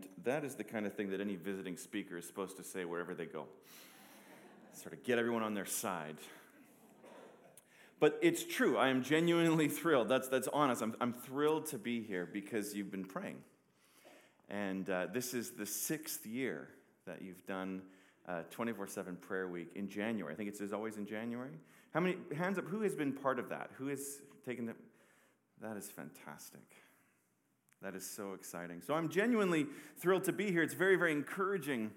And 0.00 0.24
that 0.24 0.44
is 0.44 0.54
the 0.54 0.64
kind 0.64 0.86
of 0.86 0.94
thing 0.94 1.10
that 1.10 1.20
any 1.20 1.36
visiting 1.36 1.76
speaker 1.76 2.16
is 2.16 2.26
supposed 2.26 2.56
to 2.56 2.64
say 2.64 2.84
wherever 2.84 3.14
they 3.14 3.26
go. 3.26 3.46
Sort 4.72 4.94
of 4.94 5.02
get 5.04 5.18
everyone 5.18 5.42
on 5.42 5.54
their 5.54 5.66
side. 5.66 6.16
But 7.98 8.18
it's 8.22 8.42
true. 8.42 8.78
I 8.78 8.88
am 8.88 9.02
genuinely 9.02 9.68
thrilled. 9.80 10.08
That's, 10.08 10.28
that's 10.28 10.48
honest. 10.52 10.80
I'm, 10.80 10.94
I'm 11.00 11.12
thrilled 11.12 11.66
to 11.66 11.78
be 11.78 12.02
here 12.02 12.26
because 12.30 12.74
you've 12.74 12.90
been 12.90 13.04
praying. 13.04 13.38
And 14.48 14.88
uh, 14.88 15.08
this 15.12 15.34
is 15.34 15.50
the 15.50 15.66
sixth 15.66 16.24
year 16.24 16.68
that 17.06 17.20
you've 17.20 17.44
done 17.46 17.82
24 18.50 18.84
uh, 18.84 18.88
7 18.88 19.16
prayer 19.16 19.48
week 19.48 19.72
in 19.74 19.88
January. 19.88 20.32
I 20.32 20.36
think 20.36 20.48
it's 20.48 20.72
always 20.72 20.96
in 20.96 21.06
January. 21.06 21.58
How 21.92 22.00
many, 22.00 22.16
hands 22.36 22.58
up, 22.58 22.66
who 22.66 22.80
has 22.82 22.94
been 22.94 23.12
part 23.12 23.38
of 23.38 23.50
that? 23.50 23.70
Who 23.76 23.88
has 23.88 24.20
taken 24.46 24.66
the, 24.66 24.74
that 25.60 25.76
is 25.76 25.90
fantastic. 25.90 26.62
That 27.82 27.94
is 27.94 28.08
so 28.08 28.34
exciting. 28.34 28.82
So 28.82 28.94
I'm 28.94 29.08
genuinely 29.08 29.66
thrilled 29.96 30.24
to 30.24 30.32
be 30.32 30.50
here. 30.50 30.62
It's 30.62 30.74
very, 30.74 30.96
very 30.96 31.12
encouraging 31.12 31.90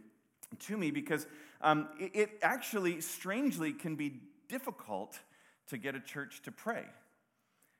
to 0.59 0.77
me 0.77 0.91
because 0.91 1.27
um, 1.61 1.89
it, 1.99 2.11
it 2.13 2.29
actually, 2.41 3.01
strangely, 3.01 3.73
can 3.73 3.95
be 3.95 4.21
difficult 4.47 5.19
to 5.67 5.77
get 5.77 5.95
a 5.95 5.99
church 5.99 6.41
to 6.43 6.51
pray. 6.51 6.85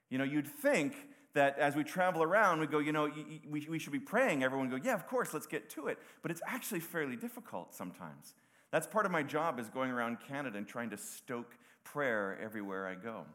You 0.09 0.18
know, 0.18 0.23
you'd 0.23 0.48
think 0.48 0.95
that 1.34 1.58
as 1.58 1.76
we 1.76 1.84
travel 1.84 2.22
around, 2.22 2.59
we 2.59 2.68
go, 2.68 2.80
you 2.80 2.92
know, 2.92 3.09
we, 3.50 3.66
we 3.70 3.80
should 3.80 3.94
be 3.94 4.00
praying. 4.00 4.44
Everyone 4.44 4.70
go, 4.70 4.80
yeah, 4.81 4.94
of 4.94 5.08
course, 5.08 5.34
let's 5.34 5.48
get 5.48 5.70
to 5.72 5.88
it. 5.88 5.98
But 6.22 6.31
it's 6.31 6.42
actually 6.45 6.80
fairly 6.80 7.16
difficult 7.16 7.73
sometimes. 7.73 8.36
That's 8.72 8.88
part 8.88 9.06
of 9.06 9.12
my 9.12 9.23
job 9.23 9.59
is 9.59 9.70
going 9.70 9.92
around 9.92 10.17
Canada 10.28 10.58
and 10.58 10.67
trying 10.67 10.90
to 10.92 10.98
stoke 10.98 11.56
prayer 11.84 12.38
everywhere 12.42 12.88
I 12.88 12.95
go. 12.95 13.26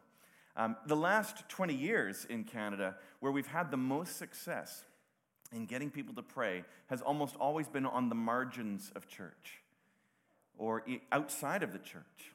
Um, 0.55 0.75
the 0.85 0.95
last 0.95 1.47
20 1.49 1.73
years 1.73 2.25
in 2.29 2.43
Canada, 2.43 2.95
where 3.19 3.31
we've 3.31 3.47
had 3.47 3.71
the 3.71 3.77
most 3.77 4.17
success 4.17 4.83
in 5.51 5.65
getting 5.65 5.89
people 5.89 6.13
to 6.15 6.23
pray, 6.23 6.63
has 6.87 7.01
almost 7.01 7.35
always 7.37 7.67
been 7.67 7.85
on 7.85 8.09
the 8.09 8.15
margins 8.15 8.91
of 8.95 9.07
church 9.07 9.61
or 10.57 10.83
outside 11.11 11.63
of 11.63 11.71
the 11.71 11.79
church. 11.79 12.33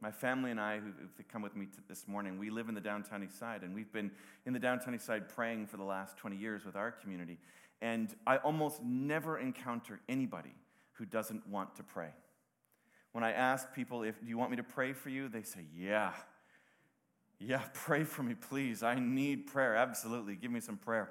My 0.00 0.10
family 0.10 0.50
and 0.50 0.60
I, 0.60 0.78
who 0.78 0.92
come 1.30 1.42
with 1.42 1.56
me 1.56 1.68
this 1.88 2.06
morning, 2.06 2.38
we 2.38 2.50
live 2.50 2.68
in 2.68 2.74
the 2.74 2.80
downtown 2.80 3.22
east 3.24 3.38
side, 3.38 3.62
and 3.62 3.74
we've 3.74 3.92
been 3.92 4.10
in 4.44 4.52
the 4.52 4.58
downtown 4.58 4.94
east 4.94 5.06
side 5.06 5.28
praying 5.28 5.66
for 5.66 5.76
the 5.76 5.84
last 5.84 6.16
20 6.18 6.36
years 6.36 6.64
with 6.64 6.76
our 6.76 6.90
community. 6.90 7.38
And 7.80 8.14
I 8.26 8.38
almost 8.38 8.82
never 8.82 9.38
encounter 9.38 10.00
anybody 10.08 10.54
who 10.92 11.04
doesn't 11.04 11.46
want 11.46 11.76
to 11.76 11.82
pray. 11.82 12.10
When 13.12 13.24
I 13.24 13.32
ask 13.32 13.72
people, 13.74 14.02
if, 14.02 14.20
do 14.20 14.28
you 14.28 14.36
want 14.36 14.50
me 14.50 14.56
to 14.58 14.62
pray 14.62 14.92
for 14.92 15.08
you? 15.08 15.28
They 15.28 15.42
say, 15.42 15.64
yeah. 15.74 16.12
Yeah, 17.38 17.62
pray 17.74 18.04
for 18.04 18.22
me, 18.22 18.34
please. 18.34 18.82
I 18.82 18.98
need 18.98 19.46
prayer. 19.46 19.76
Absolutely. 19.76 20.36
Give 20.36 20.50
me 20.50 20.60
some 20.60 20.76
prayer. 20.76 21.10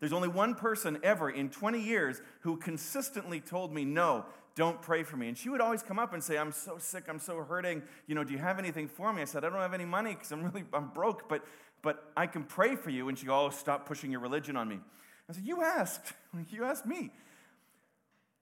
There's 0.00 0.12
only 0.12 0.28
one 0.28 0.54
person 0.54 0.98
ever 1.02 1.28
in 1.28 1.50
20 1.50 1.78
years 1.78 2.22
who 2.40 2.56
consistently 2.56 3.38
told 3.38 3.72
me, 3.72 3.84
no, 3.84 4.24
don't 4.54 4.80
pray 4.80 5.02
for 5.02 5.16
me. 5.16 5.28
And 5.28 5.36
she 5.36 5.50
would 5.50 5.60
always 5.60 5.82
come 5.82 5.98
up 5.98 6.14
and 6.14 6.24
say, 6.24 6.38
I'm 6.38 6.52
so 6.52 6.78
sick, 6.78 7.04
I'm 7.08 7.18
so 7.18 7.38
hurting. 7.38 7.82
You 8.06 8.14
know, 8.14 8.24
do 8.24 8.32
you 8.32 8.38
have 8.38 8.58
anything 8.58 8.88
for 8.88 9.12
me? 9.12 9.20
I 9.20 9.26
said, 9.26 9.44
I 9.44 9.50
don't 9.50 9.58
have 9.58 9.74
any 9.74 9.84
money 9.84 10.14
because 10.14 10.32
I'm 10.32 10.42
really, 10.42 10.64
I'm 10.72 10.88
broke, 10.88 11.28
but, 11.28 11.44
but 11.82 12.10
I 12.16 12.26
can 12.26 12.44
pray 12.44 12.76
for 12.76 12.88
you. 12.88 13.08
And 13.08 13.18
she 13.18 13.26
go, 13.26 13.46
oh, 13.46 13.50
stop 13.50 13.86
pushing 13.86 14.10
your 14.10 14.20
religion 14.20 14.56
on 14.56 14.68
me. 14.68 14.80
I 15.28 15.32
said, 15.34 15.44
you 15.44 15.62
asked. 15.62 16.12
You 16.50 16.62
asked 16.64 16.86
me. 16.86 17.10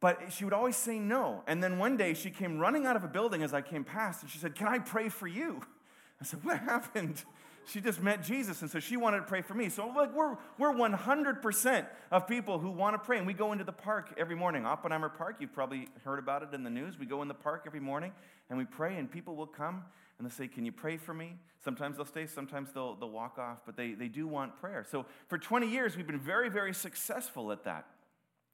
But 0.00 0.30
she 0.30 0.44
would 0.44 0.52
always 0.52 0.76
say 0.76 0.98
no. 0.98 1.42
And 1.46 1.62
then 1.62 1.78
one 1.78 1.96
day 1.96 2.14
she 2.14 2.30
came 2.30 2.58
running 2.58 2.86
out 2.86 2.96
of 2.96 3.04
a 3.04 3.08
building 3.08 3.42
as 3.42 3.52
I 3.52 3.62
came 3.62 3.82
past 3.82 4.22
and 4.22 4.30
she 4.30 4.38
said, 4.38 4.54
Can 4.54 4.68
I 4.68 4.78
pray 4.78 5.08
for 5.08 5.26
you? 5.26 5.62
I 6.20 6.24
said, 6.24 6.44
What 6.44 6.58
happened? 6.60 7.22
she 7.68 7.82
just 7.82 8.02
met 8.02 8.22
Jesus, 8.22 8.62
and 8.62 8.70
so 8.70 8.80
she 8.80 8.96
wanted 8.96 9.18
to 9.18 9.24
pray 9.24 9.42
for 9.42 9.52
me. 9.52 9.68
So 9.68 9.88
like 9.88 10.14
we're 10.14 10.36
we're 10.58 10.72
100% 10.72 11.86
of 12.10 12.26
people 12.26 12.58
who 12.58 12.70
want 12.70 12.94
to 12.94 12.98
pray, 12.98 13.18
and 13.18 13.26
we 13.26 13.34
go 13.34 13.52
into 13.52 13.64
the 13.64 13.72
park 13.72 14.14
every 14.16 14.36
morning. 14.36 14.64
Oppenheimer 14.64 15.10
Park, 15.10 15.36
you've 15.40 15.52
probably 15.52 15.88
heard 16.04 16.18
about 16.18 16.42
it 16.42 16.54
in 16.54 16.64
the 16.64 16.70
news. 16.70 16.98
We 16.98 17.06
go 17.06 17.20
in 17.22 17.28
the 17.28 17.34
park 17.34 17.64
every 17.66 17.80
morning 17.80 18.12
and 18.48 18.58
we 18.58 18.64
pray, 18.64 18.96
and 18.96 19.10
people 19.10 19.36
will 19.36 19.46
come 19.46 19.84
and 20.18 20.26
they'll 20.26 20.34
say, 20.34 20.48
Can 20.48 20.64
you 20.64 20.72
pray 20.72 20.96
for 20.96 21.14
me? 21.14 21.36
Sometimes 21.62 21.96
they'll 21.96 22.06
stay, 22.06 22.26
sometimes 22.26 22.72
they'll, 22.72 22.94
they'll 22.96 23.10
walk 23.10 23.38
off, 23.38 23.62
but 23.64 23.76
they, 23.76 23.92
they 23.92 24.08
do 24.08 24.26
want 24.26 24.58
prayer. 24.60 24.84
So 24.88 25.06
for 25.28 25.38
20 25.38 25.68
years, 25.68 25.96
we've 25.96 26.06
been 26.06 26.18
very, 26.18 26.48
very 26.48 26.74
successful 26.74 27.52
at 27.52 27.64
that 27.64 27.86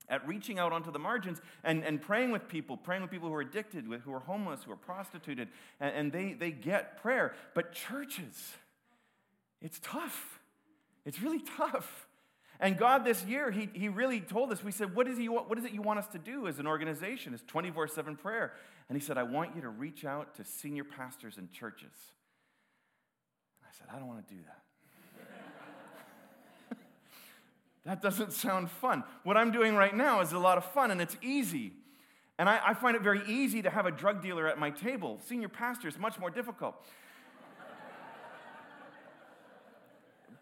at 0.09 0.27
reaching 0.27 0.59
out 0.59 0.73
onto 0.73 0.91
the 0.91 0.99
margins 0.99 1.41
and, 1.63 1.85
and 1.85 2.01
praying 2.01 2.31
with 2.31 2.49
people, 2.49 2.77
praying 2.77 3.03
with 3.03 3.11
people 3.11 3.29
who 3.29 3.35
are 3.35 3.41
addicted, 3.41 3.89
with, 3.89 4.03
who 4.03 4.13
are 4.13 4.21
homeless, 4.21 4.65
who 4.65 4.73
are 4.73 4.77
prostituted, 4.77 5.49
and, 5.81 5.95
and 5.95 6.13
they, 6.13 6.33
they 6.33 6.51
get 6.51 7.01
prayer. 7.01 7.35
But 7.55 7.73
churches, 7.73 8.53
it's 9.63 9.81
tough. 9.83 10.41
It's 11.05 11.21
really 11.21 11.43
tough. 11.57 12.09
And 12.61 12.79
God, 12.79 13.05
this 13.05 13.25
year, 13.25 13.51
He, 13.51 13.69
he 13.73 13.89
really 13.89 14.21
told 14.21 14.53
us, 14.53 14.63
we 14.63 14.73
said, 14.73 14.95
what 14.95 15.09
is, 15.09 15.19
he, 15.19 15.29
what 15.29 15.59
is 15.59 15.65
it 15.65 15.73
you 15.73 15.83
want 15.83 15.99
us 15.99 16.07
to 16.09 16.19
do 16.19 16.47
as 16.47 16.59
an 16.59 16.67
organization? 16.67 17.35
It's 17.35 17.43
24 17.45 17.89
7 17.89 18.17
prayer. 18.17 18.53
And 18.89 18.97
He 18.97 19.05
said, 19.05 19.19
I 19.19 19.23
want 19.23 19.57
you 19.57 19.63
to 19.63 19.69
reach 19.69 20.05
out 20.05 20.37
to 20.37 20.45
senior 20.45 20.85
pastors 20.85 21.39
and 21.39 21.51
churches. 21.51 21.93
And 23.61 23.69
I 23.69 23.73
said, 23.77 23.87
I 23.95 23.99
don't 23.99 24.09
want 24.09 24.27
to 24.27 24.35
do 24.35 24.41
that. 24.43 24.64
That 27.85 28.01
doesn't 28.01 28.33
sound 28.33 28.71
fun. 28.71 29.05
What 29.23 29.37
I'm 29.37 29.51
doing 29.51 29.77
right 29.77 29.95
now 29.95 30.21
is 30.21 30.33
a 30.33 30.39
lot 30.39 30.59
of 30.59 30.65
fun 30.65 30.91
and 30.91 31.01
it's 31.01 31.17
easy. 31.23 31.73
And 32.39 32.49
I, 32.49 32.61
I 32.69 32.75
find 32.75 32.97
it 32.97 33.03
very 33.03 33.23
easy 33.29 33.63
to 33.63 33.71
have 33.71 33.87
a 33.87 33.91
drug 33.91 34.23
dealer 34.23 34.49
at 34.49 34.59
my 34.59 34.71
table. 34.71 35.21
Senior 35.27 35.49
pastor 35.49 35.87
is 35.89 35.99
much 35.99 36.19
more 36.19 36.31
difficult. 36.31 36.75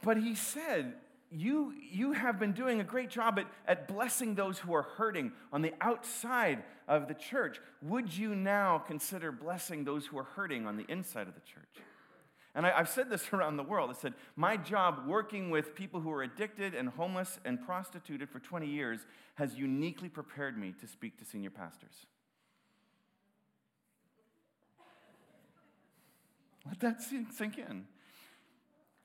But 0.02 0.16
he 0.16 0.34
said, 0.34 0.94
you, 1.31 1.72
you 1.91 2.12
have 2.12 2.38
been 2.38 2.52
doing 2.52 2.81
a 2.81 2.84
great 2.84 3.08
job 3.08 3.38
at, 3.38 3.47
at 3.66 3.88
blessing 3.88 4.34
those 4.34 4.58
who 4.58 4.75
are 4.75 4.82
hurting 4.82 5.32
on 5.52 5.62
the 5.62 5.72
outside 5.81 6.62
of 6.88 7.08
the 7.08 7.14
church. 7.14 7.58
Would 7.82 8.14
you 8.16 8.34
now 8.34 8.78
consider 8.78 9.32
blessing 9.32 9.84
those 9.84 10.06
who 10.06 10.19
are 10.19 10.25
hurting 10.25 10.66
on 10.66 10.76
the 10.76 10.84
inside 10.88 11.28
of 11.28 11.34
the 11.34 11.41
church? 11.41 11.84
And 12.54 12.66
I, 12.66 12.76
have 12.76 12.88
said 12.88 13.08
this 13.08 13.24
around 13.32 13.56
the 13.56 13.62
world. 13.62 13.90
I 13.90 13.98
said, 13.98 14.14
my 14.36 14.56
job 14.56 15.06
working 15.06 15.50
with 15.50 15.74
people 15.74 16.00
who 16.00 16.10
are 16.10 16.22
addicted 16.22 16.74
and 16.74 16.88
homeless 16.88 17.38
and 17.44 17.64
prostituted 17.64 18.28
for 18.28 18.40
20 18.40 18.66
years 18.66 19.00
has 19.36 19.54
uniquely 19.54 20.08
prepared 20.08 20.58
me 20.58 20.74
to 20.80 20.86
speak 20.86 21.18
to 21.18 21.24
senior 21.24 21.50
pastors. 21.50 22.06
Let 26.66 26.80
that 26.80 27.02
sink 27.02 27.58
in. 27.58 27.86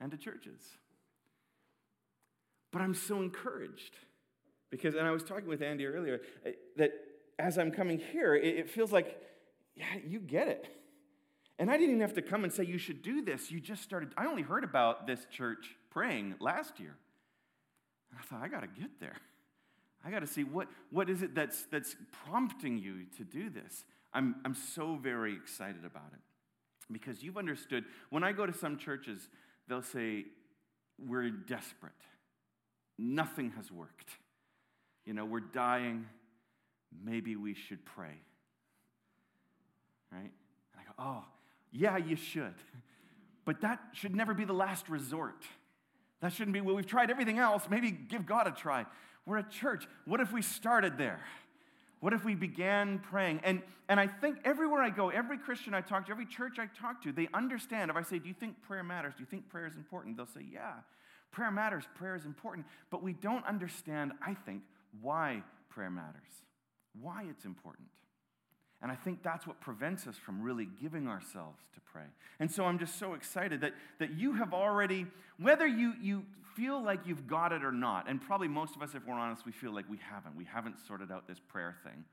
And 0.00 0.12
to 0.12 0.16
churches. 0.16 0.60
But 2.70 2.82
I'm 2.82 2.94
so 2.94 3.20
encouraged 3.20 3.96
because, 4.70 4.94
and 4.94 5.06
I 5.06 5.10
was 5.10 5.24
talking 5.24 5.48
with 5.48 5.60
Andy 5.60 5.86
earlier, 5.86 6.20
eh, 6.46 6.52
that 6.76 6.92
as 7.36 7.58
I'm 7.58 7.72
coming 7.72 7.98
here, 7.98 8.34
it 8.34 8.70
feels 8.70 8.92
like, 8.92 9.20
yeah, 9.74 9.84
you 10.06 10.20
get 10.20 10.46
it. 10.46 10.68
And 11.58 11.70
I 11.70 11.74
didn't 11.74 11.90
even 11.90 12.00
have 12.00 12.14
to 12.14 12.22
come 12.22 12.44
and 12.44 12.52
say, 12.52 12.64
you 12.64 12.78
should 12.78 13.02
do 13.02 13.22
this. 13.22 13.50
You 13.50 13.60
just 13.60 13.82
started. 13.82 14.10
I 14.16 14.26
only 14.26 14.42
heard 14.42 14.62
about 14.62 15.06
this 15.06 15.26
church 15.30 15.76
praying 15.90 16.36
last 16.40 16.78
year. 16.78 16.94
And 18.10 18.18
I 18.18 18.22
thought, 18.22 18.42
I 18.42 18.48
got 18.48 18.60
to 18.60 18.80
get 18.80 19.00
there. 19.00 19.16
I 20.04 20.10
got 20.10 20.20
to 20.20 20.26
see 20.26 20.44
what, 20.44 20.68
what 20.90 21.10
is 21.10 21.22
it 21.22 21.34
that's, 21.34 21.64
that's 21.64 21.96
prompting 22.26 22.78
you 22.78 23.06
to 23.16 23.24
do 23.24 23.50
this. 23.50 23.84
I'm, 24.14 24.36
I'm 24.44 24.54
so 24.54 24.96
very 24.96 25.34
excited 25.34 25.84
about 25.84 26.12
it 26.12 26.20
because 26.90 27.22
you've 27.22 27.36
understood. 27.36 27.84
When 28.10 28.22
I 28.22 28.32
go 28.32 28.46
to 28.46 28.52
some 28.52 28.78
churches, 28.78 29.28
they'll 29.68 29.82
say, 29.82 30.24
We're 30.98 31.30
desperate. 31.30 31.92
Nothing 32.98 33.50
has 33.56 33.70
worked. 33.70 34.10
You 35.04 35.14
know, 35.14 35.24
we're 35.24 35.40
dying. 35.40 36.06
Maybe 37.04 37.36
we 37.36 37.54
should 37.54 37.84
pray. 37.84 38.14
Right? 40.10 40.20
And 40.20 40.78
I 40.78 40.82
go, 40.84 40.92
oh, 40.98 41.24
yeah, 41.72 41.96
you 41.96 42.16
should. 42.16 42.54
But 43.44 43.60
that 43.62 43.80
should 43.92 44.14
never 44.14 44.34
be 44.34 44.44
the 44.44 44.52
last 44.52 44.88
resort. 44.88 45.44
That 46.20 46.32
shouldn't 46.32 46.54
be, 46.54 46.60
well, 46.60 46.74
we've 46.74 46.86
tried 46.86 47.10
everything 47.10 47.38
else. 47.38 47.64
Maybe 47.70 47.90
give 47.90 48.26
God 48.26 48.46
a 48.46 48.50
try. 48.50 48.86
We're 49.26 49.38
a 49.38 49.48
church. 49.48 49.86
What 50.04 50.20
if 50.20 50.32
we 50.32 50.42
started 50.42 50.98
there? 50.98 51.20
What 52.00 52.12
if 52.12 52.24
we 52.24 52.34
began 52.34 52.98
praying? 52.98 53.40
And, 53.44 53.62
and 53.88 53.98
I 53.98 54.06
think 54.06 54.38
everywhere 54.44 54.82
I 54.82 54.90
go, 54.90 55.08
every 55.10 55.38
Christian 55.38 55.74
I 55.74 55.80
talk 55.80 56.06
to, 56.06 56.12
every 56.12 56.26
church 56.26 56.58
I 56.58 56.66
talk 56.66 57.02
to, 57.02 57.12
they 57.12 57.28
understand. 57.34 57.90
If 57.90 57.96
I 57.96 58.02
say, 58.02 58.18
Do 58.18 58.28
you 58.28 58.34
think 58.34 58.60
prayer 58.62 58.84
matters? 58.84 59.14
Do 59.16 59.20
you 59.20 59.26
think 59.26 59.48
prayer 59.48 59.66
is 59.66 59.76
important? 59.76 60.16
They'll 60.16 60.26
say, 60.26 60.44
Yeah. 60.50 60.72
Prayer 61.30 61.50
matters, 61.50 61.84
prayer 61.94 62.14
is 62.14 62.24
important, 62.24 62.66
but 62.90 63.02
we 63.02 63.12
don't 63.12 63.44
understand, 63.44 64.12
I 64.26 64.34
think, 64.34 64.62
why 65.02 65.42
prayer 65.68 65.90
matters, 65.90 66.22
why 67.00 67.26
it's 67.28 67.44
important. 67.44 67.88
And 68.80 68.92
I 68.92 68.94
think 68.94 69.22
that's 69.22 69.46
what 69.46 69.60
prevents 69.60 70.06
us 70.06 70.16
from 70.16 70.40
really 70.40 70.68
giving 70.80 71.08
ourselves 71.08 71.60
to 71.74 71.80
pray. 71.80 72.04
And 72.38 72.50
so 72.50 72.64
I'm 72.64 72.78
just 72.78 72.98
so 72.98 73.14
excited 73.14 73.60
that, 73.62 73.72
that 73.98 74.12
you 74.12 74.34
have 74.34 74.54
already, 74.54 75.06
whether 75.38 75.66
you, 75.66 75.94
you 76.00 76.24
feel 76.54 76.80
like 76.82 77.00
you've 77.04 77.26
got 77.26 77.52
it 77.52 77.64
or 77.64 77.72
not, 77.72 78.08
and 78.08 78.20
probably 78.20 78.48
most 78.48 78.76
of 78.76 78.82
us, 78.82 78.94
if 78.94 79.04
we're 79.06 79.14
honest, 79.14 79.44
we 79.44 79.52
feel 79.52 79.72
like 79.72 79.88
we 79.90 79.98
haven't. 79.98 80.36
We 80.36 80.44
haven't 80.44 80.76
sorted 80.86 81.10
out 81.10 81.26
this 81.26 81.40
prayer 81.40 81.76
thing. 81.82 82.04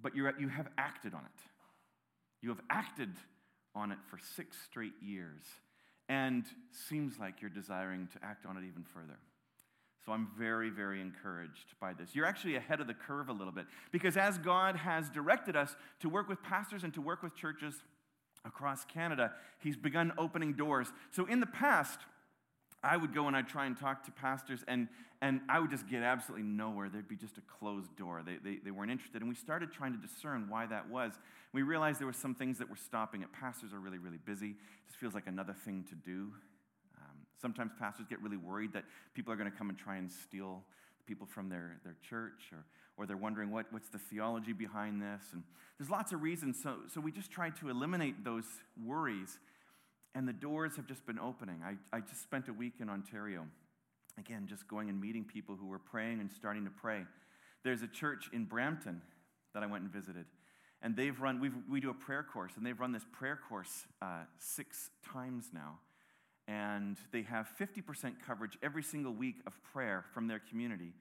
But 0.00 0.14
you're, 0.16 0.32
you 0.38 0.48
have 0.48 0.68
acted 0.78 1.12
on 1.12 1.20
it. 1.20 1.40
You 2.40 2.48
have 2.50 2.60
acted 2.70 3.10
on 3.74 3.92
it 3.92 3.98
for 4.08 4.18
six 4.18 4.56
straight 4.64 4.94
years 5.02 5.42
and 6.08 6.44
seems 6.88 7.18
like 7.18 7.40
you're 7.40 7.50
desiring 7.50 8.08
to 8.12 8.24
act 8.24 8.46
on 8.46 8.56
it 8.56 8.64
even 8.66 8.84
further. 8.84 9.18
So 10.06 10.12
I'm 10.12 10.28
very, 10.38 10.70
very 10.70 11.00
encouraged 11.00 11.74
by 11.80 11.92
this. 11.92 12.14
You're 12.14 12.26
actually 12.26 12.54
ahead 12.54 12.80
of 12.80 12.86
the 12.86 12.94
curve 12.94 13.28
a 13.28 13.32
little 13.32 13.52
bit 13.52 13.66
because 13.90 14.16
as 14.16 14.38
God 14.38 14.76
has 14.76 15.10
directed 15.10 15.56
us 15.56 15.74
to 16.00 16.08
work 16.08 16.28
with 16.28 16.40
pastors 16.44 16.84
and 16.84 16.94
to 16.94 17.00
work 17.00 17.24
with 17.24 17.34
churches 17.34 17.74
across 18.44 18.84
Canada, 18.84 19.32
He's 19.58 19.76
begun 19.76 20.12
opening 20.16 20.52
doors. 20.52 20.92
So 21.10 21.26
in 21.26 21.40
the 21.40 21.46
past, 21.46 21.98
I 22.84 22.96
would 22.96 23.12
go 23.12 23.26
and 23.26 23.36
I'd 23.36 23.48
try 23.48 23.66
and 23.66 23.76
talk 23.76 24.04
to 24.04 24.12
pastors, 24.12 24.60
and, 24.68 24.86
and 25.20 25.40
I 25.48 25.58
would 25.58 25.70
just 25.70 25.88
get 25.88 26.04
absolutely 26.04 26.46
nowhere. 26.46 26.88
There'd 26.88 27.08
be 27.08 27.16
just 27.16 27.36
a 27.38 27.40
closed 27.58 27.96
door. 27.96 28.22
They, 28.24 28.36
they, 28.36 28.58
they 28.64 28.70
weren't 28.70 28.92
interested. 28.92 29.22
And 29.22 29.28
we 29.28 29.34
started 29.34 29.72
trying 29.72 29.92
to 29.92 29.98
discern 29.98 30.48
why 30.48 30.66
that 30.66 30.88
was. 30.88 31.14
We 31.52 31.62
realized 31.62 31.98
there 31.98 32.06
were 32.06 32.12
some 32.12 32.36
things 32.36 32.58
that 32.58 32.70
were 32.70 32.76
stopping 32.76 33.22
it. 33.22 33.32
Pastors 33.32 33.72
are 33.72 33.80
really, 33.80 33.98
really 33.98 34.20
busy. 34.24 34.50
It 34.50 34.86
just 34.86 35.00
feels 35.00 35.14
like 35.14 35.26
another 35.26 35.52
thing 35.52 35.84
to 35.88 35.96
do. 35.96 36.32
Sometimes 37.40 37.72
pastors 37.78 38.06
get 38.08 38.20
really 38.22 38.36
worried 38.36 38.72
that 38.72 38.84
people 39.14 39.32
are 39.32 39.36
going 39.36 39.50
to 39.50 39.56
come 39.56 39.68
and 39.68 39.78
try 39.78 39.96
and 39.96 40.10
steal 40.10 40.62
people 41.06 41.26
from 41.26 41.48
their, 41.48 41.78
their 41.84 41.96
church, 42.08 42.50
or, 42.52 42.64
or 42.96 43.06
they're 43.06 43.16
wondering 43.16 43.50
what, 43.50 43.66
what's 43.70 43.88
the 43.88 43.98
theology 43.98 44.52
behind 44.52 45.00
this. 45.00 45.22
And 45.32 45.42
there's 45.78 45.90
lots 45.90 46.12
of 46.12 46.22
reasons. 46.22 46.60
So, 46.62 46.76
so 46.92 47.00
we 47.00 47.12
just 47.12 47.30
tried 47.30 47.56
to 47.56 47.68
eliminate 47.68 48.24
those 48.24 48.44
worries 48.84 49.38
and 50.16 50.26
the 50.26 50.32
doors 50.32 50.76
have 50.76 50.86
just 50.86 51.04
been 51.04 51.18
opening. 51.18 51.60
I, 51.62 51.74
I 51.94 52.00
just 52.00 52.22
spent 52.22 52.48
a 52.48 52.52
week 52.52 52.76
in 52.80 52.88
Ontario, 52.88 53.46
again, 54.18 54.46
just 54.48 54.66
going 54.66 54.88
and 54.88 54.98
meeting 54.98 55.24
people 55.24 55.56
who 55.56 55.66
were 55.66 55.78
praying 55.78 56.20
and 56.20 56.32
starting 56.32 56.64
to 56.64 56.70
pray. 56.70 57.04
There's 57.64 57.82
a 57.82 57.86
church 57.86 58.30
in 58.32 58.46
Brampton 58.46 59.02
that 59.52 59.62
I 59.62 59.66
went 59.66 59.84
and 59.84 59.92
visited. 59.92 60.24
And 60.80 60.96
they've 60.96 61.18
run, 61.20 61.38
we 61.38 61.50
we 61.70 61.80
do 61.80 61.90
a 61.90 61.94
prayer 61.94 62.22
course, 62.22 62.52
and 62.56 62.64
they've 62.64 62.78
run 62.78 62.92
this 62.92 63.04
prayer 63.12 63.38
course 63.48 63.86
uh, 64.00 64.22
six 64.38 64.88
times 65.04 65.50
now. 65.52 65.80
And 66.48 66.96
they 67.12 67.22
have 67.22 67.48
50% 67.60 68.14
coverage 68.24 68.56
every 68.62 68.82
single 68.82 69.12
week 69.12 69.36
of 69.46 69.52
prayer 69.72 70.04
from 70.14 70.28
their 70.28 70.38
community. 70.38 70.92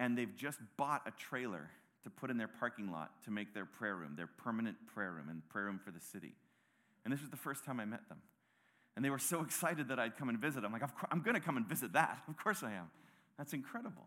And 0.00 0.18
they've 0.18 0.34
just 0.34 0.58
bought 0.76 1.02
a 1.06 1.12
trailer 1.12 1.70
to 2.02 2.10
put 2.10 2.30
in 2.30 2.38
their 2.38 2.48
parking 2.48 2.90
lot 2.90 3.10
to 3.24 3.30
make 3.30 3.54
their 3.54 3.66
prayer 3.66 3.94
room, 3.94 4.14
their 4.16 4.26
permanent 4.26 4.76
prayer 4.92 5.12
room, 5.12 5.28
and 5.28 5.46
prayer 5.48 5.66
room 5.66 5.80
for 5.84 5.90
the 5.90 6.00
city. 6.00 6.34
And 7.04 7.12
this 7.12 7.20
was 7.20 7.30
the 7.30 7.36
first 7.36 7.64
time 7.64 7.78
I 7.78 7.84
met 7.84 8.08
them. 8.08 8.18
And 8.96 9.04
they 9.04 9.10
were 9.10 9.18
so 9.18 9.40
excited 9.44 9.88
that 9.88 9.98
I'd 9.98 10.16
come 10.16 10.28
and 10.28 10.38
visit. 10.38 10.64
I'm 10.64 10.72
like, 10.72 10.82
I'm 11.10 11.22
going 11.22 11.34
to 11.34 11.40
come 11.40 11.56
and 11.56 11.66
visit 11.66 11.92
that. 11.92 12.18
Of 12.28 12.36
course 12.36 12.62
I 12.62 12.72
am. 12.72 12.90
That's 13.38 13.52
incredible. 13.52 14.06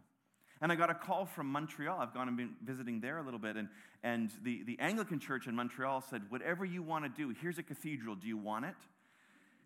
And 0.61 0.71
I 0.71 0.75
got 0.75 0.89
a 0.89 0.93
call 0.93 1.25
from 1.25 1.47
Montreal. 1.47 1.99
I've 1.99 2.13
gone 2.13 2.27
and 2.27 2.37
been 2.37 2.55
visiting 2.63 3.01
there 3.01 3.17
a 3.17 3.23
little 3.23 3.39
bit. 3.39 3.57
And, 3.57 3.67
and 4.01 4.31
the, 4.43 4.63
the 4.63 4.77
Anglican 4.79 5.19
church 5.19 5.47
in 5.47 5.55
Montreal 5.55 6.01
said, 6.01 6.21
Whatever 6.29 6.63
you 6.63 6.81
want 6.81 7.03
to 7.03 7.09
do, 7.09 7.35
here's 7.41 7.57
a 7.57 7.63
cathedral. 7.63 8.15
Do 8.15 8.27
you 8.27 8.37
want 8.37 8.65
it? 8.65 8.75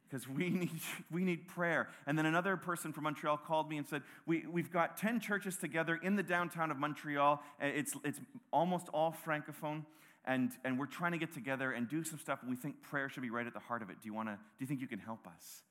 Because 0.10 0.28
we 0.28 0.50
need, 0.52 0.82
we 1.12 1.24
need 1.24 1.48
prayer. 1.48 1.90
And 2.06 2.18
then 2.18 2.26
another 2.26 2.58
person 2.58 2.94
from 2.94 3.04
Montreal 3.06 3.38
called 3.38 3.70
me 3.70 3.78
and 3.78 3.88
said, 3.88 4.04
we, 4.26 4.46
We've 4.46 4.72
got 4.72 4.98
10 4.98 5.20
churches 5.20 5.58
together 5.58 6.00
in 6.02 6.16
the 6.16 6.24
downtown 6.24 6.72
of 6.72 6.78
Montreal. 6.78 7.42
It's, 7.60 7.94
it's 8.04 8.20
almost 8.52 8.88
all 8.94 9.16
Francophone 9.26 9.84
and, 10.28 10.52
and 10.66 10.78
we're 10.78 10.86
trying 10.88 11.14
to 11.14 11.18
get 11.18 11.34
together 11.34 11.72
and 11.72 11.88
do 11.88 12.04
some 12.04 12.20
stuff, 12.20 12.40
and 12.42 12.52
we 12.52 12.58
think 12.58 12.84
prayer 12.84 13.08
should 13.08 13.24
be 13.24 13.30
right 13.30 13.48
at 13.48 13.54
the 13.54 13.60
heart 13.60 13.82
of 13.82 13.90
it. 13.90 14.02
Do 14.02 14.08
you, 14.08 14.14
wanna, 14.14 14.38
do 14.58 14.64
you 14.64 14.68
think 14.68 14.82
you 14.82 14.88
can 14.88 15.00
help 15.00 15.26
us? 15.26 15.64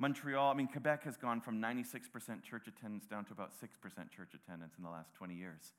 Montreal, 0.00 0.50
I 0.50 0.54
mean, 0.54 0.66
Quebec 0.66 1.04
has 1.04 1.16
gone 1.16 1.40
from 1.40 1.62
96% 1.62 2.42
church 2.42 2.66
attendance 2.66 3.06
down 3.06 3.24
to 3.26 3.32
about 3.32 3.52
6% 3.52 3.66
church 4.10 4.34
attendance 4.34 4.74
in 4.76 4.84
the 4.84 4.90
last 4.90 5.14
20 5.14 5.34
years. 5.34 5.72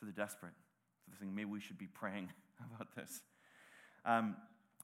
So 0.00 0.06
they're 0.06 0.12
desperate. 0.12 0.52
So 1.04 1.10
they're 1.10 1.18
saying, 1.20 1.34
maybe 1.34 1.50
we 1.50 1.60
should 1.60 1.78
be 1.78 1.86
praying 1.86 2.30
about 2.74 2.94
this. 2.96 3.20
Um, 4.06 4.36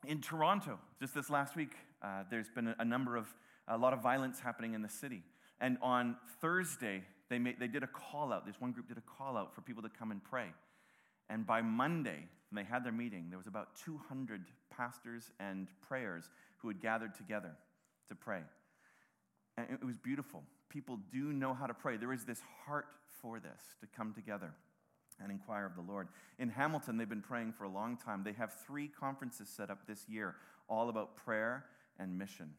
in 0.07 0.21
Toronto, 0.21 0.79
just 0.99 1.15
this 1.15 1.29
last 1.31 1.57
week, 1.57 1.73
uh, 2.03 2.25
there's 2.31 2.49
been 2.49 2.75
a, 2.79 2.85
number 2.85 3.17
of, 3.17 3.27
a 3.69 3.77
lot 3.77 3.93
of 3.93 4.03
violence 4.03 4.41
happening 4.41 4.75
in 4.75 4.83
the 4.83 4.89
city. 4.89 5.23
And 5.61 5.77
on 5.83 6.17
Thursday, 6.41 7.03
they, 7.29 7.39
made, 7.39 7.61
they 7.61 7.69
did 7.69 7.83
a 7.83 7.87
call 7.87 8.33
out. 8.33 8.47
This 8.47 8.61
one 8.61 8.73
group 8.73 8.89
did 8.89 8.97
a 8.97 9.03
call 9.03 9.37
out 9.37 9.55
for 9.55 9.61
people 9.61 9.83
to 9.83 9.91
come 9.91 10.11
and 10.11 10.23
pray. 10.25 10.47
And 11.29 11.47
by 11.47 11.61
Monday, 11.61 12.29
when 12.51 12.65
they 12.65 12.69
had 12.69 12.85
their 12.85 12.93
meeting, 12.93 13.27
there 13.29 13.39
was 13.39 13.47
about 13.47 13.77
200 13.85 14.43
pastors 14.75 15.31
and 15.39 15.69
prayers 15.87 16.31
who 16.59 16.69
had 16.69 16.81
gathered 16.81 17.15
together 17.15 17.53
to 18.09 18.15
pray. 18.15 18.41
And 19.57 19.67
it 19.71 19.85
was 19.85 19.99
beautiful. 19.99 20.43
People 20.71 20.99
do 21.13 21.33
know 21.33 21.53
how 21.53 21.67
to 21.67 21.75
pray. 21.75 21.99
There 21.99 22.13
is 22.13 22.25
this 22.25 22.41
heart 22.65 22.87
for 23.21 23.39
this 23.39 23.61
to 23.81 23.87
come 23.87 24.15
together 24.15 24.53
and 25.23 25.31
inquire 25.31 25.67
of 25.67 25.75
the 25.75 25.93
Lord. 25.93 26.09
In 26.39 26.49
Hamilton, 26.49 26.97
they've 26.97 27.09
been 27.09 27.23
praying 27.23 27.53
for 27.53 27.65
a 27.65 27.69
long 27.69 27.97
time. 27.97 28.23
They 28.25 28.33
have 28.33 28.55
three 28.67 28.89
conferences 28.89 29.49
set 29.49 29.71
up 29.71 29.87
this 29.87 30.09
year, 30.09 30.37
all 30.69 30.89
about 30.89 31.17
prayer 31.17 31.65
and 31.99 32.19
mission. 32.19 32.51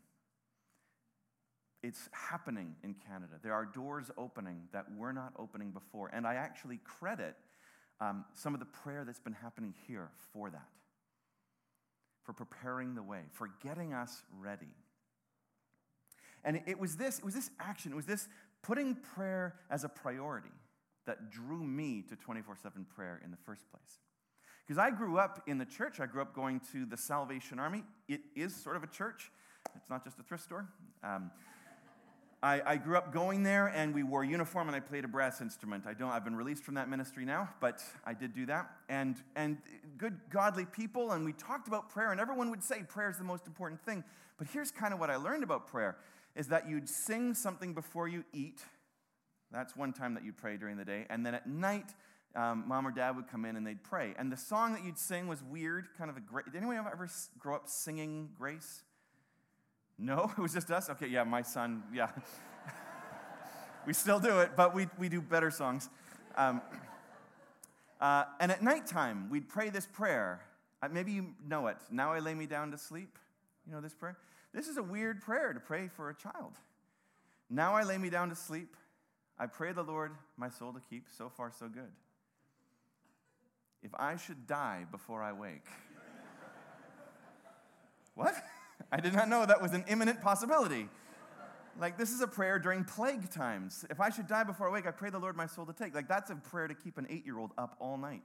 It's 1.84 2.10
happening 2.12 2.76
in 2.84 2.96
Canada. 3.08 3.34
There 3.42 3.54
are 3.54 3.66
doors 3.66 4.12
opening 4.18 4.62
that 4.72 4.86
were 4.96 5.14
not 5.14 5.34
opening 5.40 5.72
before. 5.72 6.10
And 6.14 6.28
I 6.28 6.36
actually 6.36 6.80
credit 6.84 7.36
um, 8.00 8.26
some 8.36 8.54
of 8.54 8.60
the 8.60 8.66
prayer 8.66 9.04
that's 9.06 9.20
been 9.20 9.34
happening 9.34 9.74
here 9.88 10.10
for 10.34 10.50
that, 10.50 10.70
for 12.24 12.34
preparing 12.34 12.96
the 12.96 13.04
way, 13.04 13.22
for 13.32 13.50
getting 13.64 13.94
us 13.94 14.24
ready. 14.40 14.74
And 16.44 16.62
it 16.66 16.80
was 16.80 16.98
this, 16.98 17.20
it 17.20 17.26
was 17.26 17.36
this 17.36 17.52
action, 17.60 17.92
it 17.92 17.96
was 17.96 18.06
this 18.06 18.28
putting 18.64 18.96
prayer 18.96 19.56
as 19.70 19.84
a 19.84 19.90
priority 19.90 20.50
that 21.06 21.32
drew 21.32 21.64
me 21.64 22.04
to 22.10 22.16
24 22.16 22.56
7 22.56 22.86
prayer 22.96 23.22
in 23.24 23.32
the 23.32 23.38
first 23.38 23.70
place. 23.70 24.00
Because 24.66 24.78
I 24.78 24.92
grew 24.92 25.18
up 25.18 25.44
in 25.48 25.58
the 25.58 25.66
church, 25.66 26.00
I 26.00 26.06
grew 26.06 26.22
up 26.22 26.34
going 26.34 26.62
to 26.72 26.86
the 26.86 26.98
Salvation 26.98 27.60
Army. 27.60 27.84
It 28.08 28.22
is 28.36 28.56
sort 28.56 28.76
of 28.76 28.84
a 28.84 28.88
church, 28.88 29.32
it's 29.76 29.90
not 29.90 30.04
just 30.04 30.20
a 30.20 30.24
thrift 30.24 30.44
store. 30.44 30.68
Um, 31.04 31.32
I, 32.44 32.62
I, 32.66 32.78
grew 32.78 32.98
up 32.98 33.14
going 33.14 33.44
there 33.44 33.68
and 33.68 33.94
we 33.94 34.02
wore 34.02 34.24
uniform 34.24 34.68
and 34.68 34.76
I 34.76 34.80
played 34.80 35.06
a 35.06 35.08
brass 35.08 35.42
instrument. 35.42 35.86
I 35.86 35.94
don't, 35.94 36.10
I've 36.10 36.24
been 36.24 36.36
released 36.36 36.64
from 36.64 36.74
that 36.74 36.90
ministry 36.90 37.24
now, 37.24 37.50
but 37.60 37.84
I 38.04 38.16
did 38.16 38.34
do 38.34 38.48
that. 38.48 38.68
And, 38.90 39.16
and 39.36 39.58
good, 40.00 40.20
godly 40.32 40.66
people, 40.66 41.12
and 41.12 41.24
we 41.24 41.34
talked 41.34 41.68
about 41.68 41.90
prayer, 41.90 42.12
and 42.12 42.20
everyone 42.20 42.50
would 42.50 42.64
say 42.64 42.82
prayer 42.82 43.12
is 43.12 43.18
the 43.18 43.24
most 43.24 43.46
important 43.46 43.80
thing. 43.86 44.04
But 44.40 44.48
here's 44.48 44.72
kind 44.72 44.92
of 44.92 45.00
what 45.00 45.12
I 45.12 45.18
learned 45.18 45.44
about 45.44 45.68
prayer 45.68 45.98
is 46.36 46.48
that 46.48 46.68
you'd 46.68 46.90
sing 46.90 47.36
something 47.36 47.76
before 47.76 48.08
you 48.08 48.24
eat. 48.34 48.62
That's 49.52 49.76
one 49.76 49.94
time 49.94 50.14
that 50.14 50.24
you'd 50.24 50.38
pray 50.38 50.58
during 50.58 50.78
the 50.78 50.86
day. 50.86 51.06
And 51.10 51.26
then 51.26 51.36
at 51.36 51.48
night, 51.48 51.94
um, 52.36 52.64
mom 52.68 52.88
or 52.88 52.92
dad 52.92 53.16
would 53.16 53.28
come 53.28 53.44
in 53.46 53.56
and 53.56 53.68
they'd 53.68 53.84
pray. 53.84 54.14
And 54.18 54.32
the 54.32 54.38
song 54.38 54.74
that 54.74 54.86
you'd 54.86 54.98
sing 54.98 55.28
was 55.28 55.44
weird, 55.44 55.90
kind 55.98 56.10
of 56.10 56.18
a 56.18 56.22
great. 56.22 56.46
Did 56.46 56.56
anyone 56.56 56.78
ever 56.78 57.10
grow 57.38 57.56
up 57.56 57.68
singing 57.68 58.30
Grace? 58.38 58.84
No, 59.98 60.32
it 60.38 60.42
was 60.42 60.54
just 60.54 60.72
us? 60.72 60.90
Okay, 60.90 61.08
yeah, 61.08 61.24
my 61.24 61.42
son, 61.42 61.84
yeah. 61.94 62.10
we 63.86 63.94
still 63.94 64.20
do 64.20 64.40
it, 64.40 64.52
but 64.56 64.74
we, 64.74 64.88
we 64.98 65.10
do 65.10 65.22
better 65.22 65.52
songs. 65.52 65.90
Um, 66.36 66.62
uh, 68.00 68.24
and 68.40 68.52
at 68.52 68.64
nighttime, 68.64 69.30
we'd 69.30 69.50
pray 69.50 69.70
this 69.70 69.86
prayer. 69.86 70.42
Uh, 70.82 70.88
maybe 70.92 71.12
you 71.12 71.36
know 71.48 71.68
it. 71.68 71.78
Now 71.92 72.14
I 72.14 72.20
lay 72.20 72.34
me 72.34 72.48
down 72.48 72.72
to 72.72 72.78
sleep. 72.78 73.20
You 73.68 73.74
know 73.74 73.82
this 73.82 73.94
prayer? 73.94 74.18
This 74.54 74.68
is 74.68 74.78
a 74.78 74.84
weird 74.84 75.22
prayer 75.22 75.54
to 75.54 75.60
pray 75.60 75.88
for 75.88 76.10
a 76.10 76.16
child. 76.16 76.54
Now 77.50 77.76
I 77.76 77.84
lay 77.84 77.98
me 77.98 78.10
down 78.10 78.30
to 78.30 78.36
sleep. 78.36 78.76
I 79.42 79.48
pray 79.48 79.72
the 79.72 79.82
Lord 79.82 80.12
my 80.38 80.50
soul 80.50 80.72
to 80.72 80.80
keep. 80.88 81.08
So 81.18 81.28
far, 81.28 81.52
so 81.52 81.68
good. 81.68 81.90
If 83.82 83.90
I 83.98 84.16
should 84.16 84.46
die 84.46 84.86
before 84.92 85.24
I 85.24 85.34
wake. 85.34 85.66
what? 88.14 88.36
I 88.92 89.00
did 89.00 89.16
not 89.16 89.30
know 89.30 89.44
that 89.44 89.60
was 89.60 89.74
an 89.74 89.84
imminent 89.88 90.22
possibility. 90.22 90.88
Like, 91.80 91.98
this 91.98 92.12
is 92.12 92.22
a 92.22 92.28
prayer 92.28 92.60
during 92.60 92.84
plague 92.84 93.32
times. 93.32 93.84
If 93.90 94.00
I 94.00 94.12
should 94.12 94.28
die 94.28 94.44
before 94.44 94.70
I 94.70 94.74
wake, 94.74 94.86
I 94.86 94.92
pray 94.92 95.10
the 95.10 95.18
Lord 95.18 95.36
my 95.36 95.48
soul 95.48 95.66
to 95.66 95.74
take. 95.74 95.96
Like, 95.96 96.08
that's 96.08 96.30
a 96.30 96.36
prayer 96.36 96.68
to 96.68 96.76
keep 96.76 97.00
an 97.00 97.08
eight 97.10 97.26
year 97.26 97.40
old 97.40 97.50
up 97.58 97.76
all 97.80 97.98
night. 97.98 98.22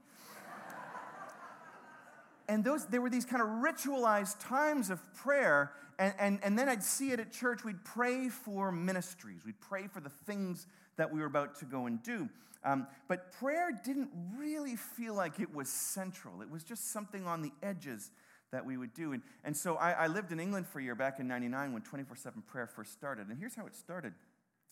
and 2.47 2.63
those, 2.63 2.85
there 2.85 3.01
were 3.01 3.09
these 3.09 3.25
kind 3.25 3.41
of 3.41 3.47
ritualized 3.47 4.35
times 4.39 4.91
of 4.91 5.01
prayer. 5.15 5.71
And, 5.97 6.13
and, 6.19 6.39
and 6.43 6.59
then 6.59 6.69
I'd 6.69 6.83
see 6.83 7.09
it 7.09 7.19
at 7.19 7.31
church. 7.31 7.63
We'd 7.63 7.83
pray 7.83 8.29
for 8.29 8.71
ministries, 8.71 9.43
we'd 9.43 9.59
pray 9.61 9.87
for 9.87 9.99
the 9.99 10.11
things 10.11 10.67
that 10.97 11.11
we 11.11 11.19
were 11.19 11.25
about 11.25 11.55
to 11.59 11.65
go 11.65 11.85
and 11.85 12.01
do. 12.03 12.29
Um, 12.63 12.87
but 13.07 13.31
prayer 13.31 13.71
didn't 13.71 14.09
really 14.35 14.75
feel 14.75 15.13
like 15.13 15.39
it 15.39 15.53
was 15.53 15.69
central, 15.69 16.41
it 16.41 16.49
was 16.49 16.63
just 16.63 16.91
something 16.91 17.25
on 17.25 17.41
the 17.41 17.51
edges 17.63 18.11
that 18.51 18.65
we 18.65 18.77
would 18.77 18.93
do. 18.93 19.13
And, 19.13 19.21
and 19.43 19.55
so 19.55 19.75
I, 19.75 19.91
I 19.91 20.07
lived 20.07 20.31
in 20.31 20.39
England 20.39 20.67
for 20.67 20.79
a 20.79 20.83
year 20.83 20.95
back 20.95 21.19
in 21.19 21.27
99 21.27 21.73
when 21.73 21.81
24 21.81 22.15
7 22.15 22.41
prayer 22.43 22.67
first 22.67 22.93
started. 22.93 23.27
And 23.27 23.37
here's 23.37 23.55
how 23.55 23.65
it 23.65 23.75
started 23.75 24.13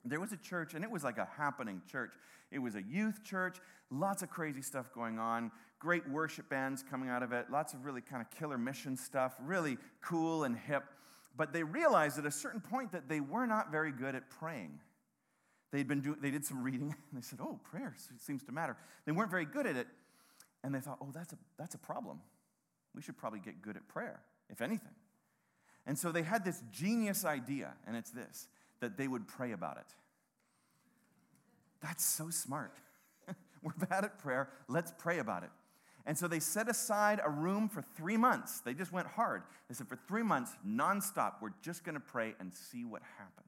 there 0.08 0.20
was 0.20 0.32
a 0.32 0.38
church, 0.38 0.76
and 0.76 0.84
it 0.84 0.92
was 0.92 1.04
like 1.04 1.18
a 1.18 1.28
happening 1.36 1.82
church. 1.92 2.14
It 2.52 2.60
was 2.60 2.76
a 2.76 2.84
youth 2.84 3.24
church, 3.24 3.58
lots 3.90 4.22
of 4.22 4.30
crazy 4.30 4.62
stuff 4.62 4.94
going 4.94 5.18
on, 5.18 5.52
great 5.80 6.08
worship 6.08 6.48
bands 6.48 6.84
coming 6.88 7.10
out 7.10 7.24
of 7.24 7.34
it, 7.34 7.48
lots 7.52 7.74
of 7.74 7.86
really 7.86 8.02
kind 8.02 8.22
of 8.22 8.30
killer 8.30 8.58
mission 8.58 8.96
stuff, 8.96 9.36
really 9.42 9.78
cool 10.02 10.44
and 10.44 10.56
hip. 10.56 10.84
But 11.36 11.54
they 11.54 11.64
realized 11.64 12.20
at 12.20 12.26
a 12.26 12.32
certain 12.32 12.62
point 12.62 12.92
that 12.92 13.10
they 13.10 13.20
were 13.20 13.48
not 13.48 13.72
very 13.72 13.92
good 13.92 14.16
at 14.16 14.30
praying. 14.30 14.80
They'd 15.76 15.90
been 15.90 16.16
they 16.22 16.32
did 16.32 16.46
some 16.46 16.64
reading, 16.64 16.96
and 17.12 17.22
they 17.22 17.22
said, 17.22 17.40
Oh, 17.42 17.60
prayer 17.70 17.94
seems 18.18 18.44
to 18.44 18.54
matter. 18.54 18.78
They 19.06 19.12
weren't 19.12 19.30
very 19.30 19.44
good 19.44 19.68
at 19.68 19.76
it, 19.76 19.88
and 20.64 20.74
they 20.74 20.80
thought, 20.80 21.00
Oh, 21.02 21.10
that's 21.14 21.34
a, 21.34 21.38
that's 21.58 21.76
a 21.76 21.78
problem 21.78 22.22
we 22.96 23.02
should 23.02 23.18
probably 23.18 23.40
get 23.40 23.62
good 23.62 23.76
at 23.76 23.86
prayer, 23.90 24.22
if 24.50 24.62
anything. 24.62 24.94
And 25.86 26.00
so 26.00 26.14
they 26.14 26.24
had 26.24 26.46
this 26.46 26.64
genius 26.72 27.26
idea, 27.26 27.74
and 27.86 27.98
it's 27.98 28.12
this 28.12 28.48
that 28.80 28.98
they 28.98 29.08
would 29.08 29.28
pray 29.28 29.52
about 29.52 29.78
it. 29.78 29.94
That's 31.82 32.06
so 32.06 32.30
smart. 32.30 32.78
We're 33.62 33.74
bad 33.88 34.06
at 34.06 34.18
prayer. 34.20 34.50
Let's 34.70 34.94
pray 34.98 35.20
about 35.20 35.44
it. 35.44 35.50
And 36.06 36.18
so 36.18 36.28
they 36.28 36.40
set 36.40 36.70
aside 36.70 37.20
a 37.24 37.30
room 37.30 37.68
for 37.68 37.84
three 37.98 38.18
months. 38.18 38.62
They 38.62 38.74
just 38.74 38.94
went 38.94 39.08
hard. 39.08 39.44
They 39.68 39.76
said, 39.76 39.88
for 39.88 39.98
three 40.08 40.24
months, 40.24 40.52
nonstop, 40.66 41.36
we're 41.42 41.54
just 41.64 41.84
going 41.84 41.96
to 41.96 42.02
pray 42.02 42.36
and 42.40 42.54
see 42.54 42.86
what 42.86 43.02
happens. 43.18 43.45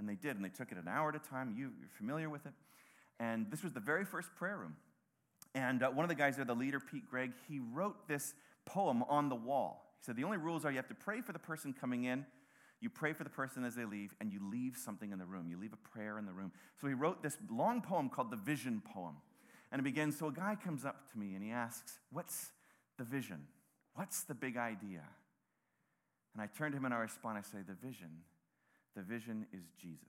And 0.00 0.08
they 0.08 0.14
did. 0.14 0.34
And 0.34 0.44
they 0.44 0.48
took 0.48 0.72
it 0.72 0.78
an 0.78 0.88
hour 0.88 1.10
at 1.10 1.14
a 1.14 1.18
time. 1.18 1.54
You, 1.56 1.66
are 1.66 1.96
familiar 1.98 2.30
with 2.30 2.46
it. 2.46 2.52
And 3.20 3.50
this 3.50 3.62
was 3.62 3.74
the 3.74 3.80
very 3.80 4.06
first 4.06 4.34
prayer 4.34 4.56
room. 4.56 4.76
And 5.54 5.82
uh, 5.82 5.90
one 5.90 6.04
of 6.04 6.08
the 6.08 6.14
guys 6.14 6.36
there, 6.36 6.46
the 6.46 6.54
leader, 6.54 6.80
Pete 6.80 7.08
Greig, 7.08 7.32
he 7.48 7.60
wrote 7.60 8.08
this 8.08 8.32
poem 8.64 9.02
on 9.10 9.28
the 9.28 9.34
wall. 9.34 9.94
He 10.00 10.06
said, 10.06 10.16
The 10.16 10.24
only 10.24 10.38
rules 10.38 10.64
are 10.64 10.70
you 10.70 10.78
have 10.78 10.88
to 10.88 10.94
pray 10.94 11.20
for 11.20 11.32
the 11.32 11.38
person 11.38 11.74
coming 11.78 12.04
in, 12.04 12.24
you 12.80 12.88
pray 12.88 13.12
for 13.12 13.24
the 13.24 13.30
person 13.30 13.62
as 13.62 13.74
they 13.74 13.84
leave, 13.84 14.14
and 14.22 14.32
you 14.32 14.40
leave 14.50 14.78
something 14.78 15.12
in 15.12 15.18
the 15.18 15.26
room. 15.26 15.48
You 15.50 15.58
leave 15.58 15.74
a 15.74 15.88
prayer 15.88 16.18
in 16.18 16.24
the 16.24 16.32
room. 16.32 16.50
So 16.80 16.86
he 16.86 16.94
wrote 16.94 17.22
this 17.22 17.36
long 17.50 17.82
poem 17.82 18.08
called 18.08 18.30
the 18.30 18.36
Vision 18.36 18.82
Poem. 18.94 19.16
And 19.70 19.80
it 19.80 19.82
begins 19.82 20.18
So 20.18 20.28
a 20.28 20.32
guy 20.32 20.56
comes 20.56 20.86
up 20.86 21.10
to 21.12 21.18
me 21.18 21.34
and 21.34 21.44
he 21.44 21.50
asks, 21.50 21.98
What's 22.10 22.50
the 22.96 23.04
vision? 23.04 23.46
What's 23.94 24.22
the 24.22 24.34
big 24.34 24.56
idea? 24.56 25.02
And 26.32 26.42
I 26.42 26.46
turn 26.46 26.70
to 26.72 26.78
him 26.78 26.86
and 26.86 26.94
I 26.94 26.98
respond, 26.98 27.36
I 27.36 27.42
say, 27.42 27.58
The 27.66 27.74
vision, 27.74 28.08
the 28.96 29.02
vision 29.02 29.46
is 29.52 29.64
Jesus. 29.80 30.06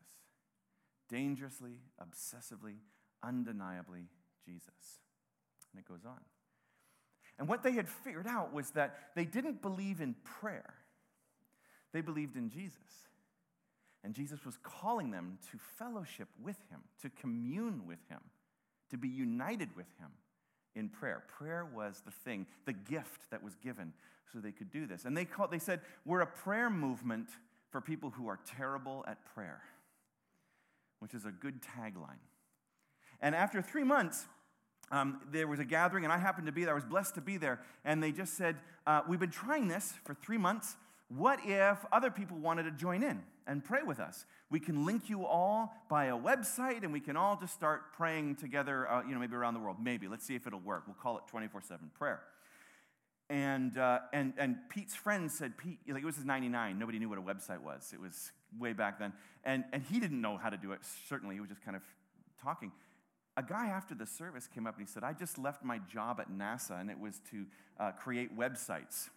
Dangerously, 1.10 1.80
obsessively, 2.02 2.76
undeniably 3.24 4.08
Jesus. 4.46 5.00
And 5.72 5.80
it 5.80 5.88
goes 5.88 6.06
on. 6.06 6.20
And 7.40 7.48
what 7.48 7.64
they 7.64 7.72
had 7.72 7.90
figured 7.90 8.28
out 8.28 8.54
was 8.54 8.72
that 8.72 8.98
they 9.16 9.26
didn't 9.26 9.62
believe 9.62 10.02
in 10.02 10.16
prayer, 10.24 10.74
they 11.94 12.02
believed 12.02 12.36
in 12.36 12.50
Jesus. 12.50 12.78
And 14.04 14.16
Jesus 14.16 14.44
was 14.46 14.58
calling 14.64 15.12
them 15.12 15.38
to 15.52 15.60
fellowship 15.78 16.28
with 16.42 16.58
him, 16.72 16.80
to 17.04 17.10
commune 17.10 17.84
with 17.86 18.00
him, 18.10 18.20
to 18.90 18.98
be 18.98 19.08
united 19.08 19.70
with 19.76 19.86
him 20.00 20.10
in 20.76 20.90
prayer. 20.90 21.24
Prayer 21.28 21.66
was 21.66 22.02
the 22.04 22.12
thing, 22.12 22.48
the 22.66 22.74
gift 22.74 23.30
that 23.30 23.44
was 23.44 23.56
given 23.56 23.94
so 24.32 24.40
they 24.40 24.52
could 24.52 24.72
do 24.72 24.88
this. 24.88 25.06
And 25.06 25.16
they, 25.16 25.26
called, 25.26 25.52
they 25.52 25.60
said, 25.60 25.82
We're 26.06 26.22
a 26.22 26.28
prayer 26.28 26.70
movement 26.70 27.28
for 27.72 27.82
people 27.82 28.10
who 28.12 28.28
are 28.28 28.40
terrible 28.58 29.04
at 29.08 29.18
prayer, 29.34 29.62
which 31.00 31.14
is 31.14 31.26
a 31.26 31.32
good 31.32 31.62
tagline. 31.62 32.20
And 33.22 33.34
after 33.34 33.62
three 33.62 33.84
months, 33.84 34.26
um, 34.92 35.22
there 35.32 35.48
was 35.48 35.60
a 35.60 35.66
gathering, 35.66 36.04
and 36.04 36.12
I 36.12 36.18
happened 36.18 36.48
to 36.48 36.52
be 36.52 36.66
there. 36.66 36.74
I 36.74 36.76
was 36.76 36.84
blessed 36.84 37.16
to 37.16 37.22
be 37.22 37.38
there. 37.38 37.62
And 37.86 38.04
they 38.04 38.12
just 38.12 38.36
said, 38.36 38.58
uh, 38.86 39.02
We've 39.08 39.20
been 39.20 39.32
trying 39.32 39.68
this 39.68 39.94
for 40.04 40.14
three 40.14 40.38
months. 40.38 40.76
What 41.08 41.40
if 41.46 41.78
other 41.92 42.12
people 42.12 42.38
wanted 42.38 42.64
to 42.64 42.72
join 42.72 43.04
in 43.04 43.22
and 43.48 43.64
pray 43.64 43.84
with 43.84 44.00
us? 44.00 44.26
We 44.50 44.60
can 44.60 44.86
link 44.86 45.10
you 45.10 45.26
all 45.26 45.74
by 45.90 46.06
a 46.06 46.18
website, 46.18 46.84
and 46.84 46.92
we 46.92 47.00
can 47.00 47.16
all 47.16 47.38
just 47.40 47.54
start 47.54 47.94
praying 47.94 48.36
together, 48.36 48.90
uh, 48.90 49.04
you 49.04 49.14
know, 49.14 49.20
maybe 49.20 49.36
around 49.36 49.54
the 49.54 49.60
world. 49.60 49.78
Maybe. 49.82 50.08
Let's 50.08 50.26
see 50.26 50.36
if 50.36 50.46
it'll 50.46 50.60
work. 50.60 50.84
We'll 50.88 50.96
call 50.96 51.18
it 51.18 51.24
24 51.28 51.62
7 51.62 51.92
prayer. 51.98 52.22
And, 53.32 53.78
uh, 53.78 54.00
and, 54.12 54.34
and 54.38 54.58
Pete's 54.70 54.94
friend 54.94 55.32
said, 55.32 55.58
Pete, 55.58 55.80
like 55.88 56.04
it 56.04 56.06
was 56.06 56.18
his 56.18 56.26
99. 56.26 56.78
Nobody 56.78 57.00
knew 57.00 57.08
what 57.08 57.18
a 57.18 57.22
website 57.22 57.62
was. 57.62 57.92
It 57.94 58.02
was 58.02 58.34
way 58.60 58.74
back 58.74 59.00
then. 59.00 59.14
And, 59.46 59.64
and 59.72 59.82
he 59.82 60.02
didn't 60.02 60.20
know 60.20 60.36
how 60.36 60.50
to 60.50 60.58
do 60.58 60.74
it, 60.74 60.82
certainly. 61.08 61.36
He 61.36 61.42
was 61.42 61.50
just 61.50 61.64
kind 61.64 61.78
of 61.78 61.82
talking 62.44 62.74
a 63.38 63.44
guy 63.44 63.68
after 63.68 63.96
the 63.96 64.06
service 64.06 64.48
came 64.54 64.68
up 64.68 64.78
and 64.78 64.86
he 64.86 64.92
said, 64.92 65.04
I 65.04 65.14
just 65.14 65.38
left 65.38 65.64
my 65.64 65.80
job 65.92 66.20
at 66.20 66.30
NASA 66.30 66.80
and 66.80 66.90
it 66.90 67.00
was 67.00 67.22
to 67.32 67.46
uh, 67.80 67.92
create 67.92 68.38
websites. 68.38 69.10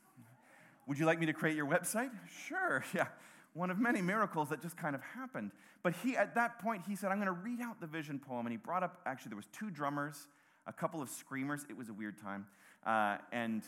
Would 0.87 0.99
you 0.99 1.07
like 1.07 1.19
me 1.19 1.27
to 1.27 1.33
create 1.33 1.57
your 1.57 1.67
website? 1.67 2.11
Sure, 2.47 2.85
yeah. 2.95 3.07
One 3.55 3.71
of 3.71 3.79
many 3.79 4.03
miracles 4.03 4.51
that 4.51 4.63
just 4.63 4.77
kind 4.77 4.95
of 4.95 5.01
happened. 5.01 5.51
But 5.83 5.95
he, 6.03 6.17
at 6.17 6.35
that 6.35 6.59
point, 6.61 6.83
he 6.87 6.97
said, 6.97 7.11
I'm 7.11 7.19
going 7.19 7.27
to 7.27 7.33
read 7.33 7.61
out 7.61 7.81
the 7.81 7.87
vision 7.87 8.19
poem. 8.19 8.47
And 8.47 8.53
he 8.53 8.57
brought 8.57 8.83
up, 8.83 9.01
actually, 9.07 9.31
there 9.31 9.37
was 9.37 9.49
two 9.53 9.71
drummers, 9.71 10.29
a 10.67 10.73
couple 10.73 11.03
of 11.03 11.09
screamers. 11.09 11.65
It 11.69 11.77
was 11.77 11.89
a 11.89 11.93
weird 11.93 12.19
time. 12.19 12.47
Uh, 12.85 13.19
and, 13.33 13.63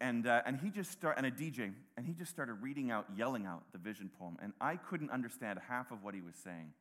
and, 0.00 0.26
uh, 0.26 0.42
and 0.46 0.58
he 0.58 0.70
just 0.70 0.90
started, 0.90 1.18
and 1.18 1.26
a 1.26 1.30
DJ, 1.30 1.72
and 1.96 2.06
he 2.06 2.14
just 2.14 2.30
started 2.30 2.54
reading 2.54 2.90
out, 2.90 3.06
yelling 3.16 3.44
out 3.44 3.64
the 3.72 3.78
vision 3.78 4.10
poem. 4.18 4.38
And 4.42 4.54
I 4.60 4.76
couldn't 4.76 5.10
understand 5.10 5.58
half 5.68 5.90
of 5.90 6.02
what 6.02 6.14
he 6.14 6.22
was 6.22 6.34
saying. 6.42 6.72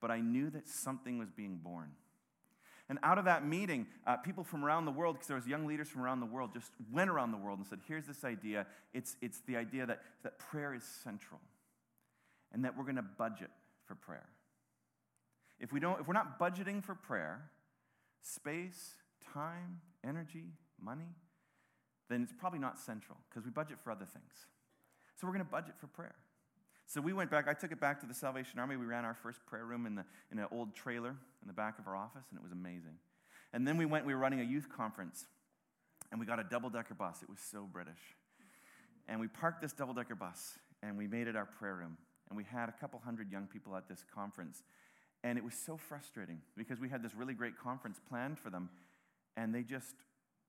But 0.00 0.10
I 0.10 0.20
knew 0.20 0.50
that 0.50 0.68
something 0.68 1.18
was 1.18 1.30
being 1.30 1.60
born. 1.62 1.92
And 2.88 2.98
out 3.02 3.18
of 3.18 3.24
that 3.24 3.46
meeting, 3.46 3.86
uh, 4.06 4.16
people 4.16 4.44
from 4.44 4.64
around 4.64 4.84
the 4.84 4.92
world, 4.92 5.16
because 5.16 5.28
there 5.28 5.36
was 5.36 5.46
young 5.46 5.66
leaders 5.66 5.88
from 5.88 6.02
around 6.02 6.20
the 6.20 6.26
world, 6.26 6.50
just 6.52 6.70
went 6.92 7.10
around 7.10 7.32
the 7.32 7.38
world 7.38 7.58
and 7.58 7.66
said, 7.66 7.80
here's 7.86 8.06
this 8.06 8.24
idea. 8.24 8.66
It's, 8.94 9.16
it's 9.20 9.40
the 9.46 9.56
idea 9.56 9.86
that, 9.86 10.02
that 10.22 10.38
prayer 10.38 10.74
is 10.74 10.84
central 11.04 11.40
and 12.52 12.64
that 12.64 12.76
we're 12.76 12.84
going 12.84 12.96
to 12.96 13.02
budget 13.02 13.50
for 13.86 13.94
prayer. 13.94 14.28
If, 15.58 15.72
we 15.72 15.80
don't, 15.80 16.00
if 16.00 16.06
we're 16.06 16.14
not 16.14 16.38
budgeting 16.38 16.84
for 16.84 16.94
prayer, 16.94 17.50
space, 18.22 18.94
time, 19.32 19.80
energy, 20.04 20.52
money, 20.80 21.08
then 22.08 22.22
it's 22.22 22.32
probably 22.32 22.58
not 22.58 22.78
central 22.78 23.18
because 23.28 23.44
we 23.44 23.50
budget 23.50 23.78
for 23.82 23.90
other 23.90 24.06
things. 24.06 24.46
So 25.16 25.26
we're 25.26 25.32
going 25.32 25.44
to 25.44 25.50
budget 25.50 25.74
for 25.78 25.86
prayer. 25.86 26.14
So 26.86 27.00
we 27.00 27.12
went 27.12 27.30
back, 27.30 27.48
I 27.48 27.54
took 27.54 27.72
it 27.72 27.80
back 27.80 28.00
to 28.00 28.06
the 28.06 28.14
Salvation 28.14 28.60
Army. 28.60 28.76
We 28.76 28.86
ran 28.86 29.04
our 29.04 29.14
first 29.14 29.44
prayer 29.46 29.64
room 29.64 29.86
in, 29.86 29.96
the, 29.96 30.04
in 30.30 30.38
an 30.38 30.46
old 30.52 30.74
trailer 30.74 31.10
in 31.10 31.48
the 31.48 31.52
back 31.52 31.80
of 31.80 31.88
our 31.88 31.96
office, 31.96 32.26
and 32.30 32.38
it 32.38 32.42
was 32.42 32.52
amazing. 32.52 32.94
And 33.52 33.66
then 33.66 33.76
we 33.76 33.86
went, 33.86 34.06
we 34.06 34.14
were 34.14 34.20
running 34.20 34.40
a 34.40 34.44
youth 34.44 34.68
conference, 34.68 35.26
and 36.12 36.20
we 36.20 36.26
got 36.26 36.38
a 36.38 36.44
double 36.44 36.70
decker 36.70 36.94
bus. 36.94 37.22
It 37.22 37.28
was 37.28 37.40
so 37.40 37.68
British. 37.70 38.14
And 39.08 39.18
we 39.18 39.26
parked 39.26 39.62
this 39.62 39.72
double 39.72 39.94
decker 39.94 40.14
bus, 40.14 40.58
and 40.82 40.96
we 40.96 41.08
made 41.08 41.26
it 41.26 41.34
our 41.34 41.46
prayer 41.46 41.74
room. 41.74 41.96
And 42.28 42.36
we 42.36 42.44
had 42.44 42.68
a 42.68 42.72
couple 42.72 43.00
hundred 43.04 43.32
young 43.32 43.46
people 43.46 43.76
at 43.76 43.88
this 43.88 44.04
conference. 44.14 44.62
And 45.24 45.38
it 45.38 45.44
was 45.44 45.54
so 45.54 45.76
frustrating 45.76 46.40
because 46.56 46.78
we 46.78 46.88
had 46.88 47.02
this 47.02 47.14
really 47.14 47.34
great 47.34 47.58
conference 47.58 47.98
planned 48.08 48.38
for 48.38 48.50
them, 48.50 48.68
and 49.36 49.52
they 49.52 49.62
just, 49.62 49.94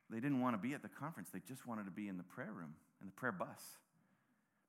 they 0.09 0.19
didn't 0.19 0.41
want 0.41 0.53
to 0.55 0.57
be 0.57 0.73
at 0.73 0.81
the 0.81 0.89
conference. 0.89 1.29
They 1.33 1.41
just 1.47 1.67
wanted 1.67 1.85
to 1.85 1.91
be 1.91 2.07
in 2.07 2.17
the 2.17 2.23
prayer 2.23 2.51
room, 2.53 2.75
in 3.01 3.07
the 3.07 3.13
prayer 3.13 3.31
bus. 3.31 3.61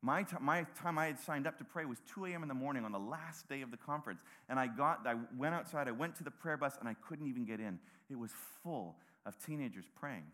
My, 0.00 0.22
t- 0.22 0.36
my 0.40 0.64
time 0.80 0.98
I 0.98 1.06
had 1.06 1.18
signed 1.18 1.46
up 1.46 1.58
to 1.58 1.64
pray 1.64 1.84
was 1.84 1.98
2 2.14 2.26
a.m. 2.26 2.42
in 2.42 2.48
the 2.48 2.54
morning 2.54 2.84
on 2.84 2.92
the 2.92 2.98
last 2.98 3.48
day 3.48 3.62
of 3.62 3.70
the 3.70 3.76
conference. 3.76 4.20
And 4.48 4.58
I 4.58 4.68
got, 4.68 5.06
I 5.06 5.14
went 5.36 5.54
outside, 5.54 5.88
I 5.88 5.92
went 5.92 6.16
to 6.16 6.24
the 6.24 6.30
prayer 6.30 6.56
bus, 6.56 6.76
and 6.78 6.88
I 6.88 6.94
couldn't 6.94 7.26
even 7.26 7.44
get 7.44 7.58
in. 7.58 7.78
It 8.08 8.16
was 8.16 8.30
full 8.62 8.96
of 9.26 9.34
teenagers 9.44 9.86
praying. 9.98 10.24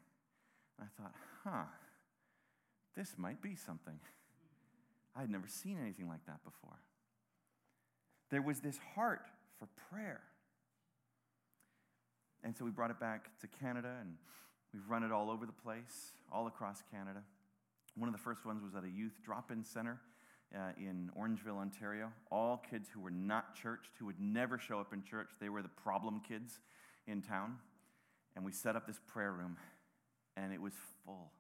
And 0.79 0.89
I 0.89 1.03
thought, 1.03 1.15
huh, 1.45 1.65
this 2.95 3.15
might 3.17 3.41
be 3.41 3.57
something. 3.57 3.99
I 5.17 5.21
had 5.21 5.31
never 5.31 5.49
seen 5.49 5.79
anything 5.81 6.09
like 6.09 6.25
that 6.27 6.45
before. 6.45 6.79
There 8.31 8.43
was 8.43 8.61
this 8.61 8.79
heart 8.95 9.29
for 9.59 9.69
prayer. 9.91 10.21
And 12.43 12.55
so 12.55 12.65
we 12.65 12.71
brought 12.71 12.91
it 12.91 13.01
back 13.01 13.31
to 13.41 13.47
Canada, 13.47 13.93
and 14.01 14.17
we've 14.75 14.89
run 14.89 15.05
it 15.05 15.13
all 15.13 15.31
over 15.31 15.47
the 15.47 15.53
place, 15.53 16.13
all 16.33 16.47
across 16.47 16.83
Canada. 16.91 17.23
One 17.97 18.09
of 18.09 18.15
the 18.15 18.21
first 18.21 18.45
ones 18.45 18.63
was 18.63 18.75
at 18.75 18.85
a 18.85 18.91
youth 18.91 19.21
drop 19.25 19.51
in 19.51 19.63
center 19.63 20.01
uh, 20.55 20.73
in 20.77 21.11
Orangeville, 21.19 21.59
Ontario. 21.59 22.11
All 22.31 22.63
kids 22.69 22.89
who 22.93 23.01
were 23.01 23.11
not 23.11 23.55
churched, 23.55 23.91
who 23.99 24.07
would 24.07 24.21
never 24.21 24.59
show 24.59 24.81
up 24.81 24.93
in 24.93 25.03
church, 25.05 25.31
they 25.41 25.49
were 25.49 25.63
the 25.63 25.69
problem 25.69 26.21
kids 26.27 26.59
in 27.07 27.23
town. 27.23 27.57
And 28.35 28.45
we 28.45 28.51
set 28.51 28.75
up 28.75 28.87
this 28.87 28.99
prayer 29.07 29.33
room, 29.33 29.57
and 30.37 30.53
it 30.53 30.61
was 30.61 30.73
full. 31.07 31.31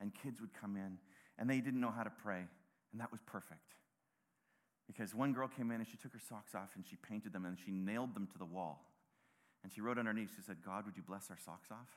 And 0.00 0.12
kids 0.22 0.40
would 0.42 0.52
come 0.52 0.76
in, 0.76 0.98
and 1.38 1.48
they 1.48 1.60
didn't 1.60 1.80
know 1.80 1.90
how 1.90 2.02
to 2.02 2.12
pray, 2.22 2.44
and 2.92 3.00
that 3.00 3.10
was 3.10 3.22
perfect. 3.26 3.72
Because 4.86 5.14
one 5.14 5.32
girl 5.32 5.48
came 5.48 5.70
in 5.70 5.78
and 5.78 5.88
she 5.88 5.96
took 5.96 6.12
her 6.12 6.20
socks 6.20 6.54
off 6.54 6.70
and 6.76 6.86
she 6.86 6.96
painted 6.96 7.32
them 7.32 7.44
and 7.44 7.58
she 7.58 7.72
nailed 7.72 8.14
them 8.14 8.28
to 8.30 8.38
the 8.38 8.44
wall. 8.44 8.84
And 9.64 9.72
she 9.72 9.80
wrote 9.80 9.98
underneath, 9.98 10.30
she 10.36 10.42
said, 10.42 10.58
God, 10.64 10.86
would 10.86 10.96
you 10.96 11.02
bless 11.02 11.28
our 11.28 11.38
socks 11.44 11.72
off? 11.72 11.88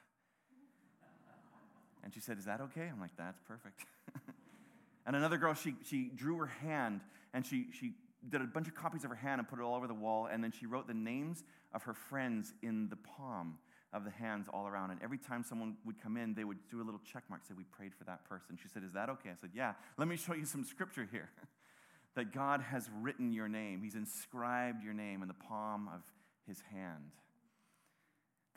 And 2.03 2.13
she 2.13 2.19
said, 2.19 2.37
Is 2.37 2.45
that 2.45 2.61
okay? 2.61 2.89
I'm 2.91 2.99
like, 2.99 3.15
That's 3.17 3.39
perfect. 3.47 3.85
and 5.05 5.15
another 5.15 5.37
girl, 5.37 5.53
she, 5.53 5.75
she 5.83 6.09
drew 6.15 6.37
her 6.37 6.47
hand 6.47 7.01
and 7.33 7.45
she, 7.45 7.67
she 7.71 7.93
did 8.27 8.41
a 8.41 8.45
bunch 8.45 8.67
of 8.67 8.75
copies 8.75 9.03
of 9.03 9.09
her 9.09 9.15
hand 9.15 9.39
and 9.39 9.47
put 9.47 9.59
it 9.59 9.61
all 9.61 9.75
over 9.75 9.87
the 9.87 9.93
wall. 9.93 10.27
And 10.31 10.43
then 10.43 10.51
she 10.51 10.65
wrote 10.65 10.87
the 10.87 10.93
names 10.93 11.43
of 11.73 11.83
her 11.83 11.93
friends 11.93 12.53
in 12.61 12.89
the 12.89 12.97
palm 12.97 13.57
of 13.93 14.03
the 14.03 14.11
hands 14.11 14.47
all 14.53 14.67
around. 14.67 14.91
And 14.91 15.01
every 15.01 15.17
time 15.17 15.43
someone 15.43 15.75
would 15.85 16.01
come 16.01 16.17
in, 16.17 16.33
they 16.33 16.43
would 16.43 16.57
do 16.69 16.81
a 16.81 16.83
little 16.83 17.01
check 17.11 17.23
mark, 17.29 17.41
say, 17.47 17.53
We 17.57 17.63
prayed 17.63 17.93
for 17.95 18.03
that 18.05 18.25
person. 18.25 18.57
She 18.61 18.67
said, 18.67 18.83
Is 18.83 18.93
that 18.93 19.09
okay? 19.09 19.29
I 19.29 19.35
said, 19.39 19.51
Yeah. 19.53 19.73
Let 19.97 20.07
me 20.07 20.15
show 20.15 20.33
you 20.33 20.45
some 20.45 20.63
scripture 20.63 21.07
here. 21.11 21.29
that 22.15 22.33
God 22.33 22.61
has 22.61 22.89
written 23.01 23.31
your 23.31 23.47
name, 23.47 23.81
He's 23.83 23.95
inscribed 23.95 24.83
your 24.83 24.93
name 24.93 25.21
in 25.21 25.27
the 25.27 25.33
palm 25.33 25.89
of 25.93 26.01
His 26.47 26.61
hand. 26.71 27.11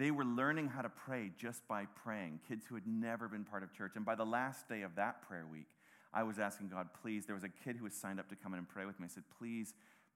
They 0.02 0.10
were 0.10 0.24
learning 0.24 0.66
how 0.66 0.82
to 0.82 0.88
pray 0.88 1.30
just 1.38 1.68
by 1.68 1.86
praying, 2.02 2.40
kids 2.48 2.64
who 2.68 2.74
had 2.74 2.88
never 2.88 3.28
been 3.28 3.44
part 3.44 3.62
of 3.62 3.72
church. 3.72 3.92
And 3.94 4.04
by 4.04 4.16
the 4.16 4.24
last 4.24 4.68
day 4.68 4.82
of 4.82 4.96
that 4.96 5.22
prayer 5.22 5.46
week, 5.48 5.68
I 6.12 6.24
was 6.24 6.40
asking 6.40 6.70
God, 6.70 6.88
please, 7.02 7.24
there 7.24 7.36
was 7.36 7.44
a 7.44 7.48
kid 7.48 7.76
who 7.76 7.84
was 7.84 7.94
signed 7.94 8.18
up 8.18 8.28
to 8.30 8.34
come 8.34 8.52
in 8.52 8.58
and 8.58 8.68
pray 8.68 8.84
with 8.84 8.98
me. 8.98 9.04
I 9.04 9.14
said, 9.14 9.22
please, 9.38 9.74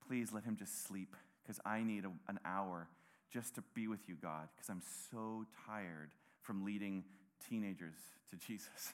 please 0.09 0.33
let 0.33 0.43
him 0.43 0.57
just 0.57 0.89
sleep 0.89 1.15
because 1.41 1.61
I 1.65 1.85
need 1.85 2.05
a, 2.05 2.11
an 2.27 2.41
hour 2.45 2.89
just 3.33 3.55
to 3.55 3.63
be 3.75 3.87
with 3.87 4.01
you, 4.09 4.17
God, 4.21 4.49
because 4.57 4.69
I'm 4.69 4.83
so 5.13 5.47
tired 5.69 6.11
from 6.43 6.65
leading 6.65 7.05
teenagers 7.49 7.95
to 8.31 8.37
Jesus. 8.45 8.93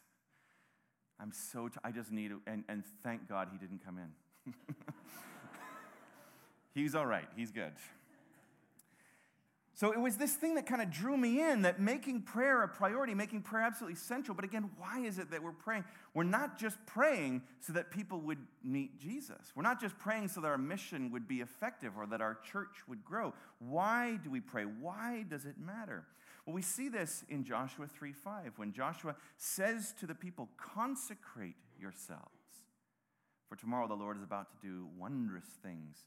I'm 1.18 1.32
so, 1.32 1.68
t- 1.68 1.80
I 1.82 1.90
just 1.90 2.12
need, 2.12 2.32
a, 2.32 2.38
and, 2.46 2.64
and 2.68 2.84
thank 3.02 3.30
God 3.30 3.48
he 3.50 3.56
didn't 3.56 3.82
come 3.82 3.96
in. 3.96 4.52
He's 6.74 6.94
all 6.94 7.06
right, 7.06 7.28
he's 7.36 7.50
good. 7.50 7.72
So 9.82 9.90
it 9.90 9.98
was 9.98 10.16
this 10.16 10.36
thing 10.36 10.54
that 10.54 10.64
kind 10.64 10.80
of 10.80 10.92
drew 10.92 11.16
me 11.16 11.42
in 11.42 11.62
that 11.62 11.80
making 11.80 12.22
prayer 12.22 12.62
a 12.62 12.68
priority, 12.68 13.14
making 13.14 13.42
prayer 13.42 13.64
absolutely 13.64 13.94
essential. 13.94 14.32
But 14.32 14.44
again, 14.44 14.70
why 14.78 15.00
is 15.00 15.18
it 15.18 15.32
that 15.32 15.42
we're 15.42 15.50
praying? 15.50 15.82
We're 16.14 16.22
not 16.22 16.56
just 16.56 16.76
praying 16.86 17.42
so 17.58 17.72
that 17.72 17.90
people 17.90 18.20
would 18.20 18.38
meet 18.62 19.00
Jesus. 19.00 19.50
We're 19.56 19.64
not 19.64 19.80
just 19.80 19.98
praying 19.98 20.28
so 20.28 20.40
that 20.40 20.46
our 20.46 20.56
mission 20.56 21.10
would 21.10 21.26
be 21.26 21.40
effective 21.40 21.94
or 21.98 22.06
that 22.06 22.20
our 22.20 22.38
church 22.48 22.76
would 22.86 23.04
grow. 23.04 23.34
Why 23.58 24.20
do 24.22 24.30
we 24.30 24.38
pray? 24.38 24.62
Why 24.62 25.24
does 25.28 25.46
it 25.46 25.56
matter? 25.58 26.04
Well, 26.46 26.54
we 26.54 26.62
see 26.62 26.88
this 26.88 27.24
in 27.28 27.42
Joshua 27.42 27.88
3 27.88 28.12
5, 28.12 28.52
when 28.58 28.72
Joshua 28.72 29.16
says 29.36 29.94
to 29.98 30.06
the 30.06 30.14
people, 30.14 30.48
Consecrate 30.56 31.56
yourselves, 31.80 32.28
for 33.48 33.56
tomorrow 33.56 33.88
the 33.88 33.94
Lord 33.94 34.16
is 34.16 34.22
about 34.22 34.46
to 34.52 34.64
do 34.64 34.86
wondrous 34.96 35.46
things 35.60 36.06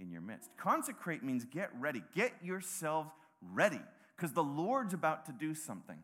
in 0.00 0.10
your 0.10 0.20
midst. 0.20 0.50
Consecrate 0.56 1.22
means 1.22 1.44
get 1.44 1.70
ready, 1.78 2.02
get 2.14 2.32
yourselves 2.42 3.10
ready, 3.52 3.80
because 4.16 4.32
the 4.32 4.42
Lord's 4.42 4.94
about 4.94 5.26
to 5.26 5.32
do 5.32 5.54
something. 5.54 5.98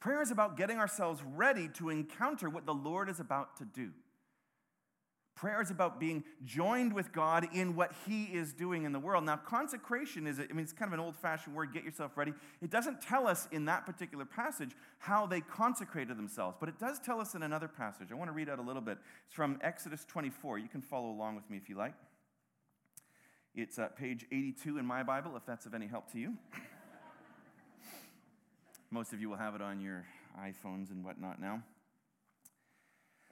Prayer 0.00 0.22
is 0.22 0.30
about 0.30 0.56
getting 0.56 0.78
ourselves 0.78 1.22
ready 1.34 1.68
to 1.74 1.90
encounter 1.90 2.48
what 2.48 2.66
the 2.66 2.74
Lord 2.74 3.08
is 3.08 3.20
about 3.20 3.56
to 3.58 3.64
do. 3.64 3.90
Prayer 5.36 5.60
is 5.60 5.70
about 5.70 6.00
being 6.00 6.24
joined 6.44 6.94
with 6.94 7.12
God 7.12 7.46
in 7.52 7.76
what 7.76 7.92
He 8.06 8.24
is 8.24 8.54
doing 8.54 8.84
in 8.84 8.92
the 8.92 8.98
world. 8.98 9.22
Now, 9.24 9.36
consecration 9.36 10.26
is, 10.26 10.40
I 10.40 10.50
mean, 10.50 10.60
it's 10.60 10.72
kind 10.72 10.88
of 10.88 10.94
an 10.94 11.04
old 11.04 11.14
fashioned 11.14 11.54
word, 11.54 11.74
get 11.74 11.84
yourself 11.84 12.16
ready. 12.16 12.32
It 12.62 12.70
doesn't 12.70 13.02
tell 13.02 13.26
us 13.26 13.46
in 13.52 13.66
that 13.66 13.84
particular 13.84 14.24
passage 14.24 14.70
how 14.98 15.26
they 15.26 15.42
consecrated 15.42 16.16
themselves, 16.16 16.56
but 16.58 16.70
it 16.70 16.78
does 16.78 16.98
tell 16.98 17.20
us 17.20 17.34
in 17.34 17.42
another 17.42 17.68
passage. 17.68 18.08
I 18.10 18.14
want 18.14 18.28
to 18.28 18.32
read 18.32 18.48
out 18.48 18.58
a 18.58 18.62
little 18.62 18.80
bit. 18.80 18.96
It's 19.26 19.34
from 19.34 19.58
Exodus 19.60 20.06
24. 20.06 20.58
You 20.58 20.68
can 20.68 20.80
follow 20.80 21.10
along 21.10 21.34
with 21.36 21.50
me 21.50 21.58
if 21.58 21.68
you 21.68 21.76
like. 21.76 21.92
It's 23.56 23.78
at 23.78 23.96
page 23.96 24.26
82 24.30 24.76
in 24.76 24.84
my 24.84 25.02
Bible, 25.02 25.34
if 25.34 25.46
that's 25.46 25.64
of 25.64 25.72
any 25.72 25.86
help 25.86 26.12
to 26.12 26.18
you. 26.18 26.34
Most 28.90 29.14
of 29.14 29.20
you 29.20 29.30
will 29.30 29.38
have 29.38 29.54
it 29.54 29.62
on 29.62 29.80
your 29.80 30.04
iPhones 30.38 30.90
and 30.90 31.02
whatnot 31.02 31.40
now. 31.40 31.62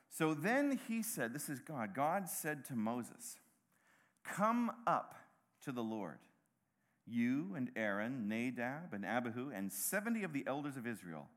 So 0.09 0.33
then 0.33 0.81
he 0.89 1.03
said, 1.03 1.35
This 1.35 1.51
is 1.51 1.61
God. 1.61 1.95
God 1.95 2.27
said 2.31 2.65
to 2.67 2.75
Moses, 2.75 3.37
Come 4.25 4.71
up 4.87 5.15
to 5.63 5.73
the 5.73 5.83
Lord, 5.83 6.21
you 7.07 7.53
and 7.55 7.71
Aaron, 7.77 8.27
Nadab 8.27 8.95
and 8.95 9.05
Abihu, 9.05 9.51
and 9.55 9.71
70 9.71 10.23
of 10.23 10.33
the 10.33 10.45
elders 10.47 10.79
of 10.79 10.87
Israel, 10.87 11.29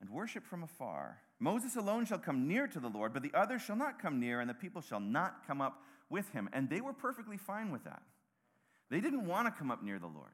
and 0.00 0.08
worship 0.08 0.46
from 0.46 0.62
afar. 0.62 1.18
Moses 1.40 1.74
alone 1.74 2.04
shall 2.04 2.18
come 2.18 2.46
near 2.46 2.68
to 2.68 2.78
the 2.78 2.88
Lord, 2.88 3.12
but 3.12 3.24
the 3.24 3.34
others 3.34 3.62
shall 3.62 3.74
not 3.74 4.00
come 4.00 4.20
near, 4.20 4.40
and 4.40 4.48
the 4.48 4.54
people 4.54 4.82
shall 4.82 5.00
not 5.00 5.44
come 5.44 5.60
up 5.60 5.82
with 6.10 6.30
him. 6.30 6.48
And 6.52 6.68
they 6.68 6.80
were 6.80 6.92
perfectly 6.92 7.36
fine 7.36 7.70
with 7.70 7.84
that. 7.84 8.02
They 8.90 9.00
didn't 9.00 9.26
want 9.26 9.46
to 9.46 9.50
come 9.50 9.70
up 9.70 9.82
near 9.82 9.98
the 9.98 10.06
Lord. 10.06 10.32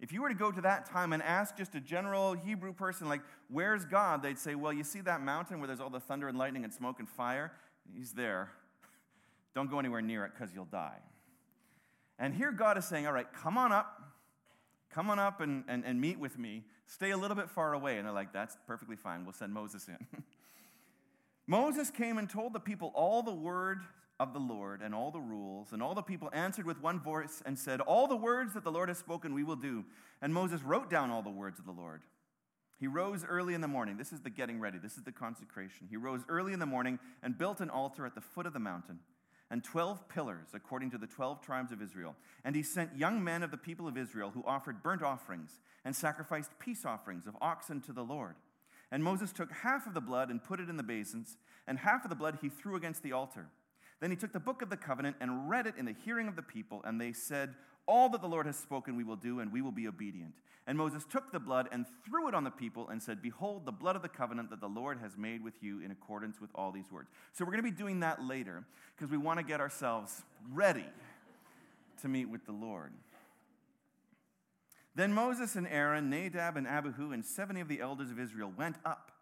If 0.00 0.12
you 0.12 0.22
were 0.22 0.28
to 0.28 0.34
go 0.34 0.50
to 0.50 0.60
that 0.62 0.86
time 0.86 1.12
and 1.12 1.22
ask 1.22 1.56
just 1.56 1.74
a 1.74 1.80
general 1.80 2.34
Hebrew 2.34 2.72
person, 2.72 3.08
like, 3.08 3.22
where's 3.48 3.84
God? 3.84 4.22
They'd 4.22 4.38
say, 4.38 4.54
well, 4.54 4.72
you 4.72 4.84
see 4.84 5.00
that 5.02 5.22
mountain 5.22 5.60
where 5.60 5.66
there's 5.66 5.80
all 5.80 5.90
the 5.90 6.00
thunder 6.00 6.28
and 6.28 6.36
lightning 6.36 6.64
and 6.64 6.72
smoke 6.72 6.98
and 6.98 7.08
fire? 7.08 7.52
He's 7.94 8.12
there. 8.12 8.50
Don't 9.54 9.70
go 9.70 9.78
anywhere 9.78 10.02
near 10.02 10.24
it 10.24 10.32
because 10.36 10.52
you'll 10.54 10.64
die. 10.64 10.98
And 12.18 12.34
here 12.34 12.52
God 12.52 12.76
is 12.76 12.84
saying, 12.84 13.06
all 13.06 13.12
right, 13.12 13.26
come 13.32 13.56
on 13.56 13.72
up. 13.72 14.00
Come 14.90 15.10
on 15.10 15.18
up 15.18 15.40
and, 15.40 15.64
and, 15.68 15.84
and 15.84 16.00
meet 16.00 16.18
with 16.18 16.38
me. 16.38 16.64
Stay 16.86 17.10
a 17.10 17.16
little 17.16 17.36
bit 17.36 17.50
far 17.50 17.72
away. 17.72 17.96
And 17.98 18.06
they're 18.06 18.12
like, 18.12 18.32
that's 18.32 18.56
perfectly 18.66 18.96
fine. 18.96 19.24
We'll 19.24 19.32
send 19.32 19.52
Moses 19.52 19.88
in. 19.88 20.06
Moses 21.46 21.90
came 21.90 22.18
and 22.18 22.28
told 22.28 22.52
the 22.52 22.60
people 22.60 22.92
all 22.94 23.22
the 23.22 23.34
word 23.34 23.80
of 24.20 24.32
the 24.32 24.38
Lord 24.38 24.80
and 24.82 24.94
all 24.94 25.10
the 25.10 25.20
rules. 25.20 25.72
And 25.72 25.82
all 25.82 25.94
the 25.94 26.02
people 26.02 26.30
answered 26.32 26.66
with 26.66 26.80
one 26.80 27.00
voice 27.00 27.42
and 27.44 27.58
said, 27.58 27.80
All 27.80 28.06
the 28.06 28.16
words 28.16 28.54
that 28.54 28.64
the 28.64 28.72
Lord 28.72 28.88
has 28.88 28.98
spoken, 28.98 29.34
we 29.34 29.44
will 29.44 29.56
do. 29.56 29.84
And 30.22 30.32
Moses 30.32 30.62
wrote 30.62 30.90
down 30.90 31.10
all 31.10 31.22
the 31.22 31.30
words 31.30 31.58
of 31.58 31.66
the 31.66 31.72
Lord. 31.72 32.02
He 32.78 32.86
rose 32.86 33.24
early 33.24 33.54
in 33.54 33.60
the 33.60 33.68
morning. 33.68 33.96
This 33.96 34.12
is 34.12 34.20
the 34.20 34.30
getting 34.30 34.60
ready, 34.60 34.78
this 34.78 34.96
is 34.96 35.04
the 35.04 35.12
consecration. 35.12 35.86
He 35.88 35.96
rose 35.96 36.22
early 36.28 36.52
in 36.52 36.58
the 36.58 36.66
morning 36.66 36.98
and 37.22 37.38
built 37.38 37.60
an 37.60 37.70
altar 37.70 38.04
at 38.06 38.14
the 38.14 38.20
foot 38.20 38.46
of 38.46 38.52
the 38.52 38.58
mountain 38.58 38.98
and 39.50 39.62
12 39.62 40.08
pillars 40.08 40.48
according 40.54 40.90
to 40.90 40.98
the 40.98 41.06
12 41.06 41.40
tribes 41.40 41.70
of 41.70 41.82
Israel. 41.82 42.16
And 42.44 42.56
he 42.56 42.62
sent 42.62 42.96
young 42.96 43.22
men 43.22 43.42
of 43.42 43.50
the 43.50 43.56
people 43.56 43.86
of 43.86 43.96
Israel 43.96 44.30
who 44.34 44.42
offered 44.46 44.82
burnt 44.82 45.02
offerings 45.02 45.60
and 45.84 45.94
sacrificed 45.94 46.58
peace 46.58 46.84
offerings 46.84 47.26
of 47.26 47.36
oxen 47.40 47.80
to 47.82 47.92
the 47.92 48.02
Lord. 48.02 48.34
And 48.90 49.04
Moses 49.04 49.32
took 49.32 49.52
half 49.52 49.86
of 49.86 49.94
the 49.94 50.00
blood 50.00 50.30
and 50.30 50.42
put 50.42 50.60
it 50.60 50.68
in 50.68 50.76
the 50.76 50.82
basins, 50.82 51.36
and 51.66 51.78
half 51.78 52.04
of 52.04 52.10
the 52.10 52.16
blood 52.16 52.38
he 52.40 52.48
threw 52.48 52.76
against 52.76 53.02
the 53.02 53.12
altar. 53.12 53.46
Then 54.04 54.10
he 54.10 54.18
took 54.18 54.34
the 54.34 54.38
book 54.38 54.60
of 54.60 54.68
the 54.68 54.76
covenant 54.76 55.16
and 55.22 55.48
read 55.48 55.66
it 55.66 55.76
in 55.78 55.86
the 55.86 55.96
hearing 56.04 56.28
of 56.28 56.36
the 56.36 56.42
people, 56.42 56.82
and 56.84 57.00
they 57.00 57.14
said, 57.14 57.54
All 57.86 58.10
that 58.10 58.20
the 58.20 58.28
Lord 58.28 58.44
has 58.44 58.54
spoken 58.54 58.96
we 58.96 59.02
will 59.02 59.16
do, 59.16 59.40
and 59.40 59.50
we 59.50 59.62
will 59.62 59.72
be 59.72 59.88
obedient. 59.88 60.34
And 60.66 60.76
Moses 60.76 61.06
took 61.10 61.32
the 61.32 61.40
blood 61.40 61.70
and 61.72 61.86
threw 62.04 62.28
it 62.28 62.34
on 62.34 62.44
the 62.44 62.50
people 62.50 62.90
and 62.90 63.02
said, 63.02 63.22
Behold, 63.22 63.64
the 63.64 63.72
blood 63.72 63.96
of 63.96 64.02
the 64.02 64.10
covenant 64.10 64.50
that 64.50 64.60
the 64.60 64.68
Lord 64.68 64.98
has 64.98 65.16
made 65.16 65.42
with 65.42 65.54
you 65.62 65.80
in 65.80 65.90
accordance 65.90 66.38
with 66.38 66.50
all 66.54 66.70
these 66.70 66.92
words. 66.92 67.08
So 67.32 67.46
we're 67.46 67.52
going 67.52 67.64
to 67.64 67.70
be 67.70 67.74
doing 67.74 68.00
that 68.00 68.22
later 68.22 68.64
because 68.94 69.10
we 69.10 69.16
want 69.16 69.38
to 69.38 69.42
get 69.42 69.58
ourselves 69.58 70.22
ready 70.52 70.84
to 72.02 72.06
meet 72.06 72.26
with 72.26 72.44
the 72.44 72.52
Lord. 72.52 72.92
Then 74.94 75.14
Moses 75.14 75.56
and 75.56 75.66
Aaron, 75.66 76.10
Nadab 76.10 76.58
and 76.58 76.68
Abihu, 76.68 77.12
and 77.12 77.24
70 77.24 77.62
of 77.62 77.68
the 77.68 77.80
elders 77.80 78.10
of 78.10 78.20
Israel 78.20 78.52
went 78.54 78.76
up, 78.84 79.12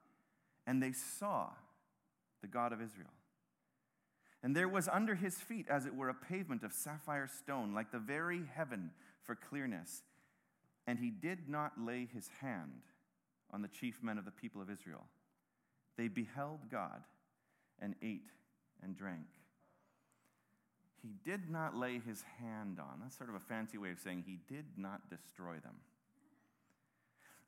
and 0.66 0.82
they 0.82 0.90
saw 0.90 1.50
the 2.40 2.48
God 2.48 2.72
of 2.72 2.82
Israel. 2.82 3.10
And 4.42 4.56
there 4.56 4.68
was 4.68 4.88
under 4.88 5.14
his 5.14 5.36
feet, 5.36 5.66
as 5.68 5.86
it 5.86 5.94
were, 5.94 6.08
a 6.08 6.14
pavement 6.14 6.64
of 6.64 6.72
sapphire 6.72 7.28
stone, 7.28 7.74
like 7.74 7.92
the 7.92 7.98
very 7.98 8.42
heaven 8.54 8.90
for 9.22 9.36
clearness. 9.36 10.02
And 10.86 10.98
he 10.98 11.10
did 11.10 11.48
not 11.48 11.72
lay 11.78 12.08
his 12.12 12.28
hand 12.40 12.82
on 13.52 13.62
the 13.62 13.68
chief 13.68 14.02
men 14.02 14.18
of 14.18 14.24
the 14.24 14.32
people 14.32 14.60
of 14.60 14.68
Israel. 14.68 15.04
They 15.96 16.08
beheld 16.08 16.70
God 16.70 17.02
and 17.80 17.94
ate 18.02 18.30
and 18.82 18.96
drank. 18.96 19.26
He 21.02 21.14
did 21.24 21.50
not 21.50 21.76
lay 21.76 22.00
his 22.00 22.22
hand 22.40 22.78
on. 22.80 23.00
That's 23.00 23.16
sort 23.16 23.28
of 23.28 23.36
a 23.36 23.40
fancy 23.40 23.78
way 23.78 23.90
of 23.90 23.98
saying 23.98 24.24
he 24.26 24.38
did 24.52 24.64
not 24.76 25.10
destroy 25.10 25.54
them. 25.54 25.74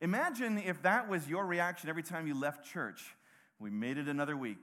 Imagine 0.01 0.59
if 0.59 0.83
that 0.83 1.09
was 1.09 1.29
your 1.29 1.47
reaction 1.47 1.89
every 1.89 2.03
time 2.03 2.27
you 2.27 2.39
left 2.39 2.71
church. 2.71 3.15
We 3.59 3.71
made 3.71 3.97
it 3.97 4.09
another 4.09 4.37
week. 4.37 4.63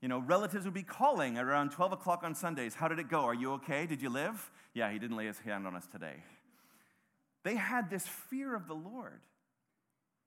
You 0.00 0.08
know, 0.08 0.18
relatives 0.18 0.64
would 0.64 0.74
be 0.74 0.82
calling 0.82 1.38
around 1.38 1.70
12 1.70 1.92
o'clock 1.92 2.22
on 2.22 2.34
Sundays. 2.34 2.74
How 2.74 2.88
did 2.88 2.98
it 2.98 3.08
go? 3.08 3.20
Are 3.22 3.34
you 3.34 3.52
okay? 3.54 3.86
Did 3.86 4.02
you 4.02 4.10
live? 4.10 4.50
Yeah, 4.74 4.90
he 4.92 4.98
didn't 4.98 5.16
lay 5.16 5.26
his 5.26 5.38
hand 5.38 5.66
on 5.66 5.74
us 5.74 5.86
today. 5.90 6.22
They 7.44 7.56
had 7.56 7.88
this 7.90 8.06
fear 8.06 8.54
of 8.54 8.68
the 8.68 8.74
Lord. 8.74 9.20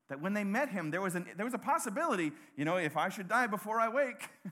That 0.08 0.22
when 0.22 0.34
they 0.34 0.44
met 0.44 0.70
him, 0.70 0.90
there 0.90 1.02
was, 1.02 1.14
an, 1.14 1.28
there 1.38 1.46
was 1.46 1.54
a 1.54 1.60
possibility, 1.60 2.32
you 2.56 2.66
know, 2.66 2.78
if 2.78 2.98
I 2.98 3.10
should 3.10 3.28
die 3.28 3.46
before 3.46 3.80
I 3.80 3.90
wake, 3.90 4.28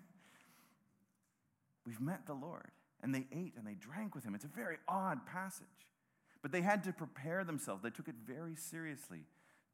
we've 1.86 2.00
met 2.00 2.28
the 2.28 2.36
Lord. 2.36 2.70
And 3.02 3.14
they 3.14 3.26
ate 3.32 3.54
and 3.58 3.66
they 3.66 3.74
drank 3.74 4.14
with 4.14 4.24
him. 4.24 4.36
It's 4.36 4.46
a 4.46 4.50
very 4.50 4.78
odd 4.88 5.26
passage. 5.26 5.66
But 6.44 6.52
they 6.52 6.62
had 6.62 6.84
to 6.84 6.94
prepare 6.94 7.44
themselves, 7.44 7.82
they 7.82 7.90
took 7.90 8.08
it 8.08 8.16
very 8.26 8.56
seriously 8.56 9.22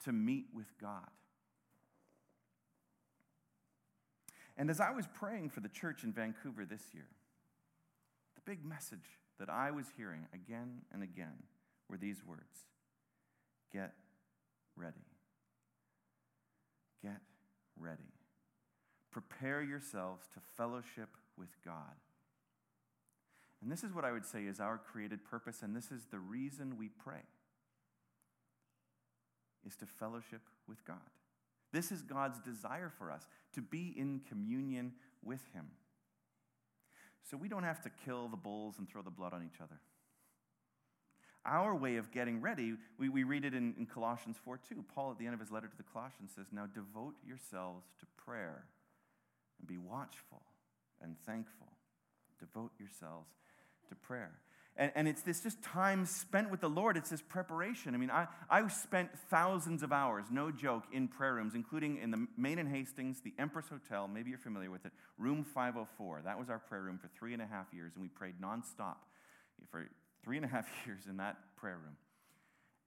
to 0.05 0.13
meet 0.13 0.45
with 0.53 0.67
God. 0.79 1.09
And 4.57 4.69
as 4.69 4.79
I 4.79 4.91
was 4.91 5.07
praying 5.07 5.49
for 5.49 5.61
the 5.61 5.69
church 5.69 6.03
in 6.03 6.13
Vancouver 6.13 6.65
this 6.65 6.83
year, 6.93 7.07
the 8.35 8.41
big 8.45 8.63
message 8.63 9.19
that 9.39 9.49
I 9.49 9.71
was 9.71 9.87
hearing 9.97 10.27
again 10.33 10.81
and 10.91 11.01
again 11.01 11.43
were 11.89 11.97
these 11.97 12.23
words 12.25 12.67
Get 13.71 13.93
ready. 14.75 15.05
Get 17.01 17.21
ready. 17.79 18.13
Prepare 19.11 19.63
yourselves 19.63 20.27
to 20.33 20.39
fellowship 20.55 21.09
with 21.37 21.49
God. 21.65 21.95
And 23.61 23.71
this 23.71 23.83
is 23.83 23.93
what 23.93 24.05
I 24.05 24.11
would 24.11 24.25
say 24.25 24.43
is 24.43 24.59
our 24.59 24.77
created 24.77 25.23
purpose, 25.23 25.61
and 25.63 25.75
this 25.75 25.91
is 25.91 26.05
the 26.11 26.19
reason 26.19 26.77
we 26.77 26.89
pray, 26.89 27.23
is 29.65 29.75
to 29.77 29.85
fellowship 29.85 30.41
with 30.67 30.83
God. 30.85 30.97
This 31.73 31.91
is 31.91 32.03
God's 32.03 32.39
desire 32.39 32.91
for 32.97 33.11
us 33.11 33.25
to 33.55 33.61
be 33.61 33.93
in 33.97 34.21
communion 34.29 34.93
with 35.23 35.41
Him. 35.53 35.65
So 37.29 37.35
we 37.35 37.49
don't 37.49 37.63
have 37.63 37.81
to 37.81 37.89
kill 38.05 38.27
the 38.27 38.37
bulls 38.37 38.75
and 38.77 38.87
throw 38.87 39.01
the 39.01 39.09
blood 39.09 39.33
on 39.33 39.43
each 39.43 39.59
other. 39.59 39.79
Our 41.45 41.75
way 41.75 41.97
of 41.97 42.11
getting 42.11 42.39
ready, 42.39 42.75
we, 42.97 43.09
we 43.09 43.23
read 43.23 43.43
it 43.43 43.53
in, 43.53 43.73
in 43.77 43.85
Colossians 43.85 44.37
4 44.45 44.59
2. 44.69 44.85
Paul, 44.93 45.11
at 45.11 45.17
the 45.17 45.25
end 45.25 45.33
of 45.33 45.39
his 45.39 45.51
letter 45.51 45.67
to 45.67 45.75
the 45.75 45.83
Colossians, 45.83 46.31
says, 46.35 46.47
Now 46.51 46.67
devote 46.67 47.15
yourselves 47.25 47.87
to 47.99 48.05
prayer 48.23 48.65
and 49.59 49.67
be 49.67 49.77
watchful 49.77 50.43
and 51.01 51.15
thankful. 51.25 51.73
Devote 52.39 52.71
yourselves 52.79 53.29
to 53.89 53.95
prayer. 53.95 54.31
And, 54.75 54.91
and 54.95 55.07
it's 55.07 55.21
this 55.21 55.41
just 55.41 55.61
time 55.61 56.05
spent 56.05 56.49
with 56.49 56.61
the 56.61 56.69
Lord. 56.69 56.97
It's 56.97 57.09
this 57.11 57.21
preparation. 57.21 57.93
I 57.93 57.97
mean, 57.97 58.09
I, 58.09 58.27
I 58.49 58.67
spent 58.69 59.09
thousands 59.29 59.83
of 59.83 59.91
hours, 59.91 60.25
no 60.31 60.51
joke, 60.51 60.85
in 60.91 61.07
prayer 61.07 61.35
rooms, 61.35 61.53
including 61.53 61.97
in 61.97 62.09
the 62.09 62.27
Main 62.37 62.57
and 62.57 62.67
Hastings, 62.67 63.21
the 63.21 63.33
Empress 63.37 63.67
Hotel. 63.69 64.07
Maybe 64.07 64.31
you're 64.31 64.39
familiar 64.39 64.71
with 64.71 64.85
it. 64.85 64.91
Room 65.19 65.43
504. 65.43 66.21
That 66.25 66.39
was 66.39 66.49
our 66.49 66.57
prayer 66.57 66.81
room 66.81 66.97
for 66.97 67.07
three 67.07 67.33
and 67.33 67.41
a 67.41 67.45
half 67.45 67.67
years, 67.71 67.91
and 67.95 68.01
we 68.01 68.09
prayed 68.09 68.35
nonstop 68.41 68.95
for 69.69 69.87
three 70.23 70.37
and 70.37 70.45
a 70.45 70.49
half 70.49 70.67
years 70.85 71.03
in 71.07 71.17
that 71.17 71.37
prayer 71.55 71.77
room. 71.77 71.95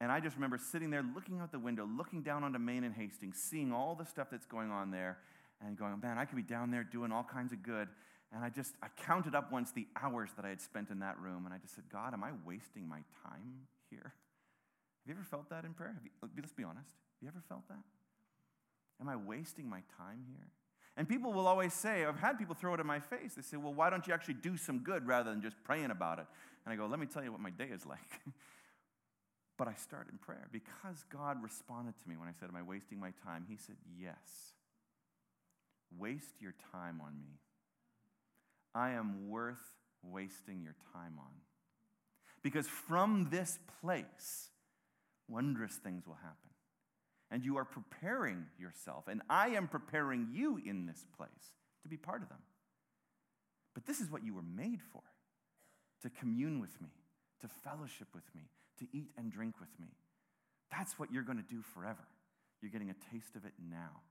And 0.01 0.13
I 0.13 0.21
just 0.21 0.37
remember 0.37 0.59
sitting 0.59 0.91
there 0.91 1.05
looking 1.15 1.39
out 1.39 1.53
the 1.53 1.59
window, 1.59 1.89
looking 1.97 2.23
down 2.23 2.45
onto 2.45 2.59
Main 2.59 2.85
and 2.85 2.95
Hastings, 2.95 3.39
seeing 3.39 3.73
all 3.73 3.95
the 3.95 4.05
stuff 4.05 4.29
that's 4.31 4.45
going 4.45 4.71
on 4.71 4.91
there, 4.91 5.19
and 5.65 5.77
going, 5.77 5.99
man, 6.03 6.19
I 6.19 6.25
could 6.25 6.37
be 6.37 6.43
down 6.43 6.71
there 6.71 6.85
doing 6.85 7.13
all 7.13 7.25
kinds 7.25 7.53
of 7.53 7.63
good. 7.63 7.89
And 8.33 8.45
I 8.45 8.51
just, 8.51 8.75
I 8.83 8.89
counted 8.97 9.35
up 9.35 9.53
once 9.53 9.71
the 9.73 9.87
hours 10.01 10.31
that 10.37 10.45
I 10.45 10.49
had 10.49 10.61
spent 10.61 10.91
in 10.91 10.99
that 11.01 11.19
room, 11.21 11.47
and 11.47 11.55
I 11.55 11.59
just 11.59 11.75
said, 11.75 11.85
God, 11.91 12.13
am 12.13 12.25
I 12.25 12.31
wasting 12.45 12.89
my 12.89 13.03
time 13.23 13.69
here? 13.91 14.13
Have 14.13 15.09
you 15.09 15.15
ever 15.15 15.25
felt 15.25 15.49
that 15.51 15.65
in 15.65 15.75
prayer? 15.75 15.97
You, 16.03 16.11
let's 16.37 16.53
be 16.53 16.65
honest. 16.65 16.91
Have 16.91 17.23
you 17.23 17.29
ever 17.29 17.43
felt 17.49 17.69
that? 17.69 17.85
Am 19.01 19.09
I 19.09 19.17
wasting 19.17 19.69
my 19.69 19.83
time 19.97 20.25
here? 20.29 20.49
And 20.97 21.09
people 21.09 21.33
will 21.33 21.47
always 21.47 21.75
say, 21.75 22.05
I've 22.05 22.19
had 22.19 22.39
people 22.39 22.55
throw 22.55 22.75
it 22.75 22.81
in 22.81 22.87
my 22.87 23.01
face. 23.01 23.35
They 23.35 23.43
say, 23.43 23.59
Well, 23.59 23.75
why 23.75 23.91
don't 23.91 24.07
you 24.07 24.15
actually 24.15 24.35
do 24.35 24.57
some 24.57 24.79
good 24.79 25.07
rather 25.07 25.31
than 25.31 25.43
just 25.43 25.63
praying 25.63 25.91
about 25.91 26.19
it? 26.19 26.27
And 26.65 26.73
I 26.73 26.77
go, 26.77 26.87
Let 26.87 26.99
me 26.99 27.07
tell 27.07 27.23
you 27.23 27.31
what 27.31 27.41
my 27.41 27.51
day 27.51 27.69
is 27.73 27.85
like. 27.87 28.21
but 29.59 29.69
I 29.69 29.75
start 29.75 30.09
in 30.11 30.19
prayer 30.19 30.49
because 30.51 31.05
God 31.11 31.43
responded 31.43 31.95
to 32.03 32.09
me 32.09 32.17
when 32.17 32.29
I 32.29 32.33
said, 32.41 32.49
Am 32.49 32.57
I 32.57 32.63
wasting 32.63 32.99
my 32.99 33.13
time? 33.25 33.45
He 33.49 33.57
said, 33.57 33.77
Yes. 34.01 34.55
Waste 35.99 36.41
your 36.41 36.55
time 36.73 37.01
on 37.05 37.13
me. 37.21 37.39
I 38.77 38.91
am 38.91 39.29
worth 39.29 39.73
wasting 40.03 40.63
your 40.63 40.77
time 40.93 41.15
on. 41.19 41.33
Because 42.43 42.67
from 42.69 43.29
this 43.31 43.59
place, 43.81 44.51
wondrous 45.29 45.75
things 45.77 46.07
will 46.07 46.19
happen 46.23 46.51
and 47.31 47.45
you 47.45 47.57
are 47.57 47.65
preparing 47.65 48.47
yourself, 48.59 49.09
and 49.09 49.21
I 49.29 49.49
am 49.49 49.67
preparing 49.67 50.29
you 50.33 50.61
in 50.65 50.87
this 50.87 51.05
place 51.17 51.55
to 51.83 51.89
be 51.89 51.97
part 51.97 52.23
of 52.23 52.29
them. 52.29 52.39
But 53.75 53.87
this 53.87 54.01
is 54.01 54.11
what 54.11 54.25
you 54.25 54.35
were 54.35 54.43
made 54.43 54.81
for 54.93 55.03
to 56.03 56.11
commune 56.11 56.61
with 56.61 56.81
me, 56.81 56.91
to 57.41 57.49
fellowship 57.49 58.09
with 58.15 58.25
me, 58.35 58.43
to 58.79 58.87
eat 58.93 59.11
and 59.17 59.33
drink 59.33 59.55
with 59.61 59.71
me. 59.81 59.89
That's 60.71 60.99
what 60.99 61.13
you're 61.13 61.23
going 61.23 61.39
to 61.39 61.55
do 61.55 61.63
forever. 61.63 62.07
You're 62.61 62.71
getting 62.71 62.91
a 62.91 63.13
taste 63.13 63.35
of 63.35 63.45
it 63.45 63.53
now. 63.71 64.03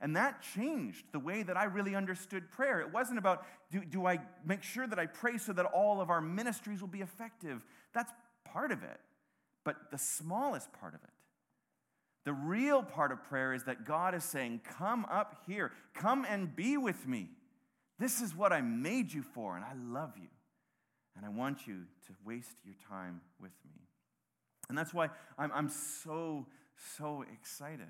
And 0.00 0.16
that 0.16 0.42
changed 0.54 1.04
the 1.12 1.18
way 1.18 1.42
that 1.42 1.56
I 1.56 1.64
really 1.64 1.94
understood 1.94 2.50
prayer. 2.50 2.80
It 2.80 2.92
wasn't 2.92 3.18
about 3.18 3.46
do, 3.70 3.84
do 3.84 4.06
I 4.06 4.18
make 4.44 4.62
sure 4.62 4.86
that 4.86 4.98
I 4.98 5.06
pray 5.06 5.38
so 5.38 5.52
that 5.52 5.64
all 5.66 6.00
of 6.00 6.10
our 6.10 6.20
ministries 6.20 6.80
will 6.80 6.88
be 6.88 7.00
effective? 7.00 7.64
That's 7.92 8.12
part 8.44 8.70
of 8.72 8.82
it. 8.82 9.00
But 9.64 9.90
the 9.90 9.98
smallest 9.98 10.72
part 10.72 10.94
of 10.94 11.00
it 11.04 11.10
the 12.24 12.32
real 12.32 12.82
part 12.82 13.12
of 13.12 13.22
prayer 13.24 13.52
is 13.52 13.64
that 13.64 13.84
God 13.84 14.14
is 14.14 14.24
saying, 14.24 14.62
Come 14.78 15.04
up 15.10 15.42
here, 15.46 15.72
come 15.94 16.26
and 16.28 16.54
be 16.54 16.76
with 16.76 17.06
me. 17.06 17.28
This 17.98 18.20
is 18.20 18.34
what 18.34 18.52
I 18.52 18.60
made 18.60 19.12
you 19.12 19.22
for, 19.22 19.56
and 19.56 19.64
I 19.64 19.72
love 19.74 20.14
you. 20.16 20.28
And 21.16 21.24
I 21.24 21.28
want 21.28 21.66
you 21.66 21.82
to 22.06 22.12
waste 22.24 22.56
your 22.64 22.74
time 22.88 23.20
with 23.40 23.52
me. 23.64 23.82
And 24.68 24.76
that's 24.76 24.92
why 24.92 25.10
I'm, 25.38 25.52
I'm 25.52 25.68
so, 25.68 26.46
so 26.96 27.24
excited 27.32 27.86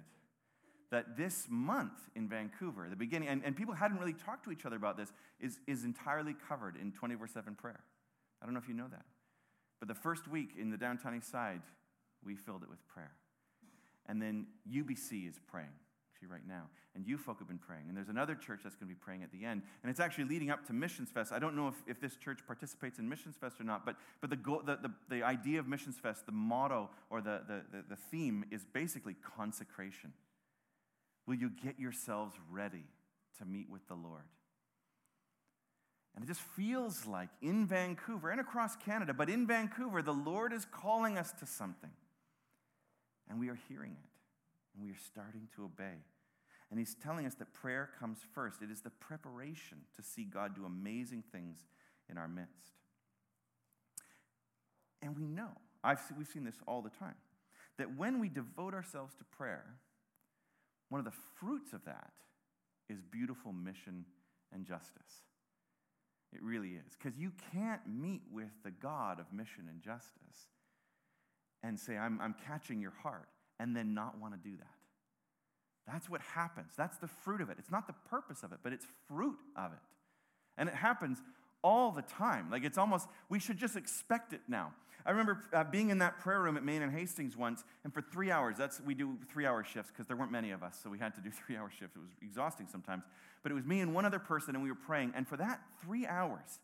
that 0.95 1.17
this 1.17 1.47
month 1.51 2.09
in 2.15 2.29
Vancouver, 2.29 2.87
the 2.89 2.95
beginning, 2.97 3.29
and, 3.29 3.43
and 3.45 3.57
people 3.57 3.75
hadn't 3.75 3.99
really 3.99 4.13
talked 4.13 4.45
to 4.45 4.53
each 4.53 4.65
other 4.65 4.77
about 4.77 4.97
this, 4.97 5.13
is, 5.41 5.59
is 5.67 5.85
entirely 5.85 6.37
covered 6.49 6.77
in 6.77 6.93
24 6.93 7.27
7 7.27 7.55
prayer. 7.57 7.81
I 8.41 8.47
don't 8.47 8.55
know 8.55 8.61
if 8.61 8.69
you 8.69 8.75
know 8.75 8.87
that. 8.91 9.05
But 9.81 9.89
the 9.89 9.95
first 9.95 10.29
week 10.29 10.51
in 10.59 10.71
the 10.71 10.77
downtown 10.77 11.17
east 11.17 11.31
side, 11.31 11.63
we 12.25 12.37
filled 12.37 12.63
it 12.63 12.71
with 12.71 12.87
prayer. 12.87 13.11
And 14.07 14.23
then 14.23 14.47
UBC 14.71 15.29
is 15.29 15.41
praying, 15.51 15.73
actually, 16.13 16.29
right 16.29 16.47
now. 16.47 16.69
And 16.95 17.05
you 17.05 17.19
folk 17.19 17.41
have 17.41 17.49
been 17.49 17.59
praying. 17.59 17.87
And 17.89 17.97
there's 17.97 18.09
another 18.09 18.37
church 18.37 18.61
that's 18.63 18.77
going 18.77 18.89
to 18.89 18.95
be 18.95 19.01
praying 19.01 19.25
at 19.25 19.33
the 19.33 19.45
end. 19.45 19.63
And 19.83 19.91
it's 19.91 19.99
actually 19.99 20.25
leading 20.27 20.51
up 20.51 20.65
to 20.69 20.73
Missions 20.73 21.11
Fest. 21.11 21.33
I 21.33 21.41
don't 21.41 21.57
know 21.57 21.67
if, 21.67 21.75
if 21.89 22.01
this 22.01 22.15
church 22.17 22.39
participates 22.47 23.01
in 23.01 23.09
Missions 23.09 23.35
Fest 23.37 23.61
or 23.61 23.65
not, 23.65 23.85
but, 23.85 23.97
but 24.21 24.31
the, 24.31 24.37
go, 24.37 24.63
the, 24.65 24.77
the, 24.77 24.93
the 25.11 25.23
idea 25.25 25.59
of 25.59 25.67
Missions 25.67 25.97
Fest, 25.97 26.27
the 26.27 26.33
motto 26.33 26.89
or 27.11 27.21
the, 27.21 27.43
the, 27.49 27.63
the, 27.73 27.85
the 27.91 27.97
theme 27.97 28.45
is 28.53 28.65
basically 28.73 29.17
consecration. 29.37 30.13
Will 31.27 31.35
you 31.35 31.51
get 31.51 31.79
yourselves 31.79 32.35
ready 32.51 32.85
to 33.39 33.45
meet 33.45 33.71
with 33.71 33.87
the 33.89 33.95
Lord? 33.95 34.25
And 36.15 36.25
it 36.25 36.29
just 36.29 36.41
feels 36.41 37.07
like 37.07 37.29
in 37.43 37.67
Vancouver 37.67 38.31
and 38.31 38.41
across 38.41 38.77
Canada, 38.77 39.13
but 39.13 39.29
in 39.29 39.47
Vancouver, 39.47 40.01
the 40.01 40.13
Lord 40.13 40.53
is 40.53 40.65
calling 40.71 41.19
us 41.19 41.33
to 41.41 41.47
something. 41.47 41.91
And 43.29 43.41
we 43.41 43.49
are 43.49 43.59
hearing 43.69 43.93
it, 43.93 44.11
and 44.75 44.85
we 44.85 44.91
are 44.91 44.99
starting 45.07 45.49
to 45.57 45.65
obey. 45.65 46.05
And 46.71 46.79
he's 46.79 46.95
telling 46.95 47.27
us 47.27 47.35
that 47.37 47.53
prayer 47.53 47.91
comes 47.99 48.19
first. 48.33 48.63
It 48.63 48.71
is 48.71 48.83
the 48.83 48.91
preparation 48.91 49.79
to 49.97 50.03
see 50.03 50.25
God 50.25 50.55
do 50.55 50.65
amazing 50.65 51.25
things 51.33 51.67
in 52.09 52.19
our 52.19 52.29
midst. 52.29 52.73
And 55.03 55.17
we 55.17 55.27
know, 55.27 55.51
I've, 55.83 56.01
we've 56.17 56.29
seen 56.29 56.45
this 56.45 56.57
all 56.67 56.81
the 56.81 56.91
time, 56.91 57.17
that 57.77 57.97
when 57.97 58.21
we 58.21 58.29
devote 58.29 58.73
ourselves 58.73 59.15
to 59.17 59.25
prayer, 59.25 59.65
one 60.95 61.01
of 61.01 61.07
the 61.07 61.21
fruits 61.41 61.73
of 61.73 61.85
that 61.87 62.13
is 62.89 63.01
beautiful 63.03 63.53
mission 63.53 64.05
and 64.53 64.65
justice. 64.65 65.25
It 66.33 66.41
really 66.41 66.69
is. 66.69 66.97
Because 66.97 67.19
you 67.19 67.33
can't 67.53 67.81
meet 67.89 68.23
with 68.33 68.53
the 68.63 68.71
God 68.71 69.19
of 69.19 69.27
mission 69.33 69.65
and 69.69 69.83
justice 69.83 70.13
and 71.65 71.81
say, 71.81 71.97
I'm, 71.97 72.21
I'm 72.21 72.37
catching 72.47 72.81
your 72.81 72.93
heart, 73.03 73.29
and 73.59 73.75
then 73.75 73.93
not 73.93 74.21
want 74.21 74.35
to 74.35 74.49
do 74.49 74.57
that. 74.57 75.91
That's 75.93 76.09
what 76.09 76.21
happens. 76.21 76.71
That's 76.77 76.99
the 76.99 77.09
fruit 77.09 77.41
of 77.41 77.51
it. 77.51 77.57
It's 77.59 77.73
not 77.73 77.89
the 77.89 77.97
purpose 78.09 78.45
of 78.45 78.53
it, 78.53 78.61
but 78.63 78.73
it's 78.73 78.87
fruit 79.09 79.39
of 79.57 79.73
it. 79.73 79.79
And 80.57 80.69
it 80.69 80.77
happens 80.77 81.19
all 81.65 81.91
the 81.91 82.03
time. 82.03 82.51
Like 82.51 82.63
it's 82.63 82.79
almost, 82.79 83.09
we 83.29 83.41
should 83.41 83.59
just 83.59 83.75
expect 83.75 84.33
it 84.33 84.43
now. 84.47 84.73
I 85.07 85.11
remember 85.11 85.43
uh, 85.53 85.65
being 85.65 85.91
in 85.91 85.99
that 85.99 86.21
prayer 86.21 86.41
room 86.41 86.57
at 86.57 86.65
Main 86.65 86.83
and 86.83 86.93
Hastings 86.93 87.37
once, 87.37 87.65
and 87.83 87.93
for 87.93 88.01
three 88.01 88.31
hours, 88.31 88.57
that's, 88.57 88.81
we 88.81 88.95
do 88.95 89.19
three 89.29 89.45
hour 89.45 89.65
shifts 89.65 89.91
because 89.91 90.07
there 90.07 90.17
weren't 90.17 90.31
many 90.31 90.51
of 90.51 90.63
us, 90.63 90.79
so 90.83 90.89
we 90.89 90.99
had 90.99 91.15
to 91.17 91.21
do 91.21 91.31
three 91.47 91.57
hour 91.57 91.71
shifts. 91.71 91.97
It 91.97 92.01
was 92.01 92.11
exhausting 92.23 92.69
sometimes. 92.71 93.03
But 93.43 93.53
it 93.53 93.55
was 93.55 93.65
me 93.65 93.81
and 93.81 93.95
one 93.95 94.05
other 94.05 94.19
person, 94.19 94.55
and 94.55 94.63
we 94.63 94.71
were 94.71 94.77
praying. 94.77 95.13
And 95.17 95.27
for 95.27 95.37
that 95.39 95.61
three 95.83 96.07
hours, 96.07 96.61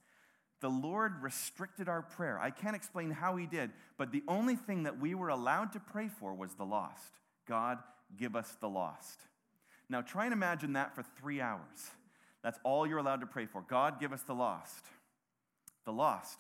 the 0.61 0.71
Lord 0.71 1.23
restricted 1.23 1.89
our 1.89 2.03
prayer. 2.03 2.39
I 2.39 2.51
can't 2.51 2.77
explain 2.77 3.11
how 3.11 3.37
He 3.37 3.47
did, 3.47 3.71
but 3.99 4.13
the 4.13 4.23
only 4.29 4.57
thing 4.57 4.85
that 4.85 4.99
we 4.99 5.15
were 5.15 5.29
allowed 5.29 5.73
to 5.73 5.81
pray 5.81 6.09
for 6.09 6.33
was 6.35 6.55
the 6.55 6.65
lost. 6.65 7.19
God, 7.47 7.79
give 8.19 8.37
us 8.37 8.57
the 8.61 8.69
lost. 8.69 9.21
Now, 9.89 10.03
try 10.03 10.25
and 10.25 10.33
imagine 10.33 10.75
that 10.75 10.95
for 10.95 11.03
three 11.03 11.41
hours. 11.41 11.91
That's 12.43 12.59
all 12.65 12.87
you're 12.87 12.99
allowed 12.99 13.21
to 13.21 13.27
pray 13.27 13.47
for. 13.47 13.63
God, 13.63 14.01
give 14.01 14.13
us 14.13 14.23
the 14.23 14.35
lost. 14.35 14.87
The 15.85 15.93
lost. 15.93 16.39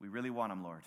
We 0.00 0.08
really 0.08 0.30
want 0.30 0.52
them, 0.52 0.62
Lord. 0.62 0.82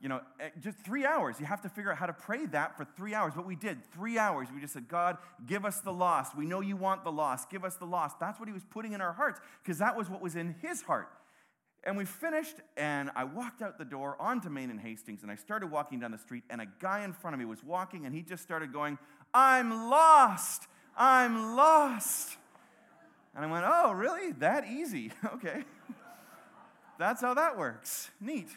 You 0.00 0.10
know, 0.10 0.20
eh, 0.40 0.50
just 0.60 0.78
three 0.78 1.06
hours. 1.06 1.40
You 1.40 1.46
have 1.46 1.62
to 1.62 1.68
figure 1.68 1.90
out 1.90 1.96
how 1.96 2.06
to 2.06 2.12
pray 2.12 2.46
that 2.46 2.76
for 2.76 2.84
three 2.84 3.14
hours. 3.14 3.34
What 3.34 3.46
we 3.46 3.56
did, 3.56 3.78
three 3.92 4.18
hours, 4.18 4.48
we 4.54 4.60
just 4.60 4.74
said, 4.74 4.88
God, 4.88 5.16
give 5.46 5.64
us 5.64 5.80
the 5.80 5.92
lost. 5.92 6.36
We 6.36 6.46
know 6.46 6.60
you 6.60 6.76
want 6.76 7.02
the 7.02 7.12
lost. 7.12 7.50
Give 7.50 7.64
us 7.64 7.76
the 7.76 7.86
lost. 7.86 8.20
That's 8.20 8.38
what 8.38 8.48
he 8.48 8.52
was 8.52 8.64
putting 8.64 8.92
in 8.92 9.00
our 9.00 9.14
hearts 9.14 9.40
because 9.62 9.78
that 9.78 9.96
was 9.96 10.10
what 10.10 10.20
was 10.20 10.36
in 10.36 10.54
his 10.60 10.82
heart. 10.82 11.08
And 11.82 11.96
we 11.96 12.04
finished, 12.04 12.56
and 12.76 13.10
I 13.14 13.24
walked 13.24 13.62
out 13.62 13.78
the 13.78 13.84
door 13.84 14.16
onto 14.20 14.48
Main 14.48 14.70
and 14.70 14.80
Hastings, 14.80 15.22
and 15.22 15.30
I 15.30 15.36
started 15.36 15.70
walking 15.70 16.00
down 16.00 16.10
the 16.10 16.18
street, 16.18 16.42
and 16.50 16.60
a 16.60 16.66
guy 16.80 17.04
in 17.04 17.12
front 17.12 17.34
of 17.34 17.38
me 17.38 17.44
was 17.44 17.62
walking, 17.62 18.06
and 18.06 18.14
he 18.14 18.22
just 18.22 18.42
started 18.42 18.72
going, 18.72 18.98
I'm 19.32 19.88
lost. 19.88 20.66
I'm 20.96 21.54
lost. 21.54 22.36
And 23.36 23.44
I 23.44 23.48
went, 23.48 23.64
Oh, 23.68 23.92
really? 23.92 24.32
That 24.32 24.66
easy? 24.66 25.12
okay. 25.34 25.62
That's 26.98 27.20
how 27.20 27.34
that 27.34 27.58
works. 27.58 28.10
Neat. 28.20 28.48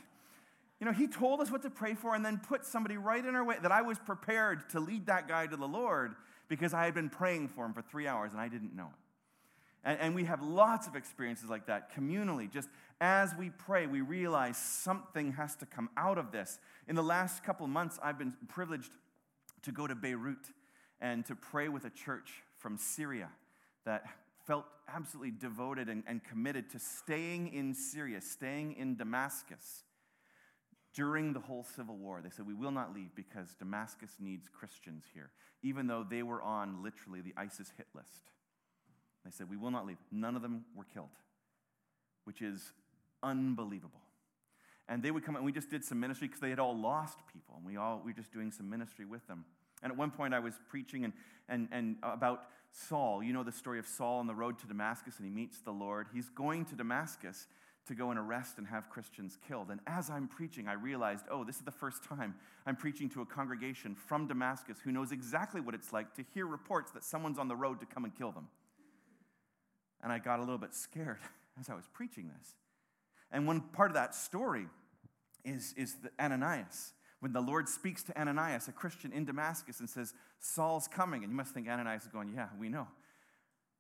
You 0.79 0.85
know, 0.85 0.93
he 0.93 1.07
told 1.07 1.41
us 1.41 1.51
what 1.51 1.61
to 1.63 1.69
pray 1.69 1.93
for 1.93 2.15
and 2.15 2.25
then 2.25 2.37
put 2.37 2.65
somebody 2.65 2.95
right 2.95 3.23
in 3.23 3.35
our 3.35 3.43
way 3.43 3.57
that 3.61 3.71
I 3.71 3.81
was 3.81 3.99
prepared 3.99 4.69
to 4.69 4.79
lead 4.79 5.07
that 5.07 5.27
guy 5.27 5.45
to 5.45 5.57
the 5.57 5.67
Lord 5.67 6.15
because 6.47 6.73
I 6.73 6.85
had 6.85 6.93
been 6.93 7.09
praying 7.09 7.49
for 7.49 7.65
him 7.65 7.73
for 7.73 7.81
three 7.81 8.07
hours 8.07 8.31
and 8.31 8.39
I 8.39 8.47
didn't 8.47 8.73
know 8.73 8.85
it. 8.85 8.99
And, 9.83 9.99
and 9.99 10.15
we 10.15 10.23
have 10.23 10.41
lots 10.41 10.87
of 10.87 10.95
experiences 10.95 11.49
like 11.49 11.65
that 11.67 11.93
communally. 11.93 12.49
Just 12.49 12.69
as 13.01 13.35
we 13.35 13.49
pray, 13.49 13.87
we 13.87 13.99
realize 13.99 14.57
something 14.57 15.33
has 15.33 15.57
to 15.57 15.65
come 15.65 15.89
out 15.97 16.17
of 16.17 16.31
this. 16.31 16.59
In 16.87 16.95
the 16.95 17.03
last 17.03 17.43
couple 17.43 17.67
months, 17.67 17.99
I've 18.01 18.17
been 18.17 18.33
privileged 18.47 18.91
to 19.63 19.71
go 19.73 19.85
to 19.85 19.95
Beirut 19.95 20.47
and 21.01 21.25
to 21.25 21.35
pray 21.35 21.67
with 21.67 21.83
a 21.83 21.89
church 21.89 22.43
from 22.57 22.77
Syria 22.77 23.29
that 23.85 24.05
felt 24.49 24.65
absolutely 24.91 25.29
devoted 25.29 25.89
and, 25.89 26.03
and 26.07 26.23
committed 26.23 26.71
to 26.71 26.79
staying 26.79 27.53
in 27.53 27.71
Syria, 27.71 28.19
staying 28.19 28.73
in 28.77 28.95
Damascus 28.95 29.83
during 30.95 31.33
the 31.33 31.39
whole 31.39 31.63
civil 31.63 31.95
war. 31.95 32.19
They 32.23 32.31
said, 32.31 32.47
We 32.47 32.55
will 32.55 32.71
not 32.71 32.91
leave 32.91 33.13
because 33.13 33.53
Damascus 33.53 34.15
needs 34.19 34.49
Christians 34.49 35.03
here, 35.13 35.29
even 35.61 35.85
though 35.85 36.03
they 36.03 36.23
were 36.23 36.41
on 36.41 36.81
literally 36.81 37.21
the 37.21 37.33
ISIS 37.37 37.71
hit 37.77 37.85
list. 37.93 38.31
They 39.23 39.29
said, 39.29 39.51
We 39.51 39.55
will 39.55 39.69
not 39.69 39.85
leave. 39.85 39.99
None 40.11 40.35
of 40.35 40.41
them 40.41 40.65
were 40.75 40.85
killed, 40.91 41.09
which 42.23 42.41
is 42.41 42.73
unbelievable. 43.21 44.01
And 44.89 45.03
they 45.03 45.11
would 45.11 45.23
come 45.23 45.35
and 45.35 45.45
we 45.45 45.51
just 45.51 45.69
did 45.69 45.85
some 45.85 45.99
ministry 45.99 46.27
because 46.27 46.41
they 46.41 46.49
had 46.49 46.59
all 46.59 46.77
lost 46.77 47.19
people, 47.31 47.55
and 47.57 47.65
we 47.65 47.77
all 47.77 48.01
we 48.03 48.11
were 48.11 48.15
just 48.15 48.33
doing 48.33 48.51
some 48.51 48.69
ministry 48.69 49.05
with 49.05 49.25
them. 49.27 49.45
And 49.81 49.91
at 49.91 49.97
one 49.97 50.11
point, 50.11 50.33
I 50.33 50.39
was 50.39 50.55
preaching 50.67 51.05
and, 51.05 51.13
and, 51.47 51.69
and 51.71 51.95
about 52.03 52.47
Saul. 52.71 53.23
You 53.23 53.31
know 53.31 53.43
the 53.43 53.51
story 53.51 53.79
of 53.79 53.87
Saul 53.87 54.19
on 54.19 54.27
the 54.27 54.35
road 54.35 54.59
to 54.59 54.67
Damascus, 54.67 55.17
and 55.17 55.25
he 55.25 55.31
meets 55.31 55.61
the 55.61 55.71
Lord. 55.71 56.07
He's 56.13 56.29
going 56.29 56.65
to 56.65 56.75
Damascus 56.75 57.47
to 57.87 57.95
go 57.95 58.11
and 58.11 58.19
arrest 58.19 58.57
and 58.57 58.67
have 58.67 58.89
Christians 58.89 59.37
killed. 59.47 59.69
And 59.71 59.79
as 59.87 60.09
I'm 60.09 60.27
preaching, 60.27 60.67
I 60.67 60.73
realized, 60.73 61.25
oh, 61.31 61.43
this 61.43 61.55
is 61.55 61.63
the 61.63 61.71
first 61.71 62.03
time 62.03 62.35
I'm 62.65 62.75
preaching 62.75 63.09
to 63.11 63.21
a 63.21 63.25
congregation 63.25 63.95
from 63.95 64.27
Damascus 64.27 64.77
who 64.83 64.91
knows 64.91 65.11
exactly 65.11 65.59
what 65.59 65.73
it's 65.73 65.91
like 65.91 66.13
to 66.15 66.25
hear 66.33 66.45
reports 66.45 66.91
that 66.91 67.03
someone's 67.03 67.39
on 67.39 67.47
the 67.47 67.55
road 67.55 67.79
to 67.79 67.85
come 67.85 68.03
and 68.03 68.15
kill 68.15 68.31
them. 68.31 68.47
And 70.03 70.11
I 70.11 70.19
got 70.19 70.37
a 70.37 70.41
little 70.41 70.59
bit 70.59 70.75
scared 70.75 71.19
as 71.59 71.69
I 71.69 71.73
was 71.73 71.87
preaching 71.91 72.29
this. 72.37 72.53
And 73.31 73.47
one 73.47 73.61
part 73.61 73.89
of 73.89 73.95
that 73.95 74.13
story 74.13 74.67
is, 75.43 75.73
is 75.77 75.95
the 75.95 76.11
Ananias. 76.19 76.93
When 77.19 77.33
the 77.33 77.41
Lord 77.41 77.67
speaks 77.67 78.03
to 78.03 78.19
Ananias, 78.19 78.67
a 78.67 78.71
Christian 78.71 79.11
in 79.11 79.25
Damascus, 79.25 79.79
and 79.79 79.89
says, 79.89 80.13
Saul's 80.39 80.87
coming. 80.87 81.23
And 81.23 81.31
you 81.31 81.35
must 81.35 81.53
think 81.53 81.67
Ananias 81.67 82.03
is 82.03 82.07
going, 82.07 82.31
Yeah, 82.33 82.47
we 82.59 82.69
know. 82.69 82.87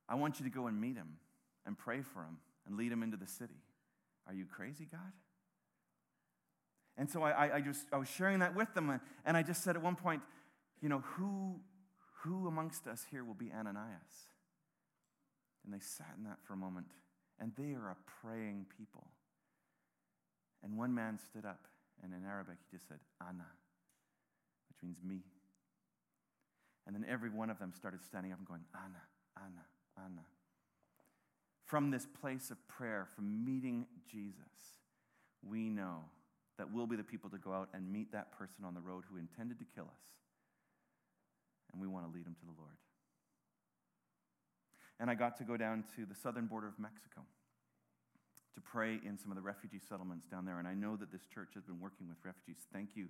I 0.07 0.15
want 0.15 0.39
you 0.39 0.45
to 0.45 0.51
go 0.51 0.67
and 0.67 0.79
meet 0.79 0.95
him 0.95 1.17
and 1.65 1.77
pray 1.77 2.01
for 2.01 2.21
him 2.21 2.37
and 2.67 2.77
lead 2.77 2.91
him 2.91 3.03
into 3.03 3.17
the 3.17 3.27
city. 3.27 3.61
Are 4.27 4.33
you 4.33 4.45
crazy, 4.45 4.87
God? 4.91 5.11
And 6.97 7.09
so 7.09 7.23
I, 7.23 7.55
I, 7.55 7.61
just 7.61 7.85
I 7.93 7.97
was 7.97 8.09
sharing 8.09 8.39
that 8.39 8.55
with 8.55 8.73
them, 8.73 8.99
and 9.25 9.37
I 9.37 9.41
just 9.41 9.63
said 9.63 9.77
at 9.77 9.81
one 9.81 9.95
point, 9.95 10.21
you 10.81 10.89
know, 10.89 11.01
who, 11.15 11.55
who 12.23 12.47
amongst 12.47 12.87
us 12.87 13.05
here 13.09 13.23
will 13.23 13.35
be 13.35 13.51
Ananias? 13.57 14.27
And 15.63 15.73
they 15.73 15.79
sat 15.79 16.13
in 16.17 16.25
that 16.25 16.39
for 16.43 16.53
a 16.53 16.57
moment, 16.57 16.87
and 17.39 17.53
they 17.57 17.73
are 17.73 17.91
a 17.91 17.97
praying 18.21 18.65
people. 18.77 19.07
And 20.63 20.77
one 20.77 20.93
man 20.93 21.17
stood 21.17 21.45
up, 21.45 21.67
and 22.03 22.13
in 22.13 22.25
Arabic 22.25 22.57
he 22.69 22.77
just 22.77 22.87
said, 22.87 22.99
Ana, 23.21 23.47
which 24.69 24.83
means 24.83 24.97
me. 25.03 25.21
And 26.85 26.95
then 26.95 27.05
every 27.09 27.29
one 27.29 27.49
of 27.49 27.59
them 27.59 27.73
started 27.75 28.03
standing 28.03 28.31
up 28.31 28.39
and 28.39 28.47
going, 28.47 28.65
Ana, 28.75 29.01
Ana, 29.37 29.65
Ana 29.97 30.25
from 31.69 31.91
this 31.91 32.07
place 32.19 32.49
of 32.49 32.57
prayer, 32.67 33.07
from 33.15 33.45
meeting 33.45 33.85
Jesus, 34.11 34.81
we 35.47 35.69
know 35.69 35.99
that 36.57 36.73
we'll 36.73 36.87
be 36.87 36.95
the 36.95 37.03
people 37.03 37.29
to 37.29 37.37
go 37.37 37.53
out 37.53 37.69
and 37.75 37.93
meet 37.93 38.11
that 38.11 38.31
person 38.31 38.65
on 38.65 38.73
the 38.73 38.81
road 38.81 39.03
who 39.07 39.17
intended 39.17 39.59
to 39.59 39.65
kill 39.75 39.83
us. 39.83 40.01
And 41.71 41.79
we 41.79 41.87
want 41.87 42.07
to 42.07 42.11
lead 42.11 42.25
him 42.25 42.33
to 42.33 42.45
the 42.45 42.59
Lord. 42.59 42.73
And 44.99 45.11
I 45.11 45.13
got 45.13 45.37
to 45.37 45.43
go 45.43 45.57
down 45.57 45.83
to 45.95 46.07
the 46.07 46.15
southern 46.15 46.47
border 46.47 46.67
of 46.67 46.79
Mexico 46.79 47.21
to 48.59 48.69
pray 48.69 48.99
in 49.05 49.17
some 49.17 49.31
of 49.31 49.35
the 49.35 49.41
refugee 49.41 49.79
settlements 49.87 50.27
down 50.27 50.45
there. 50.45 50.59
And 50.59 50.67
I 50.67 50.73
know 50.73 50.95
that 50.95 51.11
this 51.11 51.25
church 51.33 51.49
has 51.55 51.63
been 51.63 51.79
working 51.79 52.07
with 52.07 52.17
refugees. 52.23 52.63
Thank 52.73 52.95
you 52.95 53.07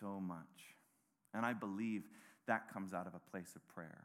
so 0.00 0.20
much. 0.20 0.76
And 1.34 1.44
I 1.44 1.52
believe 1.52 2.04
that 2.46 2.72
comes 2.72 2.94
out 2.94 3.06
of 3.06 3.14
a 3.14 3.30
place 3.30 3.56
of 3.56 3.66
prayer. 3.68 4.04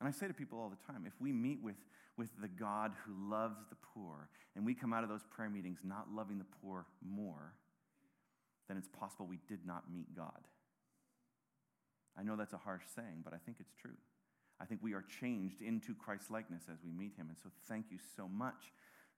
And 0.00 0.08
I 0.08 0.12
say 0.12 0.26
to 0.26 0.34
people 0.34 0.58
all 0.58 0.68
the 0.68 0.92
time 0.92 1.04
if 1.06 1.14
we 1.20 1.32
meet 1.32 1.62
with 1.62 1.76
with 2.18 2.28
the 2.40 2.48
God 2.48 2.92
who 3.06 3.12
loves 3.30 3.56
the 3.70 3.76
poor, 3.94 4.28
and 4.54 4.66
we 4.66 4.74
come 4.74 4.92
out 4.92 5.02
of 5.02 5.08
those 5.08 5.24
prayer 5.30 5.48
meetings 5.48 5.78
not 5.82 6.12
loving 6.14 6.38
the 6.38 6.46
poor 6.60 6.84
more, 7.00 7.54
then 8.68 8.76
it's 8.76 8.88
possible 8.88 9.26
we 9.26 9.38
did 9.48 9.66
not 9.66 9.84
meet 9.92 10.14
God. 10.14 10.46
I 12.18 12.22
know 12.22 12.36
that's 12.36 12.52
a 12.52 12.58
harsh 12.58 12.82
saying, 12.94 13.22
but 13.24 13.32
I 13.32 13.38
think 13.38 13.56
it's 13.60 13.72
true. 13.80 13.96
I 14.60 14.66
think 14.66 14.82
we 14.82 14.92
are 14.92 15.04
changed 15.20 15.62
into 15.62 15.94
Christ 15.94 16.30
likeness 16.30 16.64
as 16.70 16.78
we 16.84 16.92
meet 16.92 17.16
him. 17.16 17.28
And 17.28 17.38
so 17.42 17.48
thank 17.66 17.86
you 17.90 17.98
so 18.14 18.28
much 18.28 18.72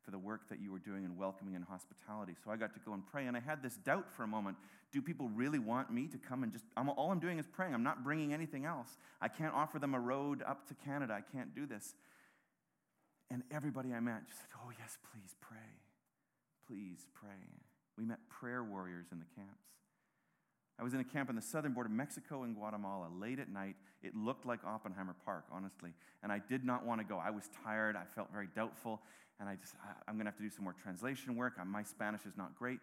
for 0.04 0.10
the 0.10 0.18
work 0.18 0.48
that 0.50 0.60
you 0.60 0.70
were 0.70 0.78
doing 0.78 1.04
in 1.04 1.16
welcoming 1.16 1.56
and 1.56 1.64
hospitality. 1.64 2.34
So 2.44 2.50
I 2.50 2.56
got 2.56 2.74
to 2.74 2.80
go 2.80 2.92
and 2.92 3.02
pray, 3.06 3.26
and 3.26 3.36
I 3.36 3.40
had 3.40 3.62
this 3.62 3.76
doubt 3.76 4.12
for 4.12 4.22
a 4.22 4.26
moment 4.26 4.56
do 4.94 5.02
people 5.02 5.28
really 5.34 5.58
want 5.58 5.90
me 5.92 6.06
to 6.06 6.18
come 6.18 6.44
and 6.44 6.52
just, 6.52 6.64
I'm, 6.76 6.88
all 6.88 7.10
I'm 7.10 7.18
doing 7.18 7.40
is 7.40 7.48
praying. 7.48 7.74
I'm 7.74 7.82
not 7.82 8.04
bringing 8.04 8.32
anything 8.32 8.64
else. 8.64 8.86
I 9.20 9.26
can't 9.26 9.52
offer 9.52 9.80
them 9.80 9.92
a 9.92 9.98
road 9.98 10.44
up 10.46 10.68
to 10.68 10.74
Canada. 10.74 11.12
I 11.12 11.36
can't 11.36 11.52
do 11.52 11.66
this. 11.66 11.94
And 13.28 13.42
everybody 13.50 13.92
I 13.92 13.98
met 13.98 14.24
just 14.28 14.38
said, 14.38 14.50
Oh, 14.64 14.70
yes, 14.78 14.96
please 15.12 15.34
pray. 15.40 15.58
Please 16.68 17.08
pray. 17.12 17.30
We 17.98 18.04
met 18.04 18.18
prayer 18.28 18.62
warriors 18.62 19.06
in 19.10 19.18
the 19.18 19.26
camps. 19.34 19.64
I 20.78 20.84
was 20.84 20.94
in 20.94 21.00
a 21.00 21.04
camp 21.04 21.28
on 21.28 21.36
the 21.36 21.42
southern 21.42 21.72
border 21.72 21.88
of 21.88 21.94
Mexico 21.94 22.44
and 22.44 22.54
Guatemala 22.54 23.08
late 23.20 23.38
at 23.38 23.48
night. 23.48 23.74
It 24.02 24.14
looked 24.14 24.46
like 24.46 24.64
Oppenheimer 24.64 25.14
Park, 25.24 25.44
honestly. 25.50 25.90
And 26.22 26.30
I 26.30 26.40
did 26.48 26.64
not 26.64 26.84
want 26.84 27.00
to 27.00 27.06
go. 27.06 27.18
I 27.18 27.30
was 27.30 27.48
tired. 27.64 27.96
I 27.96 28.04
felt 28.14 28.32
very 28.32 28.48
doubtful. 28.54 29.00
And 29.40 29.48
I 29.48 29.56
just, 29.56 29.74
ah, 29.84 29.94
I'm 30.06 30.14
going 30.14 30.26
to 30.26 30.30
have 30.30 30.36
to 30.36 30.42
do 30.42 30.50
some 30.50 30.64
more 30.64 30.74
translation 30.80 31.36
work. 31.36 31.54
Uh, 31.60 31.64
my 31.64 31.82
Spanish 31.82 32.24
is 32.26 32.36
not 32.36 32.54
great. 32.56 32.78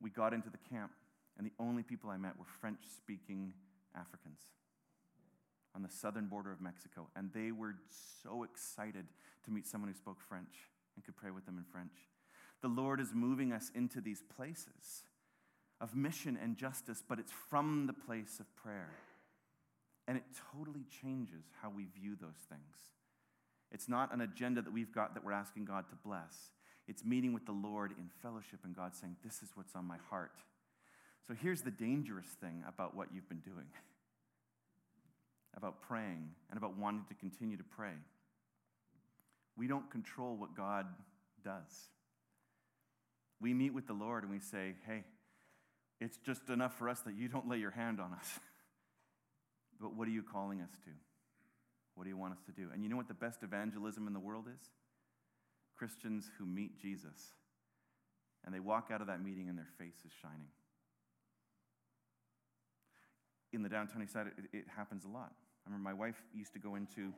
We 0.00 0.10
got 0.10 0.34
into 0.34 0.50
the 0.50 0.58
camp, 0.70 0.90
and 1.38 1.46
the 1.46 1.52
only 1.60 1.82
people 1.82 2.10
I 2.10 2.16
met 2.16 2.36
were 2.38 2.44
French 2.60 2.80
speaking 2.96 3.52
Africans 3.94 4.40
on 5.74 5.82
the 5.82 5.88
southern 5.88 6.26
border 6.26 6.52
of 6.52 6.60
Mexico, 6.60 7.08
and 7.16 7.30
they 7.32 7.50
were 7.50 7.74
so 8.22 8.42
excited 8.42 9.06
to 9.44 9.50
meet 9.50 9.66
someone 9.66 9.88
who 9.88 9.96
spoke 9.96 10.20
French 10.20 10.68
and 10.94 11.04
could 11.04 11.16
pray 11.16 11.30
with 11.30 11.46
them 11.46 11.56
in 11.56 11.64
French. 11.64 11.94
The 12.60 12.68
Lord 12.68 13.00
is 13.00 13.14
moving 13.14 13.52
us 13.52 13.70
into 13.74 14.00
these 14.00 14.22
places 14.36 15.04
of 15.80 15.96
mission 15.96 16.38
and 16.40 16.56
justice, 16.56 17.02
but 17.06 17.18
it's 17.18 17.32
from 17.48 17.86
the 17.86 17.92
place 17.92 18.38
of 18.38 18.54
prayer. 18.54 18.90
And 20.06 20.16
it 20.16 20.24
totally 20.52 20.84
changes 21.02 21.44
how 21.60 21.70
we 21.70 21.86
view 21.86 22.16
those 22.20 22.38
things. 22.48 22.90
It's 23.72 23.88
not 23.88 24.12
an 24.12 24.20
agenda 24.20 24.62
that 24.62 24.72
we've 24.72 24.94
got 24.94 25.14
that 25.14 25.24
we're 25.24 25.32
asking 25.32 25.64
God 25.64 25.88
to 25.88 25.96
bless. 26.04 26.50
It's 26.86 27.04
meeting 27.04 27.32
with 27.32 27.46
the 27.46 27.52
Lord 27.52 27.92
in 27.92 28.10
fellowship 28.20 28.60
and 28.64 28.76
God 28.76 28.94
saying, 28.94 29.16
This 29.24 29.42
is 29.42 29.50
what's 29.54 29.74
on 29.74 29.86
my 29.86 29.96
heart. 30.10 30.32
So 31.26 31.34
here's 31.34 31.62
the 31.62 31.70
dangerous 31.70 32.26
thing 32.40 32.64
about 32.68 32.96
what 32.96 33.08
you've 33.14 33.28
been 33.28 33.40
doing. 33.40 33.66
about 35.56 35.80
praying 35.82 36.28
and 36.50 36.58
about 36.58 36.76
wanting 36.76 37.04
to 37.08 37.14
continue 37.14 37.56
to 37.56 37.64
pray. 37.64 37.94
We 39.56 39.66
don't 39.66 39.90
control 39.90 40.36
what 40.36 40.56
God 40.56 40.86
does. 41.44 41.88
We 43.40 43.54
meet 43.54 43.74
with 43.74 43.86
the 43.86 43.92
Lord 43.92 44.22
and 44.22 44.32
we 44.32 44.38
say, 44.38 44.74
hey, 44.86 45.04
it's 46.00 46.16
just 46.18 46.48
enough 46.48 46.78
for 46.78 46.88
us 46.88 47.00
that 47.00 47.16
you 47.16 47.28
don't 47.28 47.48
lay 47.48 47.58
your 47.58 47.70
hand 47.70 48.00
on 48.00 48.12
us. 48.12 48.26
but 49.80 49.94
what 49.94 50.08
are 50.08 50.12
you 50.12 50.22
calling 50.22 50.60
us 50.60 50.70
to? 50.84 50.90
What 51.94 52.04
do 52.04 52.10
you 52.10 52.16
want 52.16 52.32
us 52.32 52.40
to 52.46 52.52
do? 52.52 52.68
And 52.72 52.82
you 52.82 52.88
know 52.88 52.96
what 52.96 53.08
the 53.08 53.14
best 53.14 53.42
evangelism 53.42 54.06
in 54.06 54.12
the 54.12 54.20
world 54.20 54.46
is? 54.48 54.70
Christians 55.76 56.30
who 56.38 56.46
meet 56.46 56.80
Jesus 56.80 57.34
and 58.44 58.54
they 58.54 58.60
walk 58.60 58.88
out 58.92 59.00
of 59.00 59.06
that 59.06 59.22
meeting 59.22 59.48
and 59.48 59.56
their 59.56 59.68
face 59.78 59.96
is 60.04 60.12
shining. 60.20 60.48
In 63.52 63.62
the 63.62 63.68
downtown 63.68 64.02
east 64.02 64.14
side, 64.14 64.28
it, 64.28 64.56
it 64.56 64.64
happens 64.74 65.04
a 65.04 65.08
lot. 65.08 65.32
I 65.66 65.70
remember 65.70 65.90
my 65.90 65.94
wife 65.94 66.16
used 66.34 66.52
to 66.54 66.58
go 66.58 66.74
into 66.74 67.12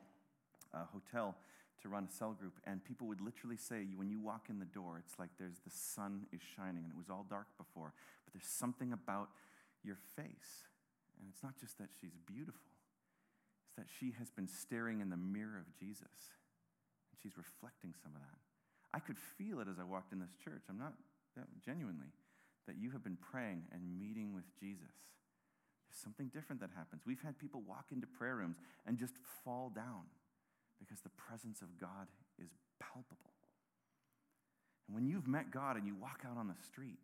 a 0.73 0.85
hotel 0.85 1.37
to 1.83 1.89
run 1.89 2.09
a 2.11 2.13
cell 2.13 2.33
group, 2.33 2.55
and 2.65 2.85
people 2.85 3.07
would 3.07 3.21
literally 3.21 3.57
say, 3.57 3.87
when 3.97 4.09
you 4.09 4.21
walk 4.21 4.47
in 4.49 4.59
the 4.59 4.65
door, 4.65 5.03
it's 5.05 5.19
like 5.19 5.31
there's 5.39 5.59
the 5.65 5.71
sun 5.71 6.27
is 6.33 6.41
shining, 6.57 6.85
and 6.85 6.93
it 6.93 6.97
was 6.97 7.11
all 7.11 7.27
dark 7.29 7.47
before, 7.59 7.93
but 8.25 8.33
there's 8.33 8.47
something 8.47 8.93
about 8.93 9.29
your 9.83 9.97
face. 10.17 10.65
And 11.19 11.29
it's 11.31 11.43
not 11.43 11.59
just 11.59 11.79
that 11.79 11.89
she's 12.01 12.17
beautiful, 12.27 12.74
that 13.77 13.87
she 13.89 14.15
has 14.19 14.31
been 14.31 14.49
staring 14.49 15.01
in 15.01 15.11
the 15.11 15.17
mirror 15.17 15.59
of 15.59 15.67
Jesus, 15.79 16.33
and 17.11 17.19
she's 17.23 17.37
reflecting 17.37 17.95
some 18.03 18.15
of 18.15 18.23
that. 18.23 18.39
I 18.95 19.01
could 19.01 19.19
feel 19.19 19.61
it 19.61 19.67
as 19.69 19.79
I 19.79 19.85
walked 19.85 20.13
in 20.13 20.21
this 20.21 20.35
church. 20.43 20.63
I'm 20.71 20.79
not 20.79 20.95
genuinely 21.65 22.15
that 22.67 22.77
you 22.79 22.91
have 22.93 23.03
been 23.03 23.19
praying 23.19 23.63
and 23.73 23.83
meeting 23.99 24.33
with 24.33 24.45
Jesus 24.59 24.95
There's 25.89 26.03
something 26.03 26.29
different 26.29 26.61
that 26.61 26.71
happens. 26.77 27.03
We've 27.05 27.21
had 27.21 27.39
people 27.39 27.63
walk 27.67 27.87
into 27.93 28.07
prayer 28.07 28.37
rooms 28.37 28.57
and 28.87 28.97
just 28.97 29.15
fall 29.45 29.71
down 29.75 30.07
because 30.79 31.01
the 31.01 31.11
presence 31.11 31.61
of 31.63 31.69
God 31.81 32.07
is 32.39 32.51
palpable. 32.81 33.35
And 34.87 34.95
when 34.95 35.07
you've 35.07 35.27
met 35.27 35.51
God 35.51 35.77
and 35.77 35.87
you 35.87 35.95
walk 35.95 36.21
out 36.29 36.37
on 36.37 36.49
the 36.49 36.55
street, 36.67 36.99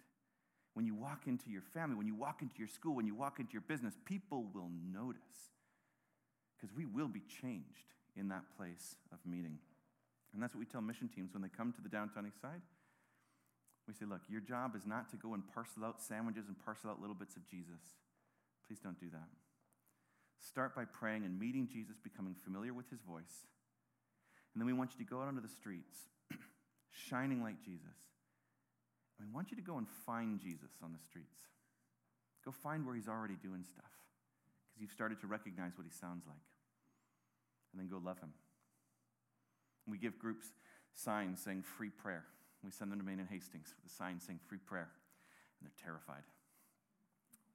when 0.75 0.87
you 0.87 0.95
walk 0.95 1.27
into 1.27 1.51
your 1.51 1.63
family, 1.75 1.97
when 1.97 2.07
you 2.07 2.15
walk 2.15 2.43
into 2.43 2.59
your 2.59 2.69
school, 2.69 2.95
when 2.95 3.07
you 3.07 3.15
walk 3.15 3.41
into 3.41 3.53
your 3.53 3.63
business, 3.63 3.95
people 4.05 4.47
will 4.55 4.71
notice 4.93 5.51
because 6.61 6.77
we 6.77 6.85
will 6.85 7.09
be 7.09 7.23
changed 7.41 7.95
in 8.17 8.29
that 8.29 8.45
place 8.57 8.97
of 9.13 9.19
meeting. 9.25 9.59
And 10.35 10.43
that's 10.43 10.55
what 10.55 10.61
we 10.61 10.67
tell 10.67 10.81
mission 10.81 11.09
teams 11.09 11.33
when 11.33 11.43
they 11.43 11.49
come 11.49 11.73
to 11.73 11.81
the 11.81 11.89
downtown 11.89 12.27
east 12.27 12.41
side. 12.41 12.61
We 13.89 13.95
say, 13.95 14.05
look, 14.07 14.21
your 14.29 14.41
job 14.41 14.77
is 14.77 14.87
not 14.87 15.11
to 15.11 15.17
go 15.17 15.35
and 15.35 15.43
parcel 15.53 15.85
out 15.85 16.01
sandwiches 16.01 16.47
and 16.47 16.57
parcel 16.65 16.91
out 16.91 17.01
little 17.01 17.17
bits 17.17 17.35
of 17.35 17.49
Jesus. 17.49 17.81
Please 18.67 18.79
don't 18.79 19.01
do 19.01 19.11
that. 19.11 19.29
Start 20.39 20.77
by 20.77 20.85
praying 20.85 21.25
and 21.25 21.39
meeting 21.39 21.67
Jesus, 21.67 21.97
becoming 21.99 22.37
familiar 22.45 22.73
with 22.73 22.89
his 22.89 23.01
voice. 23.01 23.49
And 24.55 24.61
then 24.61 24.67
we 24.67 24.73
want 24.73 24.93
you 24.93 25.05
to 25.05 25.09
go 25.09 25.21
out 25.21 25.29
onto 25.29 25.43
the 25.43 25.49
streets, 25.49 26.07
shining 26.93 27.43
like 27.43 27.61
Jesus. 27.65 27.99
And 29.19 29.29
we 29.29 29.35
want 29.35 29.51
you 29.51 29.57
to 29.57 29.63
go 29.63 29.77
and 29.77 29.87
find 30.07 30.39
Jesus 30.41 30.71
on 30.83 30.93
the 30.93 31.03
streets. 31.03 31.37
Go 32.45 32.53
find 32.53 32.87
where 32.87 32.95
he's 32.95 33.09
already 33.09 33.37
doing 33.43 33.65
stuff 33.69 33.91
because 34.71 34.81
you've 34.81 34.93
started 34.93 35.21
to 35.21 35.27
recognize 35.27 35.73
what 35.77 35.85
he 35.85 35.93
sounds 35.93 36.25
like. 36.27 36.50
And 37.73 37.81
then 37.81 37.89
go 37.89 38.01
love 38.05 38.19
him. 38.19 38.33
we 39.87 39.99
give 39.99 40.19
groups 40.19 40.53
signs 40.95 41.41
saying 41.41 41.63
free 41.63 41.91
prayer. 41.91 42.25
We 42.65 42.71
send 42.71 42.93
them 42.93 42.99
to 42.99 43.05
Main 43.05 43.21
and 43.21 43.29
Hastings 43.29 43.75
with 43.77 43.91
a 43.91 43.95
sign 43.95 44.21
saying 44.21 44.41
free 44.47 44.59
prayer. 44.59 44.89
And 45.59 45.69
they're 45.69 45.85
terrified. 45.85 46.25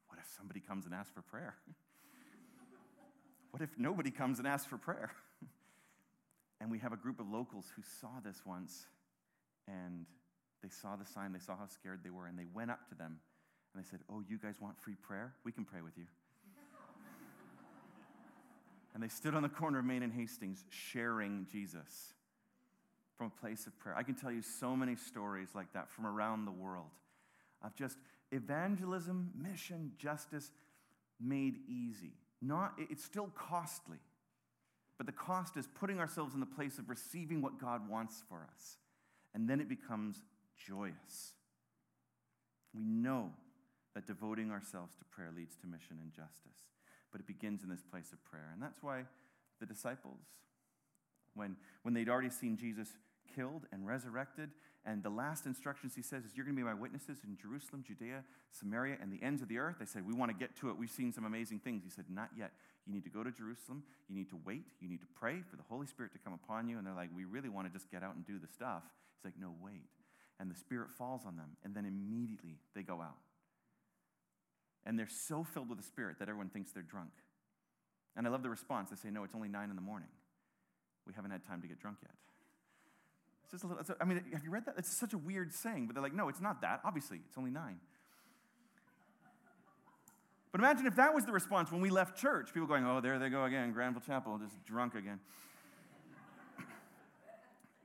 What 0.07 0.19
if 0.19 0.27
somebody 0.37 0.59
comes 0.59 0.85
and 0.85 0.93
asks 0.93 1.13
for 1.13 1.21
prayer? 1.21 1.55
what 3.51 3.61
if 3.61 3.69
nobody 3.77 4.11
comes 4.11 4.39
and 4.39 4.47
asks 4.47 4.67
for 4.67 4.77
prayer? 4.77 5.11
and 6.61 6.71
we 6.71 6.79
have 6.79 6.93
a 6.93 6.97
group 6.97 7.19
of 7.19 7.27
locals 7.29 7.65
who 7.75 7.81
saw 8.01 8.19
this 8.23 8.41
once 8.45 8.87
and 9.67 10.05
They 10.61 10.69
saw 10.69 10.95
the 10.95 11.05
sign, 11.05 11.31
they 11.31 11.39
saw 11.39 11.55
how 11.55 11.67
scared 11.67 12.01
they 12.03 12.09
were, 12.09 12.25
and 12.25 12.39
they 12.39 12.47
went 12.51 12.71
up 12.71 12.89
to 12.89 12.95
them 12.95 13.19
and 13.73 13.83
they 13.83 13.87
said, 13.87 13.99
Oh, 14.09 14.23
you 14.27 14.37
guys 14.37 14.59
want 14.59 14.79
free 14.79 14.95
prayer? 14.95 15.33
We 15.43 15.51
can 15.51 15.65
pray 15.65 15.81
with 15.81 15.97
you. 15.97 16.05
And 18.95 19.03
they 19.03 19.09
stood 19.09 19.35
on 19.35 19.43
the 19.43 19.49
corner 19.49 19.79
of 19.79 19.85
Main 19.85 20.03
and 20.03 20.13
Hastings 20.13 20.63
sharing 20.69 21.45
Jesus 21.51 22.13
from 23.17 23.27
a 23.27 23.41
place 23.41 23.67
of 23.67 23.77
prayer. 23.77 23.93
I 23.95 24.03
can 24.03 24.15
tell 24.15 24.31
you 24.31 24.41
so 24.41 24.73
many 24.73 24.95
stories 24.95 25.49
like 25.53 25.71
that 25.73 25.91
from 25.91 26.07
around 26.07 26.45
the 26.45 26.51
world 26.51 26.91
of 27.61 27.75
just 27.75 27.97
evangelism, 28.31 29.31
mission, 29.37 29.91
justice 29.97 30.49
made 31.19 31.55
easy. 31.67 32.13
Not, 32.41 32.73
it's 32.77 33.03
still 33.03 33.29
costly, 33.35 33.97
but 34.97 35.05
the 35.05 35.11
cost 35.11 35.57
is 35.57 35.67
putting 35.67 35.99
ourselves 35.99 36.33
in 36.33 36.39
the 36.39 36.45
place 36.45 36.77
of 36.77 36.89
receiving 36.89 37.41
what 37.41 37.59
God 37.59 37.89
wants 37.89 38.23
for 38.29 38.47
us. 38.55 38.77
And 39.33 39.49
then 39.49 39.59
it 39.59 39.67
becomes 39.67 40.23
joyous. 40.65 41.33
We 42.73 42.85
know 42.85 43.31
that 43.93 44.07
devoting 44.07 44.51
ourselves 44.51 44.95
to 44.95 45.05
prayer 45.05 45.33
leads 45.35 45.57
to 45.57 45.67
mission 45.67 45.97
and 46.01 46.13
justice, 46.13 46.63
but 47.15 47.21
it 47.21 47.27
begins 47.27 47.63
in 47.63 47.69
this 47.69 47.81
place 47.81 48.11
of 48.11 48.21
prayer. 48.25 48.49
And 48.51 48.61
that's 48.61 48.83
why 48.83 49.05
the 49.61 49.65
disciples, 49.65 50.19
when, 51.33 51.55
when 51.83 51.93
they'd 51.93 52.09
already 52.09 52.29
seen 52.29 52.57
Jesus 52.57 52.89
killed 53.33 53.67
and 53.71 53.87
resurrected. 53.87 54.49
And 54.85 55.01
the 55.01 55.09
last 55.09 55.45
instructions 55.45 55.95
he 55.95 56.01
says 56.01 56.25
is, 56.25 56.35
You're 56.35 56.43
going 56.43 56.57
to 56.57 56.61
be 56.61 56.65
my 56.65 56.73
witnesses 56.73 57.19
in 57.23 57.37
Jerusalem, 57.41 57.85
Judea, 57.87 58.25
Samaria, 58.51 58.97
and 59.01 59.13
the 59.13 59.23
ends 59.25 59.41
of 59.41 59.47
the 59.47 59.59
earth. 59.59 59.77
They 59.79 59.85
said, 59.85 60.05
We 60.05 60.13
want 60.13 60.29
to 60.29 60.37
get 60.37 60.57
to 60.57 60.69
it. 60.69 60.77
We've 60.77 60.91
seen 60.91 61.13
some 61.13 61.23
amazing 61.23 61.59
things. 61.59 61.83
He 61.85 61.89
said, 61.89 62.03
Not 62.09 62.31
yet. 62.37 62.51
You 62.85 62.93
need 62.93 63.05
to 63.05 63.09
go 63.09 63.23
to 63.23 63.31
Jerusalem. 63.31 63.83
You 64.09 64.15
need 64.17 64.27
to 64.31 64.39
wait. 64.45 64.65
You 64.81 64.89
need 64.89 64.99
to 64.99 65.07
pray 65.15 65.39
for 65.49 65.55
the 65.55 65.63
Holy 65.69 65.87
Spirit 65.87 66.11
to 66.11 66.19
come 66.19 66.33
upon 66.33 66.67
you. 66.67 66.77
And 66.77 66.85
they're 66.85 66.93
like, 66.93 67.11
We 67.15 67.23
really 67.23 67.49
want 67.49 67.65
to 67.65 67.71
just 67.71 67.89
get 67.89 68.03
out 68.03 68.15
and 68.15 68.27
do 68.27 68.39
the 68.39 68.51
stuff. 68.51 68.83
He's 69.15 69.23
like, 69.23 69.39
No, 69.39 69.53
wait. 69.63 69.87
And 70.37 70.51
the 70.51 70.59
Spirit 70.59 70.91
falls 70.91 71.21
on 71.25 71.37
them. 71.37 71.55
And 71.63 71.73
then 71.73 71.85
immediately 71.85 72.59
they 72.75 72.83
go 72.83 72.99
out. 73.01 73.15
And 74.85 74.97
they're 74.99 75.07
so 75.07 75.43
filled 75.43 75.69
with 75.69 75.77
the 75.77 75.83
Spirit 75.83 76.19
that 76.19 76.29
everyone 76.29 76.49
thinks 76.49 76.71
they're 76.71 76.83
drunk. 76.83 77.11
And 78.15 78.27
I 78.27 78.29
love 78.29 78.43
the 78.43 78.49
response. 78.49 78.89
They 78.89 78.95
say, 78.95 79.09
No, 79.09 79.23
it's 79.23 79.35
only 79.35 79.49
nine 79.49 79.69
in 79.69 79.75
the 79.75 79.81
morning. 79.81 80.09
We 81.07 81.13
haven't 81.13 81.31
had 81.31 81.45
time 81.45 81.61
to 81.61 81.67
get 81.67 81.79
drunk 81.79 81.97
yet. 82.01 82.11
It's 83.43 83.51
just 83.51 83.63
a 83.63 83.67
little, 83.67 83.83
I 84.01 84.05
mean, 84.05 84.23
have 84.33 84.43
you 84.43 84.49
read 84.49 84.65
that? 84.65 84.75
It's 84.77 84.91
such 84.91 85.13
a 85.13 85.17
weird 85.17 85.53
saying, 85.53 85.85
but 85.85 85.93
they're 85.93 86.01
like, 86.01 86.15
no, 86.15 86.29
it's 86.29 86.41
not 86.41 86.61
that. 86.61 86.81
Obviously, 86.83 87.19
it's 87.27 87.37
only 87.37 87.51
nine. 87.51 87.79
But 90.51 90.61
imagine 90.61 90.87
if 90.87 90.95
that 90.95 91.13
was 91.13 91.25
the 91.25 91.31
response 91.31 91.71
when 91.71 91.81
we 91.81 91.91
left 91.91 92.17
church. 92.17 92.53
People 92.53 92.67
going, 92.67 92.87
oh, 92.87 93.01
there 93.01 93.19
they 93.19 93.29
go 93.29 93.43
again, 93.43 93.71
Granville 93.71 94.01
Chapel, 94.01 94.39
just 94.39 94.63
drunk 94.65 94.95
again 94.95 95.19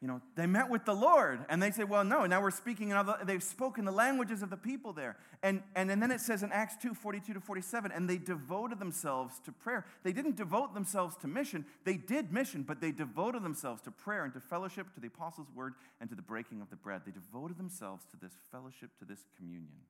you 0.00 0.08
know, 0.08 0.22
they 0.34 0.46
met 0.46 0.70
with 0.70 0.86
the 0.86 0.94
Lord 0.94 1.44
and 1.50 1.62
they 1.62 1.70
say, 1.70 1.84
well, 1.84 2.04
no, 2.04 2.24
now 2.24 2.40
we're 2.40 2.50
speaking 2.50 2.88
in 2.88 2.96
other, 2.96 3.18
they've 3.22 3.42
spoken 3.42 3.84
the 3.84 3.92
languages 3.92 4.42
of 4.42 4.48
the 4.48 4.56
people 4.56 4.94
there. 4.94 5.18
And, 5.42 5.62
and, 5.76 5.90
and 5.90 6.02
then 6.02 6.10
it 6.10 6.20
says 6.20 6.42
in 6.42 6.50
Acts 6.52 6.76
2, 6.80 6.94
42 6.94 7.34
to 7.34 7.40
47, 7.40 7.92
and 7.92 8.08
they 8.08 8.16
devoted 8.16 8.78
themselves 8.78 9.38
to 9.44 9.52
prayer. 9.52 9.84
They 10.02 10.12
didn't 10.12 10.36
devote 10.36 10.72
themselves 10.72 11.16
to 11.16 11.28
mission. 11.28 11.66
They 11.84 11.98
did 11.98 12.32
mission, 12.32 12.62
but 12.62 12.80
they 12.80 12.92
devoted 12.92 13.42
themselves 13.42 13.82
to 13.82 13.90
prayer 13.90 14.24
and 14.24 14.32
to 14.32 14.40
fellowship, 14.40 14.86
to 14.94 15.00
the 15.00 15.08
apostles' 15.08 15.48
word, 15.54 15.74
and 16.00 16.08
to 16.08 16.16
the 16.16 16.22
breaking 16.22 16.62
of 16.62 16.70
the 16.70 16.76
bread. 16.76 17.02
They 17.04 17.12
devoted 17.12 17.58
themselves 17.58 18.06
to 18.12 18.16
this 18.16 18.32
fellowship, 18.50 18.90
to 19.00 19.04
this 19.04 19.26
communion. 19.36 19.82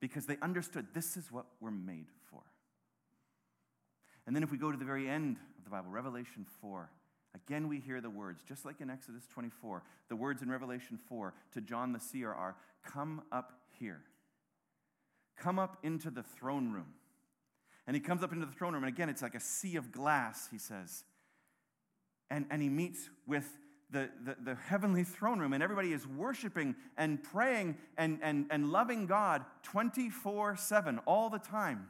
Because 0.00 0.26
they 0.26 0.36
understood 0.42 0.88
this 0.94 1.16
is 1.16 1.30
what 1.30 1.46
we're 1.60 1.70
made 1.70 2.06
for. 2.28 2.40
And 4.26 4.34
then 4.34 4.42
if 4.42 4.50
we 4.50 4.58
go 4.58 4.72
to 4.72 4.78
the 4.78 4.84
very 4.84 5.08
end 5.08 5.36
of 5.58 5.64
the 5.64 5.70
Bible, 5.70 5.90
Revelation 5.90 6.44
4, 6.60 6.90
Again, 7.34 7.68
we 7.68 7.80
hear 7.80 8.00
the 8.00 8.10
words, 8.10 8.42
just 8.46 8.64
like 8.64 8.80
in 8.80 8.90
Exodus 8.90 9.26
24, 9.32 9.82
the 10.08 10.16
words 10.16 10.42
in 10.42 10.50
Revelation 10.50 10.98
4 11.08 11.32
to 11.52 11.60
John 11.60 11.92
the 11.92 12.00
seer 12.00 12.32
are 12.32 12.56
Come 12.84 13.22
up 13.30 13.52
here. 13.78 14.02
Come 15.36 15.58
up 15.58 15.78
into 15.82 16.10
the 16.10 16.22
throne 16.22 16.72
room. 16.72 16.94
And 17.86 17.96
he 17.96 18.00
comes 18.00 18.22
up 18.22 18.32
into 18.32 18.46
the 18.46 18.52
throne 18.52 18.74
room, 18.74 18.84
and 18.84 18.92
again, 18.92 19.08
it's 19.08 19.22
like 19.22 19.34
a 19.34 19.40
sea 19.40 19.76
of 19.76 19.90
glass, 19.92 20.48
he 20.50 20.58
says. 20.58 21.04
And, 22.30 22.46
and 22.50 22.62
he 22.62 22.68
meets 22.68 23.08
with 23.26 23.48
the, 23.90 24.08
the, 24.24 24.36
the 24.42 24.54
heavenly 24.54 25.04
throne 25.04 25.38
room, 25.38 25.52
and 25.52 25.62
everybody 25.62 25.92
is 25.92 26.06
worshiping 26.06 26.74
and 26.96 27.22
praying 27.22 27.76
and, 27.98 28.18
and, 28.22 28.46
and 28.50 28.70
loving 28.70 29.06
God 29.06 29.44
24 29.62 30.56
7 30.56 30.98
all 31.06 31.28
the 31.28 31.38
time 31.38 31.88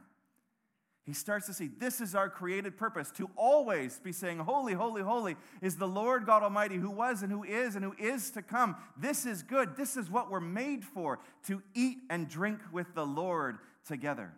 he 1.05 1.11
starts 1.11 1.47
to 1.47 1.53
see 1.53 1.67
this 1.67 1.99
is 1.99 2.15
our 2.15 2.29
created 2.29 2.77
purpose 2.77 3.11
to 3.11 3.29
always 3.35 3.99
be 3.99 4.13
saying, 4.13 4.39
Holy, 4.39 4.73
holy, 4.73 5.01
holy 5.01 5.35
is 5.61 5.75
the 5.75 5.87
Lord 5.87 6.25
God 6.25 6.43
Almighty 6.43 6.77
who 6.77 6.89
was 6.89 7.23
and 7.23 7.31
who 7.31 7.43
is 7.43 7.75
and 7.75 7.83
who 7.83 7.93
is 7.99 8.31
to 8.31 8.41
come. 8.41 8.77
This 8.95 9.25
is 9.25 9.43
good. 9.43 9.75
This 9.75 9.97
is 9.97 10.09
what 10.09 10.31
we're 10.31 10.39
made 10.39 10.85
for 10.85 11.19
to 11.47 11.61
eat 11.73 11.97
and 12.09 12.29
drink 12.29 12.59
with 12.71 12.95
the 12.95 13.05
Lord 13.05 13.57
together. 13.85 14.31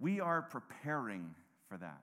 We 0.00 0.20
are 0.20 0.42
preparing 0.42 1.34
for 1.68 1.76
that. 1.78 2.00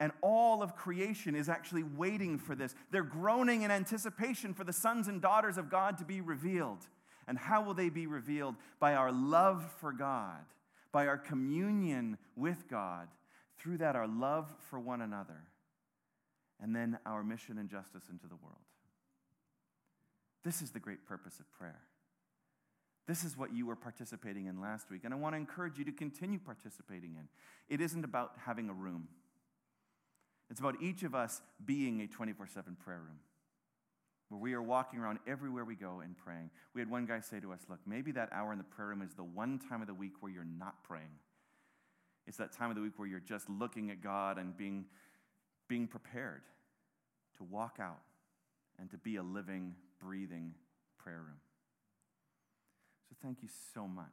And 0.00 0.10
all 0.22 0.62
of 0.62 0.74
creation 0.74 1.36
is 1.36 1.50
actually 1.50 1.82
waiting 1.82 2.38
for 2.38 2.54
this. 2.54 2.74
They're 2.90 3.02
groaning 3.02 3.62
in 3.62 3.70
anticipation 3.70 4.54
for 4.54 4.64
the 4.64 4.72
sons 4.72 5.06
and 5.06 5.20
daughters 5.20 5.58
of 5.58 5.70
God 5.70 5.98
to 5.98 6.04
be 6.04 6.22
revealed. 6.22 6.88
And 7.28 7.38
how 7.38 7.62
will 7.62 7.74
they 7.74 7.90
be 7.90 8.06
revealed? 8.06 8.56
By 8.80 8.94
our 8.94 9.12
love 9.12 9.70
for 9.80 9.92
God 9.92 10.44
by 10.92 11.06
our 11.06 11.18
communion 11.18 12.18
with 12.36 12.68
God, 12.68 13.08
through 13.58 13.78
that, 13.78 13.96
our 13.96 14.06
love 14.06 14.52
for 14.70 14.78
one 14.78 15.00
another, 15.00 15.44
and 16.60 16.76
then 16.76 16.98
our 17.06 17.24
mission 17.24 17.58
and 17.58 17.68
justice 17.68 18.04
into 18.10 18.26
the 18.26 18.36
world. 18.36 18.56
This 20.44 20.60
is 20.60 20.70
the 20.70 20.80
great 20.80 21.06
purpose 21.06 21.38
of 21.40 21.50
prayer. 21.52 21.80
This 23.06 23.24
is 23.24 23.36
what 23.36 23.52
you 23.52 23.66
were 23.66 23.76
participating 23.76 24.46
in 24.46 24.60
last 24.60 24.90
week, 24.90 25.02
and 25.04 25.12
I 25.12 25.16
want 25.16 25.34
to 25.34 25.38
encourage 25.38 25.78
you 25.78 25.84
to 25.84 25.92
continue 25.92 26.38
participating 26.38 27.16
in. 27.16 27.28
It 27.68 27.80
isn't 27.80 28.04
about 28.04 28.32
having 28.44 28.68
a 28.68 28.74
room, 28.74 29.08
it's 30.50 30.60
about 30.60 30.82
each 30.82 31.02
of 31.02 31.14
us 31.14 31.40
being 31.64 32.02
a 32.02 32.06
24 32.06 32.46
7 32.46 32.76
prayer 32.84 32.98
room 32.98 33.18
where 34.32 34.40
we 34.40 34.54
are 34.54 34.62
walking 34.62 34.98
around 34.98 35.18
everywhere 35.26 35.64
we 35.64 35.74
go 35.74 36.00
and 36.02 36.16
praying. 36.16 36.48
We 36.74 36.80
had 36.80 36.88
one 36.88 37.04
guy 37.04 37.20
say 37.20 37.38
to 37.40 37.52
us, 37.52 37.60
Look, 37.68 37.80
maybe 37.86 38.12
that 38.12 38.30
hour 38.32 38.50
in 38.52 38.58
the 38.58 38.64
prayer 38.64 38.88
room 38.88 39.02
is 39.02 39.12
the 39.14 39.22
one 39.22 39.58
time 39.58 39.82
of 39.82 39.86
the 39.86 39.94
week 39.94 40.14
where 40.20 40.32
you're 40.32 40.46
not 40.58 40.82
praying. 40.84 41.18
It's 42.26 42.38
that 42.38 42.52
time 42.52 42.70
of 42.70 42.76
the 42.76 42.82
week 42.82 42.94
where 42.96 43.06
you're 43.06 43.20
just 43.20 43.50
looking 43.50 43.90
at 43.90 44.02
God 44.02 44.38
and 44.38 44.56
being, 44.56 44.86
being 45.68 45.86
prepared 45.86 46.42
to 47.36 47.44
walk 47.44 47.76
out 47.78 48.00
and 48.78 48.90
to 48.90 48.96
be 48.96 49.16
a 49.16 49.22
living, 49.22 49.74
breathing 50.00 50.54
prayer 50.98 51.18
room. 51.20 51.40
So 53.10 53.16
thank 53.22 53.42
you 53.42 53.48
so 53.74 53.86
much 53.86 54.06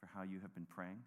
for 0.00 0.08
how 0.14 0.22
you 0.22 0.40
have 0.40 0.54
been 0.54 0.66
praying, 0.66 1.00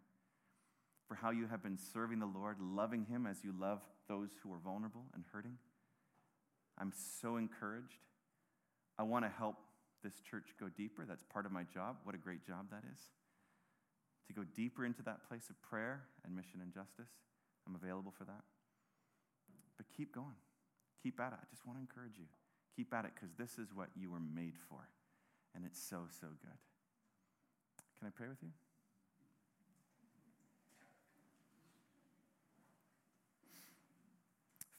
for 1.07 1.15
how 1.15 1.31
you 1.31 1.47
have 1.47 1.63
been 1.63 1.79
serving 1.93 2.19
the 2.19 2.27
Lord, 2.27 2.57
loving 2.61 3.05
Him 3.05 3.25
as 3.25 3.43
you 3.43 3.55
love 3.59 3.79
those 4.07 4.29
who 4.43 4.53
are 4.53 4.59
vulnerable 4.59 5.05
and 5.15 5.23
hurting. 5.33 5.57
I'm 6.77 6.93
so 7.21 7.37
encouraged 7.37 7.97
I 8.97 9.03
want 9.03 9.25
to 9.25 9.31
help 9.37 9.57
this 10.03 10.21
church 10.21 10.53
go 10.59 10.69
deeper. 10.69 11.05
That's 11.07 11.23
part 11.23 11.45
of 11.45 11.51
my 11.51 11.63
job. 11.63 11.97
What 12.03 12.15
a 12.15 12.17
great 12.17 12.45
job 12.45 12.67
that 12.71 12.83
is. 12.91 12.99
To 14.27 14.33
go 14.33 14.43
deeper 14.55 14.85
into 14.85 15.03
that 15.03 15.27
place 15.27 15.49
of 15.49 15.61
prayer 15.61 16.03
and 16.23 16.35
mission 16.35 16.61
and 16.61 16.73
justice. 16.73 17.11
I'm 17.67 17.75
available 17.75 18.13
for 18.17 18.25
that. 18.25 18.43
But 19.77 19.87
keep 19.95 20.13
going. 20.13 20.39
Keep 21.03 21.19
at 21.19 21.33
it. 21.33 21.39
I 21.41 21.45
just 21.49 21.65
want 21.65 21.77
to 21.77 21.81
encourage 21.81 22.17
you. 22.17 22.25
Keep 22.75 22.93
at 22.93 23.05
it 23.05 23.11
because 23.15 23.33
this 23.37 23.57
is 23.57 23.73
what 23.73 23.89
you 23.95 24.11
were 24.11 24.19
made 24.19 24.55
for. 24.69 24.87
And 25.55 25.65
it's 25.65 25.81
so, 25.81 26.03
so 26.09 26.27
good. 26.41 26.59
Can 27.97 28.07
I 28.07 28.11
pray 28.11 28.27
with 28.27 28.41
you? 28.41 28.49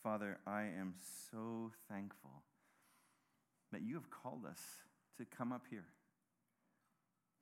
Father, 0.02 0.38
I 0.46 0.62
am 0.62 0.94
so 1.30 1.72
thankful 1.90 2.42
that 3.76 3.84
you 3.86 3.94
have 3.94 4.08
called 4.08 4.46
us 4.50 4.60
to 5.18 5.26
come 5.26 5.52
up 5.52 5.66
here, 5.68 5.84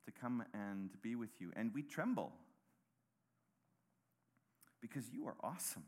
to 0.05 0.11
come 0.11 0.43
and 0.53 0.89
be 1.01 1.15
with 1.15 1.29
you. 1.39 1.49
And 1.55 1.73
we 1.73 1.81
tremble 1.81 2.33
because 4.81 5.09
you 5.13 5.27
are 5.27 5.35
awesome. 5.41 5.85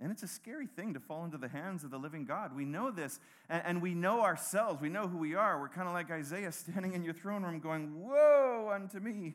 And 0.00 0.10
it's 0.10 0.24
a 0.24 0.28
scary 0.28 0.66
thing 0.66 0.94
to 0.94 1.00
fall 1.00 1.24
into 1.24 1.38
the 1.38 1.46
hands 1.46 1.84
of 1.84 1.92
the 1.92 1.98
living 1.98 2.24
God. 2.24 2.56
We 2.56 2.64
know 2.64 2.90
this, 2.90 3.20
and, 3.48 3.62
and 3.64 3.82
we 3.82 3.94
know 3.94 4.22
ourselves. 4.22 4.80
We 4.80 4.88
know 4.88 5.06
who 5.06 5.18
we 5.18 5.36
are. 5.36 5.60
We're 5.60 5.68
kind 5.68 5.86
of 5.86 5.94
like 5.94 6.10
Isaiah 6.10 6.50
standing 6.50 6.94
in 6.94 7.04
your 7.04 7.14
throne 7.14 7.44
room 7.44 7.60
going, 7.60 8.00
Woe 8.00 8.72
unto 8.74 8.98
me! 8.98 9.34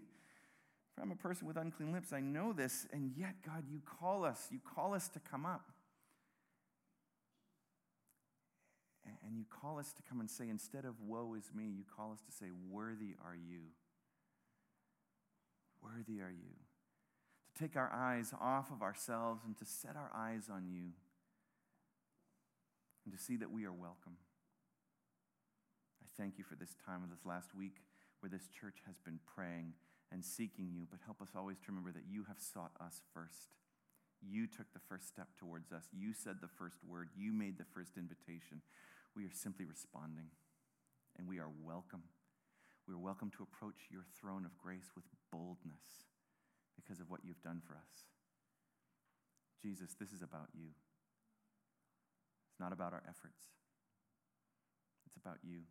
For 0.94 1.04
I'm 1.04 1.12
a 1.12 1.16
person 1.16 1.48
with 1.48 1.56
unclean 1.56 1.94
lips. 1.94 2.12
I 2.12 2.20
know 2.20 2.52
this, 2.52 2.86
and 2.92 3.14
yet, 3.16 3.36
God, 3.46 3.64
you 3.72 3.80
call 3.98 4.26
us. 4.26 4.50
You 4.52 4.60
call 4.76 4.94
us 4.94 5.08
to 5.10 5.20
come 5.22 5.46
up. 5.46 5.72
And 9.26 9.38
you 9.38 9.46
call 9.50 9.80
us 9.80 9.92
to 9.94 10.02
come 10.04 10.20
and 10.20 10.30
say, 10.30 10.50
instead 10.50 10.86
of 10.86 10.96
woe 11.02 11.36
is 11.38 11.52
me, 11.54 11.66
you 11.66 11.84
call 11.96 12.12
us 12.12 12.22
to 12.22 12.32
say, 12.32 12.48
Worthy 12.70 13.16
are 13.24 13.36
you. 13.36 13.62
Worthy 15.82 16.22
are 16.22 16.32
you. 16.32 16.56
To 17.48 17.64
take 17.64 17.76
our 17.76 17.92
eyes 17.94 18.34
off 18.40 18.72
of 18.72 18.82
ourselves 18.82 19.44
and 19.46 19.58
to 19.58 19.66
set 19.66 19.96
our 19.96 20.12
eyes 20.16 20.50
on 20.52 20.68
you. 20.68 20.94
And 23.06 23.14
to 23.14 23.20
see 23.20 23.38
that 23.38 23.52
we 23.52 23.66
are 23.66 23.74
welcome. 23.74 24.18
I 26.02 26.08
thank 26.18 26.38
you 26.38 26.44
for 26.44 26.56
this 26.56 26.76
time 26.86 27.04
of 27.04 27.10
this 27.10 27.26
last 27.26 27.54
week 27.56 27.76
where 28.20 28.30
this 28.30 28.48
church 28.48 28.82
has 28.88 28.98
been 28.98 29.20
praying 29.36 29.74
and 30.12 30.26
seeking 30.26 30.70
you, 30.74 30.88
but 30.90 31.00
help 31.06 31.22
us 31.22 31.30
always 31.36 31.58
to 31.60 31.66
remember 31.68 31.92
that 31.92 32.10
you 32.10 32.26
have 32.28 32.40
sought 32.40 32.72
us 32.82 33.02
first. 33.14 33.54
You 34.22 34.48
took 34.48 34.72
the 34.74 34.80
first 34.88 35.08
step 35.08 35.28
towards 35.38 35.72
us. 35.72 35.86
You 35.94 36.14
said 36.14 36.38
the 36.42 36.48
first 36.48 36.78
word. 36.88 37.10
You 37.16 37.32
made 37.32 37.58
the 37.58 37.70
first 37.74 37.98
invitation. 37.98 38.62
We 39.16 39.24
are 39.24 39.32
simply 39.32 39.64
responding, 39.64 40.28
and 41.18 41.28
we 41.28 41.40
are 41.40 41.50
welcome. 41.64 42.04
We 42.86 42.94
are 42.94 43.00
welcome 43.00 43.32
to 43.32 43.44
approach 43.44 43.88
your 43.90 44.04
throne 44.20 44.46
of 44.46 44.58
grace 44.58 44.92
with 44.94 45.06
boldness 45.32 46.04
because 46.76 47.00
of 47.00 47.10
what 47.10 47.22
you've 47.24 47.42
done 47.42 47.62
for 47.66 47.74
us. 47.76 48.04
Jesus, 49.62 49.96
this 49.98 50.12
is 50.12 50.22
about 50.22 50.50
you. 50.54 50.68
It's 52.52 52.60
not 52.60 52.74
about 52.74 52.92
our 52.92 53.04
efforts, 53.08 53.56
it's 55.08 55.16
about 55.16 55.38
you. 55.44 55.62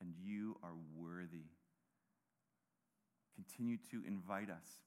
And 0.00 0.14
you 0.20 0.56
are 0.64 0.74
worthy. 0.96 1.46
Continue 3.36 3.76
to 3.90 4.02
invite 4.04 4.50
us 4.50 4.82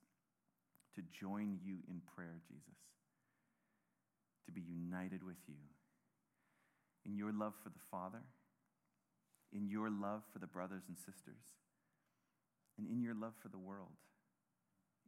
to 0.95 1.01
join 1.01 1.57
you 1.63 1.77
in 1.87 2.01
prayer, 2.15 2.41
Jesus, 2.45 2.79
to 4.45 4.51
be 4.51 4.61
united 4.61 5.23
with 5.23 5.37
you 5.47 5.55
in 7.05 7.15
your 7.15 7.31
love 7.31 7.53
for 7.63 7.69
the 7.69 7.83
Father, 7.91 8.23
in 9.53 9.69
your 9.69 9.89
love 9.89 10.23
for 10.33 10.39
the 10.39 10.47
brothers 10.47 10.83
and 10.87 10.97
sisters, 10.97 11.55
and 12.77 12.87
in 12.87 13.01
your 13.01 13.13
love 13.13 13.33
for 13.41 13.49
the 13.49 13.57
world, 13.57 13.95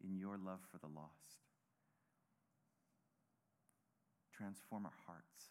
in 0.03 0.15
your 0.17 0.37
love 0.37 0.59
for 0.71 0.77
the 0.77 0.87
lost. 0.87 1.41
Transform 4.31 4.85
our 4.85 4.99
hearts. 5.07 5.49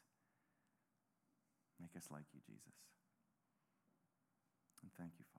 Make 1.80 1.96
us 1.96 2.08
like 2.10 2.24
you, 2.32 2.40
Jesus. 2.46 2.78
And 4.82 4.90
thank 4.96 5.12
you, 5.18 5.24
Father. 5.32 5.35